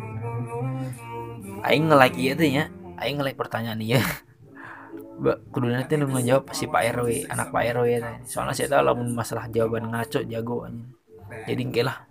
Aing 1.63 1.87
nge-like 1.87 2.19
ieu 2.19 2.35
teh 2.35 2.51
nya. 2.51 2.65
Aing 2.99 3.23
nge-like 3.23 3.39
pertanyaan 3.39 3.79
ieu. 3.79 4.03
Ba, 5.23 5.37
kudu 5.53 5.69
nanti 5.71 6.01
nu 6.01 6.09
ngejawab 6.11 6.51
si 6.57 6.67
Pak 6.67 6.83
RW, 6.99 7.31
anak 7.31 7.55
Pak 7.55 7.63
RW 7.79 7.89
teh. 8.03 8.17
Soalnya 8.27 8.59
saya 8.59 8.69
tahu 8.75 8.83
lamun 8.91 9.15
masalah 9.15 9.47
jawaban 9.47 9.87
ngaco 9.95 10.27
jago 10.27 10.67
anjing. 10.67 10.91
Jadi 11.47 11.61
engke 11.63 11.83
lah. 11.87 12.10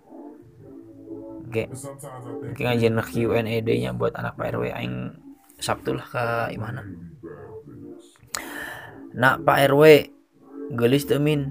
Oke. 1.50 1.66
Oke 2.46 2.62
ngajian 2.62 2.94
Q&A 3.02 3.58
nya 3.58 3.90
buat 3.90 4.14
anak 4.14 4.38
Pak 4.38 4.54
RW 4.54 4.70
aing 4.70 5.18
Sabtu 5.58 5.98
lah 5.98 6.06
ke 6.06 6.54
imana. 6.54 6.86
Nah, 9.18 9.34
Pak 9.42 9.58
RW 9.74 9.82
gelis 10.78 11.10
teu 11.10 11.18
min 11.18 11.50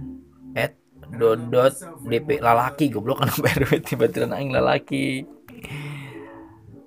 at 0.55 0.79
dodot 1.19 1.75
DP 2.07 2.39
lalaki 2.39 2.87
goblok 2.87 3.27
anak 3.27 3.43
Pak 3.43 3.53
RW 3.59 3.71
tiba-tiba 3.83 4.31
aing 4.31 4.55
lalaki. 4.55 5.27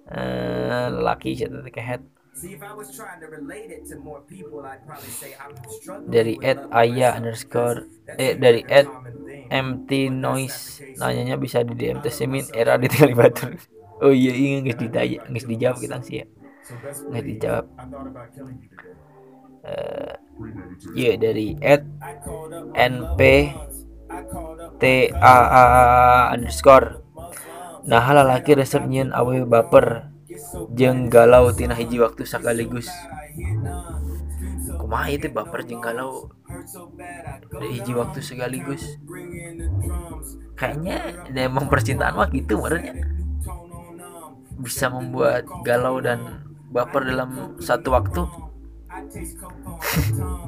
Eh 0.08 0.86
lalaki 0.88 1.36
siapa 1.36 1.60
teh 1.68 1.72
kehet 1.72 2.02
dari 6.06 6.34
Ed 6.40 6.68
Aya 6.72 7.16
underscore 7.18 7.78
eh 8.18 8.34
dari 8.36 8.62
Ed 8.68 8.88
MT 9.52 10.08
Noise 10.12 10.84
nanyanya 10.96 11.36
bisa 11.40 11.60
di 11.64 11.74
DM 11.76 11.98
teh 12.04 12.12
Semin 12.12 12.46
era 12.52 12.76
di 12.80 12.86
Tinggal 12.88 13.12
Batur 13.16 13.52
oh 14.04 14.12
iya 14.12 14.32
iya 14.34 14.58
nggak 14.64 14.78
dijawab 14.80 15.20
nggak 15.30 15.46
dijawab 15.52 15.76
kita 15.82 15.98
sih 16.06 16.16
ya. 16.22 16.26
nggak 17.10 17.24
dijawab. 17.28 17.66
Eh, 19.62 20.14
iya 20.98 21.12
dari 21.18 21.54
Ed 21.62 21.82
NP 22.74 23.20
T 24.80 24.82
A 25.20 25.36
A 25.62 25.64
underscore. 26.34 26.88
Nah 27.86 28.04
lalaki 28.14 28.54
resep 28.58 28.82
nyeun 28.86 29.10
awewe 29.14 29.46
baper 29.46 30.11
jeung 30.72 31.08
galau 31.12 31.52
tina 31.52 31.74
hiji 31.76 32.00
waktu 32.00 32.22
sekaligus. 32.26 32.88
Kumaha 34.78 35.08
itu 35.12 35.28
baper 35.30 35.64
jeung 35.64 35.82
galau? 35.82 36.30
Hiji 37.60 37.92
waktu 37.96 38.18
sekaligus. 38.24 38.98
Kayaknya 40.58 40.96
ada 41.28 41.40
emang 41.42 41.66
percintaan 41.66 42.14
mah 42.16 42.28
gitu 42.30 42.60
merenya 42.60 43.08
bisa 44.62 44.86
membuat 44.86 45.42
galau 45.66 45.98
dan 45.98 46.46
baper 46.70 47.02
dalam 47.08 47.58
satu 47.58 47.92
waktu. 47.92 48.22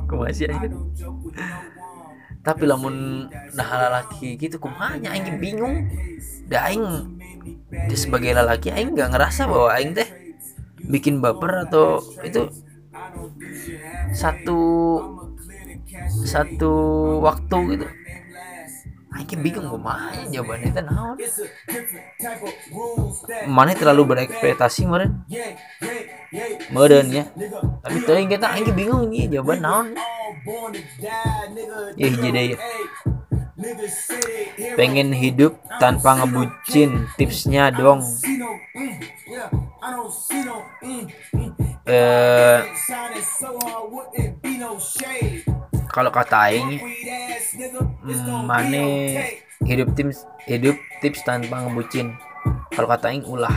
Masih 0.15 0.47
aja 0.47 0.69
tapi 2.45 2.69
lamun 2.69 3.27
nah 3.57 3.69
lalaki 3.89 4.37
gitu 4.37 4.61
kumanya 4.61 5.17
aing 5.17 5.41
bingung? 5.41 5.89
Da 6.45 6.69
aing 6.69 6.85
dia 7.89 7.99
sebagai 7.99 8.33
lelaki 8.33 8.73
aing 8.73 8.97
nggak 8.97 9.11
ngerasa 9.13 9.47
bahwa 9.51 9.69
aing 9.77 9.93
teh 9.93 10.09
bikin 10.85 11.21
baper 11.25 11.69
atau 11.69 12.01
itu 12.25 12.49
satu 14.15 14.61
satu 16.25 16.73
waktu 17.25 17.59
gitu. 17.77 17.87
Aing 19.15 19.41
bingung 19.47 19.71
kumanya 19.71 20.27
jawabannya 20.33 20.71
teh 20.75 20.83
naon? 20.83 21.17
Mana 23.47 23.73
terlalu 23.79 24.03
berekspektasi 24.11 24.91
meren 24.91 25.23
meren 26.75 27.07
ya. 27.15 27.25
Tapi 27.85 27.99
tadi 28.03 28.27
kita 28.27 28.47
aing 28.59 28.75
bingung 28.75 29.07
ini 29.13 29.31
jawaban 29.31 29.61
naon? 29.63 29.87
Ya 31.95 32.09
deh 32.11 32.45
ya. 32.55 32.59
Pengen 34.75 35.15
hidup 35.15 35.55
tanpa 35.79 36.19
ngebucin 36.19 37.07
tipsnya 37.15 37.71
dong. 37.71 38.03
Eh 41.85 42.59
kalau 45.95 46.11
kata 46.11 46.51
aing 46.51 46.83
hmm, 48.03 48.43
mane 48.43 48.87
hidup 49.63 49.95
tips 49.95 50.27
hidup 50.51 50.75
tips 50.99 51.23
tanpa 51.23 51.63
ngebucin. 51.63 52.19
Kalau 52.75 52.91
kata 52.91 53.15
aing 53.15 53.23
ulah. 53.31 53.55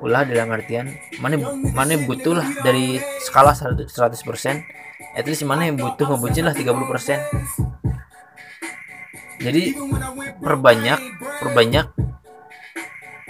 Ulah 0.00 0.24
dalam 0.24 0.48
artian 0.48 0.96
mana 1.20 1.36
mana 1.76 1.92
butuh 2.08 2.32
lah 2.32 2.48
dari 2.64 2.96
skala 3.20 3.52
100% 3.52 3.92
at 5.12 5.24
least 5.28 5.44
mana 5.44 5.68
yang 5.68 5.76
butuh 5.76 6.08
ngebucin 6.08 6.48
lah 6.48 6.56
30% 6.56 7.79
jadi 9.40 9.72
perbanyak 10.36 11.00
perbanyak 11.40 11.86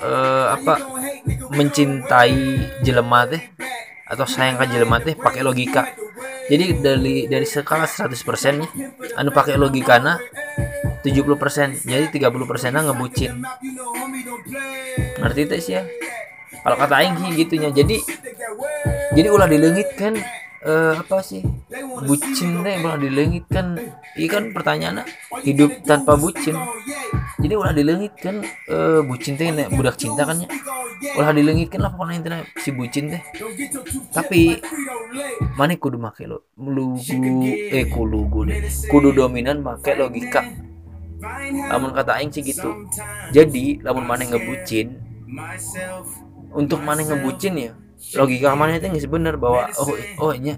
eh, 0.02 0.46
apa 0.58 0.74
mencintai 1.54 2.38
jelema 2.82 3.30
teh 3.30 3.42
atau 4.10 4.26
sayang 4.26 4.58
ke 4.58 4.74
jelema 4.74 4.98
teh 4.98 5.14
pakai 5.14 5.46
logika. 5.46 5.86
Jadi 6.50 6.82
dari 6.82 7.30
dari 7.30 7.46
skala 7.46 7.86
100% 7.86 8.10
nya 8.58 8.66
anu 9.14 9.30
pakai 9.30 9.54
logikana 9.54 10.18
70% 11.06 11.86
jadi 11.86 12.10
30% 12.10 12.74
nya 12.74 12.80
ngebucin. 12.90 13.32
Ngerti 15.22 15.42
teh 15.46 15.60
sih 15.62 15.78
ya 15.78 15.86
kalau 16.66 16.74
kata 16.74 16.94
aing 16.98 17.38
gitunya. 17.38 17.70
Jadi 17.70 18.02
jadi 19.14 19.28
ulah 19.30 19.46
dilengit 19.46 19.94
kan 19.94 20.18
eh, 20.64 20.92
apa 20.96 21.22
sih? 21.24 21.40
Bucin 22.04 22.60
teh 22.64 22.74
ulah 22.80 22.96
dilengit 23.00 23.46
kan. 23.48 23.78
Iya 24.16 24.28
kan 24.28 24.42
pertanyaannya 24.52 25.04
hidup 25.44 25.84
tanpa 25.84 26.16
bucin. 26.16 26.56
Jadi 27.40 27.54
ulah 27.56 27.72
dilengit 27.72 28.14
kan. 28.20 28.44
Eh, 28.44 29.00
bucin 29.04 29.36
teh 29.40 29.48
budak 29.72 29.96
cinta 29.96 30.28
kan 30.28 30.40
ya. 30.40 30.48
Ulah 31.16 31.32
dilengit 31.32 31.72
kan 31.72 31.80
lah 31.84 31.92
pokoknya 31.96 32.14
intinya 32.20 32.38
si 32.60 32.70
bucin 32.72 33.12
teh. 33.12 33.22
Tapi 34.12 34.60
mana 35.56 35.76
kudu 35.76 35.96
make 35.96 36.24
lo 36.28 36.48
lugu 36.56 37.48
eh 37.48 37.88
kulugu 37.88 38.48
deh. 38.48 38.60
Kudu 38.88 39.16
dominan 39.16 39.64
make 39.64 39.96
logika. 39.96 40.44
Lamun 41.68 41.92
kata 41.92 42.20
aing 42.20 42.32
sih 42.32 42.44
gitu. 42.44 42.88
Jadi 43.32 43.80
lamun 43.84 44.04
mana 44.08 44.24
ngebucin 44.24 44.96
untuk 46.50 46.82
mana 46.82 47.06
ngebucin 47.06 47.54
ya 47.54 47.72
logika 48.16 48.56
mana 48.56 48.80
itu 48.80 48.86
nggak 48.88 49.10
bener 49.10 49.34
bahwa 49.36 49.68
oh 49.76 49.94
oh 50.20 50.32
nya 50.34 50.56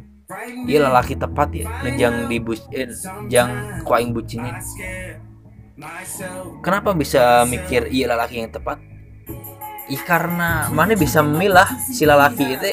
iya 0.64 0.88
lelaki 0.88 1.18
tepat 1.18 1.48
ya 1.52 1.66
ngejang 1.84 2.30
di 2.30 2.38
bus 2.40 2.64
eh, 2.72 2.88
jang 3.28 3.82
ku 3.84 3.92
aing 3.92 4.14
bucinin 4.14 4.56
kenapa 6.62 6.94
bisa 6.94 7.44
mikir 7.48 7.88
iya 7.90 8.12
lelaki 8.12 8.42
yang 8.42 8.52
tepat? 8.52 8.78
Ih 9.90 10.02
karena 10.06 10.70
mana 10.70 10.94
bisa 10.94 11.20
memilah 11.20 11.68
si 11.90 12.06
lelaki 12.06 12.54
itu 12.54 12.70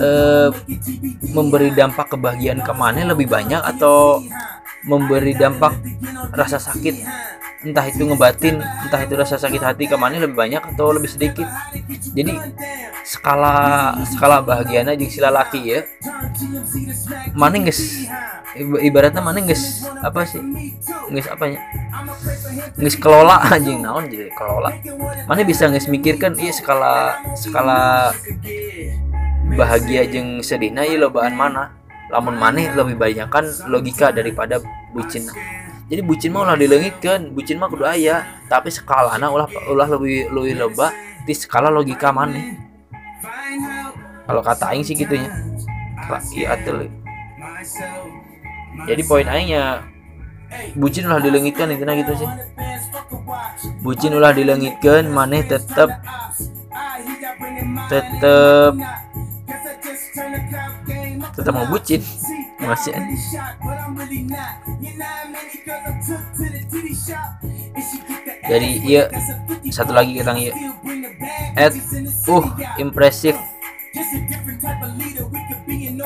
eh, 0.00 0.48
memberi 1.30 1.70
dampak 1.74 2.16
kebahagiaan 2.16 2.64
ke 2.64 2.72
mana 2.72 3.12
lebih 3.12 3.28
banyak 3.28 3.60
atau 3.60 4.24
memberi 4.88 5.36
dampak 5.36 5.76
rasa 6.32 6.60
sakit 6.60 6.96
entah 7.64 7.88
itu 7.88 8.04
ngebatin 8.04 8.60
entah 8.60 9.00
itu 9.00 9.14
rasa 9.16 9.40
sakit 9.40 9.62
hati 9.64 9.84
ke 9.88 9.96
mana 9.96 10.20
lebih 10.20 10.36
banyak 10.36 10.60
atau 10.76 10.92
lebih 10.92 11.08
sedikit. 11.08 11.48
Jadi 12.12 12.36
skala 13.04 13.92
skala 14.08 14.44
bahagianya 14.44 14.92
jeung 14.96 15.12
si 15.12 15.20
lelaki 15.20 15.60
ya 15.60 15.80
mana 17.36 17.60
geus 17.60 18.08
ibaratnya 18.80 19.24
mana 19.24 19.40
geus 19.40 19.88
apa 20.04 20.28
sih? 20.28 20.40
Geus 21.10 21.26
apa 21.28 21.44
ya? 21.48 21.60
Geus 22.76 22.96
kelola 23.00 23.40
anjing 23.52 23.80
naon 23.80 24.06
jadi 24.08 24.30
kelola. 24.36 24.70
Mana 25.24 25.40
bisa 25.42 25.66
geus 25.72 25.88
mikirkan 25.88 26.36
iya 26.36 26.52
skala 26.52 27.18
skala 27.36 28.12
bahagia 29.56 30.04
jeung 30.08 30.44
sedihna 30.44 30.84
ieu 30.84 31.00
lobaan 31.00 31.34
mana? 31.34 31.72
Lamun 32.12 32.36
maneh 32.36 32.68
lebih 32.76 33.00
banyak 33.00 33.32
kan 33.32 33.48
logika 33.66 34.12
daripada 34.12 34.60
bucin 34.92 35.24
jadi 35.84 36.00
bucin 36.00 36.32
mah 36.32 36.48
ulah 36.48 36.56
dilengitkeun 36.56 37.36
bucin 37.36 37.60
mah 37.60 37.68
kudu 37.68 37.84
aya. 37.84 38.24
Tapi 38.48 38.72
skalana 38.72 39.28
ulah 39.28 39.48
ulah 39.68 39.88
lebih 39.88 40.32
lebih 40.32 40.54
loba 40.60 40.92
di 41.28 41.32
skala 41.36 41.68
logika 41.68 42.08
maneh. 42.08 42.56
Kalau 44.24 44.40
kata 44.40 44.72
aing 44.72 44.84
sih 44.84 44.96
gitunya. 44.96 45.28
Iya 46.36 46.56
atuh 46.56 46.88
jadi 48.84 49.02
poin 49.06 49.24
aingnya 49.24 49.86
bucin 50.76 51.06
ulah 51.06 51.22
dilengitkan 51.22 51.70
intinya 51.72 51.94
gitu 51.96 52.12
sih. 52.24 52.28
Bucin 53.80 54.12
ulah 54.12 54.34
dilengitkan 54.34 55.08
maneh 55.08 55.46
tetep 55.46 55.88
tetep 57.88 58.72
tetep 61.34 61.52
mau 61.54 61.66
bucin 61.70 62.02
masih 62.68 62.92
jadi 68.44 68.68
iya 68.84 69.02
satu 69.72 69.92
lagi 69.96 70.20
kita 70.20 70.32
iya 70.36 70.52
at 71.54 71.72
uh 72.28 72.46
impresif 72.76 73.36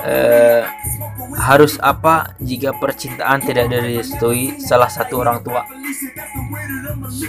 eh, 0.04 0.62
harus 1.38 1.80
apa 1.80 2.36
jika 2.42 2.74
percintaan 2.76 3.40
tidak 3.40 3.72
direstui 3.72 4.61
salah 4.61 4.90
satu 4.90 5.24
orang 5.24 5.40
tua? 5.40 5.64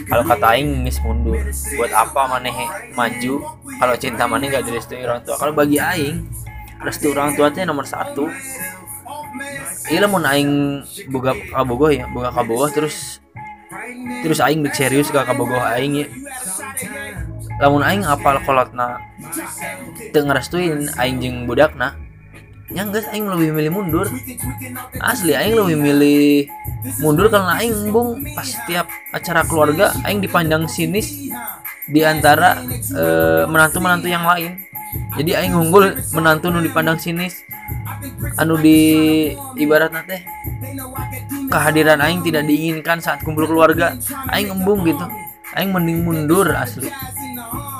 Kalau 0.09 0.23
kata 0.27 0.57
aing 0.57 0.83
mundur. 1.05 1.39
Buat 1.79 1.91
apa 1.95 2.21
maneh 2.27 2.55
maju 2.93 3.33
kalau 3.79 3.95
cinta 3.95 4.27
maneh 4.27 4.51
gak 4.51 4.67
direstui 4.67 4.99
orang 4.99 5.23
tua? 5.23 5.39
Kalau 5.39 5.53
bagi 5.55 5.79
aing 5.79 6.27
restu 6.83 7.11
orang 7.11 7.35
tua 7.35 7.51
teh 7.51 7.63
nomor 7.67 7.83
satu 7.83 8.27
iya 9.89 10.05
mun 10.05 10.25
aing 10.27 10.83
boga 11.09 11.33
kabogoh 11.53 11.91
ya 11.91 12.05
boga 12.11 12.29
kabogoh 12.35 12.69
terus 12.69 13.23
terus 14.21 14.39
aing 14.43 14.59
bek 14.65 14.75
serius 14.75 15.09
ke 15.09 15.19
kabogoh 15.19 15.61
aing 15.61 16.05
ya. 16.05 16.07
Lamun 17.59 17.83
aing 17.83 18.07
apal 18.07 18.39
kolotna 18.47 19.03
teu 20.15 20.23
ngerestuin 20.23 20.87
aing 20.95 21.19
jeung 21.19 21.37
budakna 21.43 21.95
ya 22.71 22.87
geus 22.87 23.03
aing 23.11 23.27
lebih 23.27 23.51
milih 23.51 23.71
mundur. 23.75 24.07
Asli 25.03 25.35
aing 25.35 25.59
lebih 25.59 25.75
milih 25.75 26.47
mundur 27.03 27.27
karena 27.27 27.59
aing 27.59 27.91
bung 27.91 28.23
pas 28.31 28.47
setiap 28.47 28.87
acara 29.11 29.43
keluarga 29.43 29.91
aing 30.07 30.23
dipandang 30.23 30.71
sinis 30.71 31.31
di 31.89 32.01
antara 32.05 32.63
eh, 32.95 33.43
menantu-menantu 33.49 34.07
yang 34.07 34.23
lain. 34.23 34.55
Jadi 35.19 35.31
aing 35.35 35.53
unggul 35.53 35.99
menantu 36.15 36.49
nu 36.49 36.63
dipandang 36.63 36.97
sinis 36.97 37.43
anu 38.39 38.55
di 38.59 38.77
ibarat 39.59 39.91
teh 40.07 40.21
kehadiran 41.49 41.99
aing 41.99 42.21
tidak 42.23 42.45
diinginkan 42.45 43.01
saat 43.01 43.19
kumpul 43.25 43.49
keluarga. 43.49 43.97
Aing 44.31 44.53
embung 44.53 44.85
gitu. 44.85 45.03
aing 45.57 45.73
mending 45.73 46.05
mundur 46.05 46.45
asli. 46.53 46.93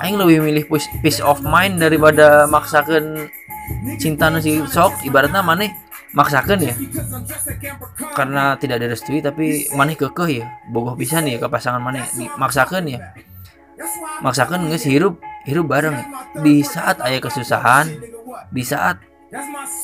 aing 0.02 0.18
lebih 0.18 0.42
milih 0.42 0.66
peace, 1.04 1.22
of 1.22 1.44
mind 1.46 1.78
daripada 1.78 2.50
maksakan 2.50 3.30
cinta 4.02 4.34
nu 4.34 4.42
si 4.42 4.58
sok. 4.66 5.06
ibaratnya 5.06 5.46
maneh 5.46 5.70
maksakan 6.18 6.66
ya. 6.66 6.74
Karena 8.18 8.58
tidak 8.58 8.82
direstui 8.82 9.22
tapi 9.22 9.70
maneh 9.78 9.94
kekeh 9.94 10.30
ya. 10.42 10.46
Bogoh 10.74 10.98
pisan 10.98 11.30
ya 11.30 11.38
ke 11.38 11.46
pasangan 11.46 11.80
maneh. 11.80 12.04
Maksakan 12.36 12.90
ya. 12.90 13.00
maksakan 14.20 14.68
nggak 14.68 14.82
hirup 14.90 15.22
hirup 15.46 15.66
bareng. 15.70 15.96
Di 16.42 16.66
saat 16.66 17.00
ayah 17.06 17.22
kesusahan 17.22 17.88
di 18.50 18.64
saat 18.66 18.98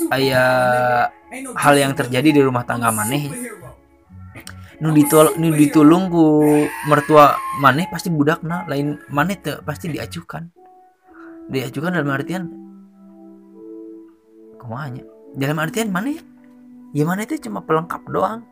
aya 0.09 0.43
hal 1.53 1.75
yang 1.77 1.93
terjadi 1.93 2.29
di 2.33 2.41
rumah 2.41 2.65
tangga 2.65 2.89
maneh. 2.89 3.29
nu 4.75 4.91
ditol 4.91 5.39
nu 5.39 5.55
ditulung 5.55 6.11
ku 6.11 6.25
mertua 6.91 7.39
maneh 7.63 7.87
pasti 7.87 8.11
budakna 8.11 8.67
lain 8.67 8.99
maneh 9.07 9.39
teu 9.39 9.63
pasti 9.63 9.87
diacukan 9.87 10.51
diacukan 11.47 11.95
dalam 11.95 12.11
artian 12.11 12.43
kumanya 14.59 15.07
dalam 15.31 15.63
artian 15.63 15.87
maneh 15.95 16.19
ya 16.91 17.07
maneh 17.07 17.23
itu 17.23 17.47
cuma 17.47 17.63
pelengkap 17.63 18.03
doang. 18.07 18.43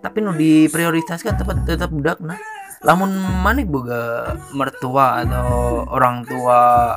Tapi 0.00 0.16
nu 0.24 0.32
diprioritaskan 0.32 1.34
tetap 1.36 1.58
tetap 1.68 1.90
budakna 1.92 2.40
lamun 2.80 3.12
maneh 3.44 3.68
boga 3.68 4.32
mertua 4.56 5.20
atau 5.20 5.84
orang 5.84 6.24
tua 6.24 6.96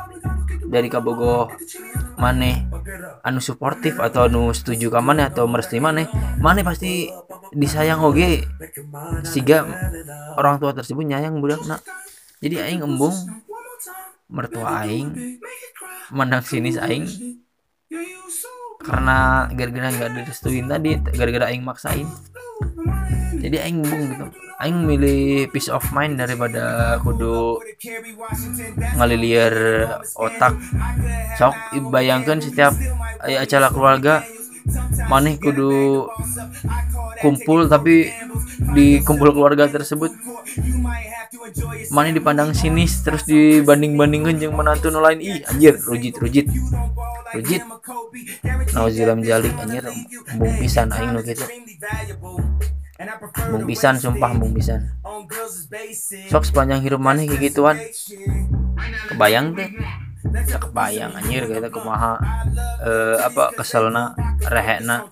dari 0.64 0.88
kabogoh 0.88 1.52
maneh 2.16 2.64
anu 3.20 3.44
suportif 3.44 4.00
atau 4.00 4.32
anu 4.32 4.56
setuju 4.56 4.88
ka 4.88 5.04
maneh 5.04 5.28
atau 5.28 5.44
merestui 5.44 5.84
maneh 5.84 6.08
maneh 6.40 6.64
pasti 6.64 7.12
disayang 7.52 8.02
oge. 8.02 8.48
Siga 9.28 9.68
orang 10.40 10.58
tua 10.58 10.72
tersebut 10.72 11.04
nyayang 11.04 11.44
budakna. 11.44 11.84
Jadi 12.40 12.60
aing 12.60 12.82
embung 12.84 13.16
mertua 14.32 14.88
aing 14.88 15.40
mandang 16.16 16.42
sinis 16.42 16.80
aing 16.80 17.08
karena 18.84 19.48
gara-gara 19.56 19.88
nggak 19.96 20.12
direstuin 20.12 20.68
tadi 20.68 21.00
gara-gara 21.16 21.48
aing 21.48 21.64
maksain 21.64 22.08
jadi 23.44 23.68
aing 23.68 23.84
embung 23.84 24.04
gitu 24.08 24.26
aing 24.64 24.80
milih 24.88 25.52
peace 25.52 25.68
of 25.68 25.84
mind 25.92 26.16
daripada 26.16 26.96
kudu 27.04 27.60
ngaliliar 28.96 29.54
otak. 30.16 30.56
Sok 31.36 31.52
bayangkan 31.92 32.40
setiap 32.40 32.72
aya 33.20 33.44
acara 33.44 33.68
keluarga 33.68 34.24
maneh 35.12 35.36
kudu 35.36 36.08
kumpul 37.20 37.68
tapi 37.68 38.08
di 38.72 39.04
kumpul 39.04 39.36
keluarga 39.36 39.68
tersebut 39.68 40.16
maneh 41.92 42.16
dipandang 42.16 42.56
sinis 42.56 43.04
terus 43.04 43.28
dibanding-bandingkan 43.28 44.40
jeung 44.40 44.56
menantu 44.56 44.88
nu 44.88 45.04
lain. 45.04 45.20
Ih 45.20 45.44
anjir 45.52 45.76
rujit 45.84 46.16
rujit. 46.24 46.48
Rujit. 47.36 47.68
Nauzubillah 48.72 49.20
min 49.20 49.28
dzalik 49.28 49.54
anjir 49.60 49.84
embung 50.32 50.56
pisan 50.56 50.88
aing 50.96 51.12
nu 51.12 51.20
kitu 51.20 51.44
embung 53.00 53.66
pisan 53.66 53.98
sumpah 53.98 54.30
embung 54.38 54.54
pisan. 54.54 54.86
sok 56.30 56.46
sepanjang 56.46 56.86
hidup 56.86 57.02
maneh 57.02 57.26
kayak 57.26 57.42
gituan. 57.50 57.78
kebayang 59.10 59.58
tuh 59.58 59.70
tak 60.50 60.70
kebayang 60.70 61.12
anjir 61.14 61.46
kita 61.46 61.70
kumaha 61.74 62.22
eh, 62.86 63.18
apa 63.22 63.54
keselna 63.58 64.14
rehekna. 64.46 65.10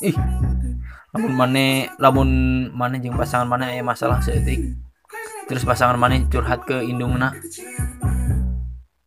Ih. 0.00 0.16
Lamun 1.16 1.32
maneh 1.32 1.88
lamun 1.96 2.30
maneh 2.72 3.00
jeung 3.00 3.16
pasangan 3.16 3.48
maneh 3.48 3.76
aya 3.76 3.82
masalah 3.84 4.20
seetik 4.20 4.76
terus 5.46 5.62
pasangan 5.62 5.96
maneh 5.96 6.26
curhat 6.28 6.64
ke 6.64 6.84
indungna. 6.84 7.32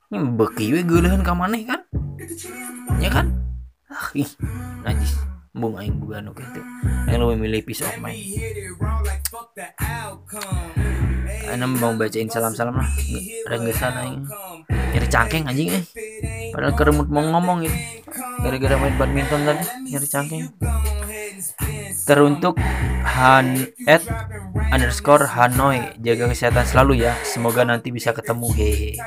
Ini 0.10 0.18
beki 0.34 0.74
we 0.74 0.82
geuleun 0.82 1.22
ka 1.22 1.38
maneh 1.38 1.66
kan? 1.70 1.86
Ya 2.98 3.14
kan? 3.14 3.30
Ah 3.90 4.10
ih 4.18 4.30
najis 4.82 5.29
embung 5.60 5.76
aing 5.76 6.00
boga 6.00 6.24
nu 6.24 6.32
kitu 6.32 6.64
aing 7.12 7.20
lebih 7.20 7.36
milih 7.36 7.62
peace 7.68 7.84
of 7.84 7.92
mind. 8.00 8.16
Ana 11.52 11.68
mau 11.68 11.92
bacain 12.00 12.32
salam-salam 12.32 12.80
lah. 12.80 12.88
Renggesan 13.52 13.94
aing. 14.00 14.24
Nyari 14.96 15.08
cangkeng 15.12 15.46
anjing 15.46 15.70
eh. 15.76 15.84
Padahal 16.50 16.74
keremut 16.74 17.08
mau 17.14 17.22
ngomong 17.22 17.62
gitu 17.62 17.78
Gara-gara 18.42 18.76
main 18.82 18.96
badminton 18.98 19.42
tadi 19.46 19.66
Nyari 19.94 20.08
cangkeng 20.10 20.44
Teruntuk 22.10 22.58
Han 23.06 23.70
at 23.86 24.02
underscore 24.74 25.30
Hanoi. 25.30 25.94
Jaga 26.02 26.26
kesehatan 26.26 26.66
selalu 26.66 27.06
ya. 27.06 27.14
Semoga 27.22 27.62
nanti 27.62 27.94
bisa 27.94 28.18
ketemu 28.18 28.50
hehe 28.58 28.98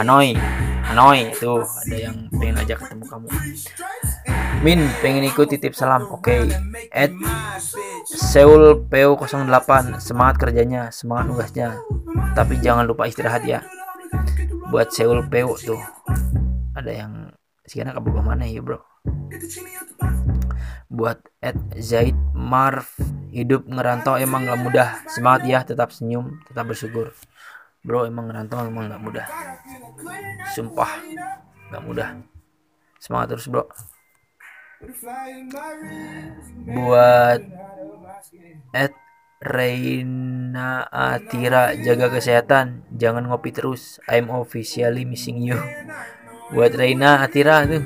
Hanoi. 0.00 0.32
Hanoi. 0.88 1.28
Tuh 1.36 1.60
ada 1.60 1.96
yang 2.00 2.32
pengen 2.32 2.56
ajak 2.56 2.88
ketemu 2.88 3.04
kamu. 3.04 3.28
Min 4.64 4.80
pengen 5.04 5.28
ikut 5.28 5.52
titip 5.52 5.76
salam. 5.76 6.08
Oke. 6.08 6.48
At 6.88 7.12
Seoul 8.08 8.88
PO08 8.88 10.00
Semangat 10.00 10.40
kerjanya. 10.40 10.88
Semangat 10.88 11.28
nugasnya. 11.28 11.76
Tapi 12.32 12.64
jangan 12.64 12.88
lupa 12.88 13.04
istirahat 13.04 13.44
ya. 13.44 13.60
Buat 14.72 14.96
Seoul 14.96 15.28
PO 15.28 15.52
tuh. 15.60 15.80
Ada 16.72 16.92
yang 16.96 17.12
Sekarang 17.70 17.94
kabogoh 17.94 18.26
mana 18.26 18.50
ya 18.50 18.58
bro? 18.58 18.82
Buat 20.90 21.22
Ed 21.38 21.78
Zaid 21.78 22.18
Marv 22.34 22.90
Hidup 23.30 23.62
ngerantau 23.70 24.18
emang 24.18 24.42
gak 24.42 24.58
mudah. 24.58 24.88
Semangat 25.06 25.46
ya 25.46 25.62
tetap 25.62 25.94
senyum 25.94 26.42
Tetap 26.50 26.66
bersyukur. 26.66 27.14
Bro 27.86 28.10
emang 28.10 28.26
ngerantau 28.26 28.66
emang 28.66 28.90
gak 28.90 28.98
mudah. 28.98 29.26
Sumpah 30.50 30.98
Gak 31.70 31.82
mudah. 31.86 32.18
Semangat 32.98 33.38
terus 33.38 33.46
bro. 33.46 33.70
Buat 36.74 37.46
Ed 38.74 38.98
Reina 39.38 40.90
Atira 40.90 41.78
jaga 41.78 42.10
kesehatan. 42.10 42.82
Jangan 42.98 43.30
ngopi 43.30 43.54
terus. 43.54 44.02
I'm 44.10 44.26
officially 44.34 45.06
missing 45.06 45.38
you 45.38 45.62
buat 46.54 46.72
Reina 46.74 47.22
Atira 47.24 47.64
tuh. 47.66 47.82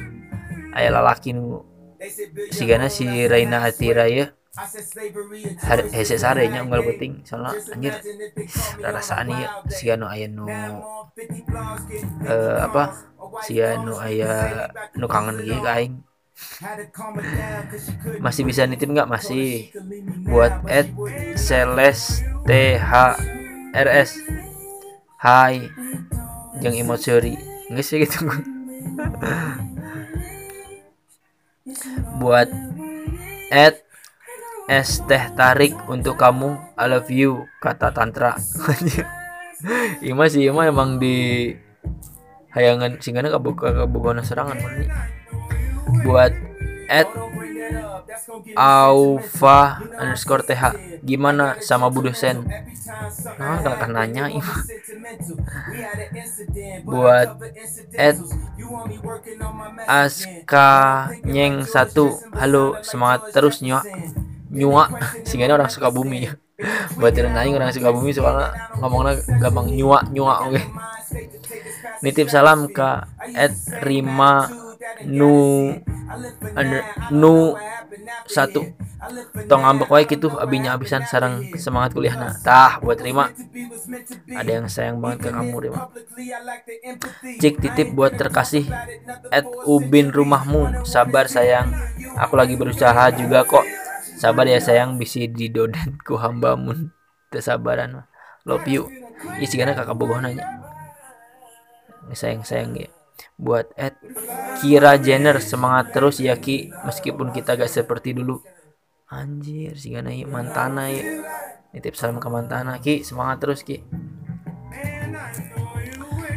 Aya 0.75 0.91
lalaki 0.91 1.31
nu 1.37 1.63
sigana 2.51 2.89
si 2.91 3.07
Reina 3.31 3.63
Atira 3.69 4.05
ya. 4.09 4.27
Har- 5.67 5.91
hese 5.91 6.15
sarenya 6.15 6.63
unggal 6.63 6.87
penting 6.95 7.27
soalnya 7.27 7.59
anjir 7.75 7.95
rasaan 8.79 9.35
ya 9.35 9.49
si 9.67 9.91
anu 9.91 10.07
aya 10.07 10.31
nu 10.31 10.47
eh, 12.27 12.59
apa? 12.63 12.85
Si 13.45 13.59
anu 13.59 13.99
aya 13.99 14.71
nu 14.95 15.07
kangen 15.11 15.43
gitu 15.43 15.61
ka 15.63 15.73
aing. 15.79 15.95
Masih 18.23 18.43
bisa 18.47 18.67
nitip 18.67 18.91
nggak? 18.91 19.11
Masih. 19.11 19.71
Buat 20.27 20.55
Ed 20.71 20.89
Celeste 21.39 22.23
THRS 22.47 24.11
Hai 25.25 25.73
yang 26.61 26.77
sorry 27.01 27.35
nggak 27.73 27.85
sih 27.85 27.97
gitu 28.05 28.29
buat 32.21 32.49
Ed 33.53 33.85
es 34.69 35.01
teh 35.05 35.25
tarik 35.37 35.77
untuk 35.89 36.17
kamu 36.17 36.57
I 36.77 36.87
love 36.89 37.13
you 37.13 37.45
kata 37.61 37.93
tantra. 37.93 38.37
Ima 40.05 40.29
sih 40.29 40.49
Ima 40.49 40.69
emang 40.69 41.01
di 41.01 41.51
hayangan 42.55 43.01
singgana 43.03 43.33
kabuka 43.33 43.75
kabugona 43.75 44.23
serangan 44.23 44.61
buat 46.07 46.33
at 46.89 47.09
Aufa 48.55 49.83
underscore 49.99 50.47
TH 50.47 50.63
gimana 51.03 51.59
sama 51.61 51.91
Bu 51.91 52.07
dosen? 52.07 52.47
Nah 53.39 53.61
kalau 53.61 53.77
kan 53.77 53.91
nanya 53.91 54.31
buat 56.87 57.29
at 57.99 58.17
Aska 59.89 60.71
Nyeng 61.27 61.67
satu. 61.67 62.17
Halo 62.35 62.79
semangat 62.87 63.35
terus 63.35 63.61
nyua 63.61 63.83
nyua 64.55 64.87
sehingga 65.27 65.55
orang 65.55 65.71
suka 65.71 65.91
bumi. 65.91 66.31
Buat 67.03 67.19
yang 67.19 67.35
aing 67.35 67.59
orang 67.59 67.75
suka 67.75 67.91
bumi 67.91 68.15
soalnya 68.15 68.55
ngomongnya 68.79 69.19
gampang 69.43 69.75
nyua 69.75 70.07
nyua 70.15 70.47
oke. 70.47 70.63
Nitip 72.07 72.31
salam 72.31 72.71
ke 72.71 73.03
at 73.35 73.55
Rima 73.83 74.64
nu 75.09 75.35
under, 76.55 76.83
nu 77.11 77.57
satu 78.29 78.65
tong 79.49 79.63
ngambek 79.65 79.91
wae 79.93 80.05
gitu 80.09 80.33
abinya 80.37 80.77
abisan 80.77 81.05
sarang 81.05 81.45
semangat 81.61 81.93
kuliahna 81.93 82.33
tah 82.41 82.81
buat 82.81 83.01
Rima 83.01 83.29
ada 84.33 84.51
yang 84.51 84.67
sayang 84.69 85.01
banget 85.01 85.29
ke 85.29 85.29
kamu 85.33 85.57
Rima 85.61 85.89
cik 87.41 87.61
titip 87.61 87.93
buat 87.93 88.17
terkasih 88.17 88.67
at 89.31 89.47
ubin 89.65 90.11
rumahmu. 90.11 90.87
Sabar 90.87 91.27
sayang. 91.31 91.73
Aku 92.19 92.39
lagi 92.39 92.55
berusaha 92.55 93.11
juga 93.15 93.45
kok. 93.45 93.65
Sabar 94.17 94.47
ya 94.49 94.61
sayang. 94.63 94.97
Bisi 94.97 95.29
didoden 95.31 96.01
ku 96.03 96.17
hambamun 96.19 96.93
kesabaran 97.29 98.07
love 98.47 98.67
you. 98.69 98.89
Ih 99.41 99.49
sigana 99.49 99.73
kakak 99.73 99.97
bogoh 99.97 100.21
nanya. 100.21 100.45
Sayang 102.13 102.45
sayang 102.45 102.77
ya 102.77 102.89
buat 103.35 103.73
Ed 103.75 103.99
Kira 104.61 104.97
Jenner 105.01 105.41
semangat 105.43 105.93
terus 105.95 106.23
ya 106.23 106.37
Ki. 106.39 106.71
Meskipun 106.87 107.35
kita 107.35 107.59
gak 107.59 107.73
seperti 107.73 108.15
dulu. 108.15 108.41
Anjir 109.11 109.77
si 109.79 109.93
gana 109.93 110.11
ya 110.11 110.27
mantana 110.27 110.91
ya 110.91 111.23
nitip 111.71 111.95
salam 111.95 112.23
ke 112.23 112.29
mantana 112.31 112.79
Ki. 112.81 113.05
Semangat 113.05 113.43
terus 113.43 113.61
Ki. 113.63 113.83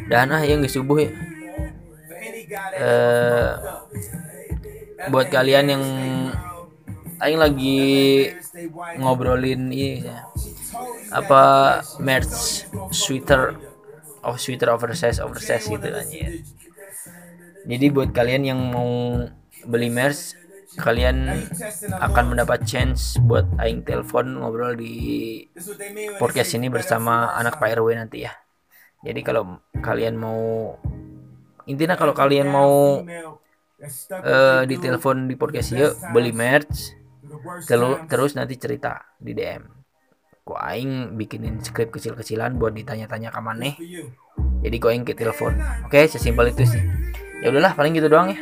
Dan 0.08 0.32
ah 0.32 0.44
yang 0.44 0.64
subuh 0.66 1.04
ya. 1.04 1.12
Eh 2.78 3.52
buat 5.12 5.30
kalian 5.30 5.66
yang 5.78 5.84
Aing 7.18 7.42
lagi 7.42 7.82
ngobrolin 9.02 9.74
ini 9.74 10.06
ya. 10.06 10.22
apa 11.10 11.42
merch 11.98 12.70
sweater 12.94 13.58
oh 14.22 14.38
sweater 14.38 14.70
oversize 14.70 15.18
oversize 15.18 15.66
gitu 15.66 15.88
anjir. 15.90 16.46
Jadi 17.68 17.86
buat 17.92 18.16
kalian 18.16 18.44
yang 18.48 18.60
mau 18.72 19.20
beli 19.68 19.92
merch 19.92 20.34
kalian 20.78 21.28
akan 22.00 22.26
mendapat 22.32 22.64
chance 22.64 23.18
buat 23.20 23.44
aing 23.60 23.82
telepon 23.84 24.40
ngobrol 24.40 24.78
di 24.78 25.42
podcast 26.22 26.54
ini 26.56 26.70
bersama 26.72 27.34
anak 27.36 27.60
Pak 27.60 27.76
RW 27.76 27.98
nanti 27.98 28.24
ya. 28.24 28.32
Jadi 29.04 29.20
kalau 29.22 29.60
kalian 29.84 30.16
mau 30.16 30.74
intinya 31.68 32.00
kalau 32.00 32.16
kalian 32.16 32.48
mau 32.48 33.04
eh 34.24 34.62
ditelepon 34.66 35.28
di 35.30 35.36
podcast 35.38 35.70
yuk 35.76 35.94
beli 36.16 36.32
merch 36.34 36.96
Telu- 37.68 38.08
terus 38.08 38.34
nanti 38.40 38.56
cerita 38.56 39.04
di 39.20 39.36
DM. 39.36 39.64
Ku 40.48 40.56
aing 40.56 41.20
bikinin 41.20 41.60
skrip 41.60 41.92
kecil-kecilan 41.92 42.56
buat 42.56 42.72
ditanya-tanya 42.72 43.36
ke 43.36 43.40
maneh. 43.44 43.76
Jadi 44.64 44.76
ku 44.80 44.88
aing 44.88 45.04
ke 45.04 45.12
telepon. 45.12 45.60
Oke, 45.84 46.08
sesimpel 46.08 46.56
itu 46.56 46.64
sih. 46.64 46.80
Ya 47.38 47.54
udahlah, 47.54 47.78
paling 47.78 47.94
gitu 47.94 48.10
doang 48.10 48.34
ya. 48.34 48.40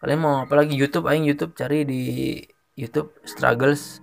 Kalian 0.00 0.20
mau 0.24 0.40
apa 0.48 0.56
lagi 0.56 0.72
YouTube? 0.72 1.04
Aing 1.04 1.28
YouTube 1.28 1.52
cari 1.52 1.84
di 1.84 2.02
YouTube 2.72 3.12
struggles. 3.28 4.00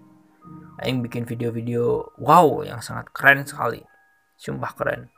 Aing 0.77 1.01
bikin 1.01 1.25
video-video 1.25 2.13
wow 2.21 2.61
yang 2.61 2.85
sangat 2.85 3.09
keren 3.09 3.41
sekali. 3.49 3.81
Sumpah 4.37 4.77
keren. 4.77 5.09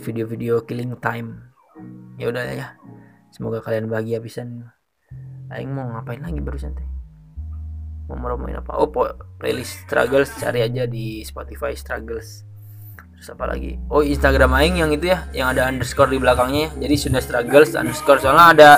Video-video 0.00 0.64
killing 0.64 0.96
time. 1.04 1.52
Ya 2.16 2.32
udah 2.32 2.44
ya. 2.48 2.68
Semoga 3.36 3.60
kalian 3.60 3.92
bahagia 3.92 4.16
pisan. 4.24 4.72
Aing 5.52 5.76
mau 5.76 5.92
ngapain 5.92 6.24
lagi 6.24 6.40
barusan 6.40 6.72
teh? 6.72 6.88
Mau 8.08 8.16
ngomongin 8.16 8.64
apa? 8.64 8.80
Oh, 8.80 8.88
playlist 9.36 9.84
struggles 9.84 10.32
cari 10.40 10.64
aja 10.64 10.88
di 10.88 11.20
Spotify 11.20 11.76
struggles. 11.76 12.48
Terus 13.20 13.36
apa 13.36 13.52
lagi? 13.52 13.76
Oh, 13.92 14.00
Instagram 14.00 14.48
aing 14.56 14.80
yang 14.80 14.96
itu 14.96 15.12
ya, 15.12 15.28
yang 15.36 15.52
ada 15.52 15.68
underscore 15.68 16.08
di 16.08 16.16
belakangnya. 16.16 16.72
ya. 16.72 16.88
Jadi 16.88 16.94
Sunda 16.96 17.20
struggles 17.20 17.76
underscore 17.76 18.16
soalnya 18.16 18.56
ada 18.56 18.70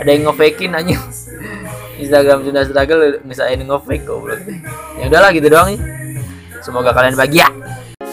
ada 0.00 0.08
yang 0.08 0.24
ngefakein 0.24 0.72
aja. 0.72 0.96
Instagram 2.00 2.48
Sunda 2.48 2.64
struggle 2.64 3.20
misalnya 3.28 3.60
ngefake 3.60 4.08
goblok. 4.08 4.40
deh. 4.48 4.56
Ya 4.96 5.04
udahlah 5.04 5.36
gitu 5.36 5.52
doang 5.52 5.76
ya. 5.76 5.78
Semoga 6.64 6.96
kalian 6.96 7.12
bahagia. 7.12 7.44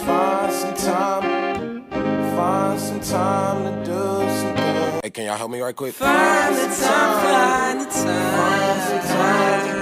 Find 0.03 0.75
time, 0.75 1.87
find 2.35 2.99
time. 2.99 3.63
Hey, 4.99 5.11
can 5.15 5.23
y'all 5.23 5.39
help 5.39 5.55
me 5.55 5.63
right 5.63 5.71
quick? 5.71 5.95
Find 5.95 6.51
the 6.51 6.67
time, 6.67 7.15
find 7.23 7.79
the 7.79 7.87
time. 7.87 9.76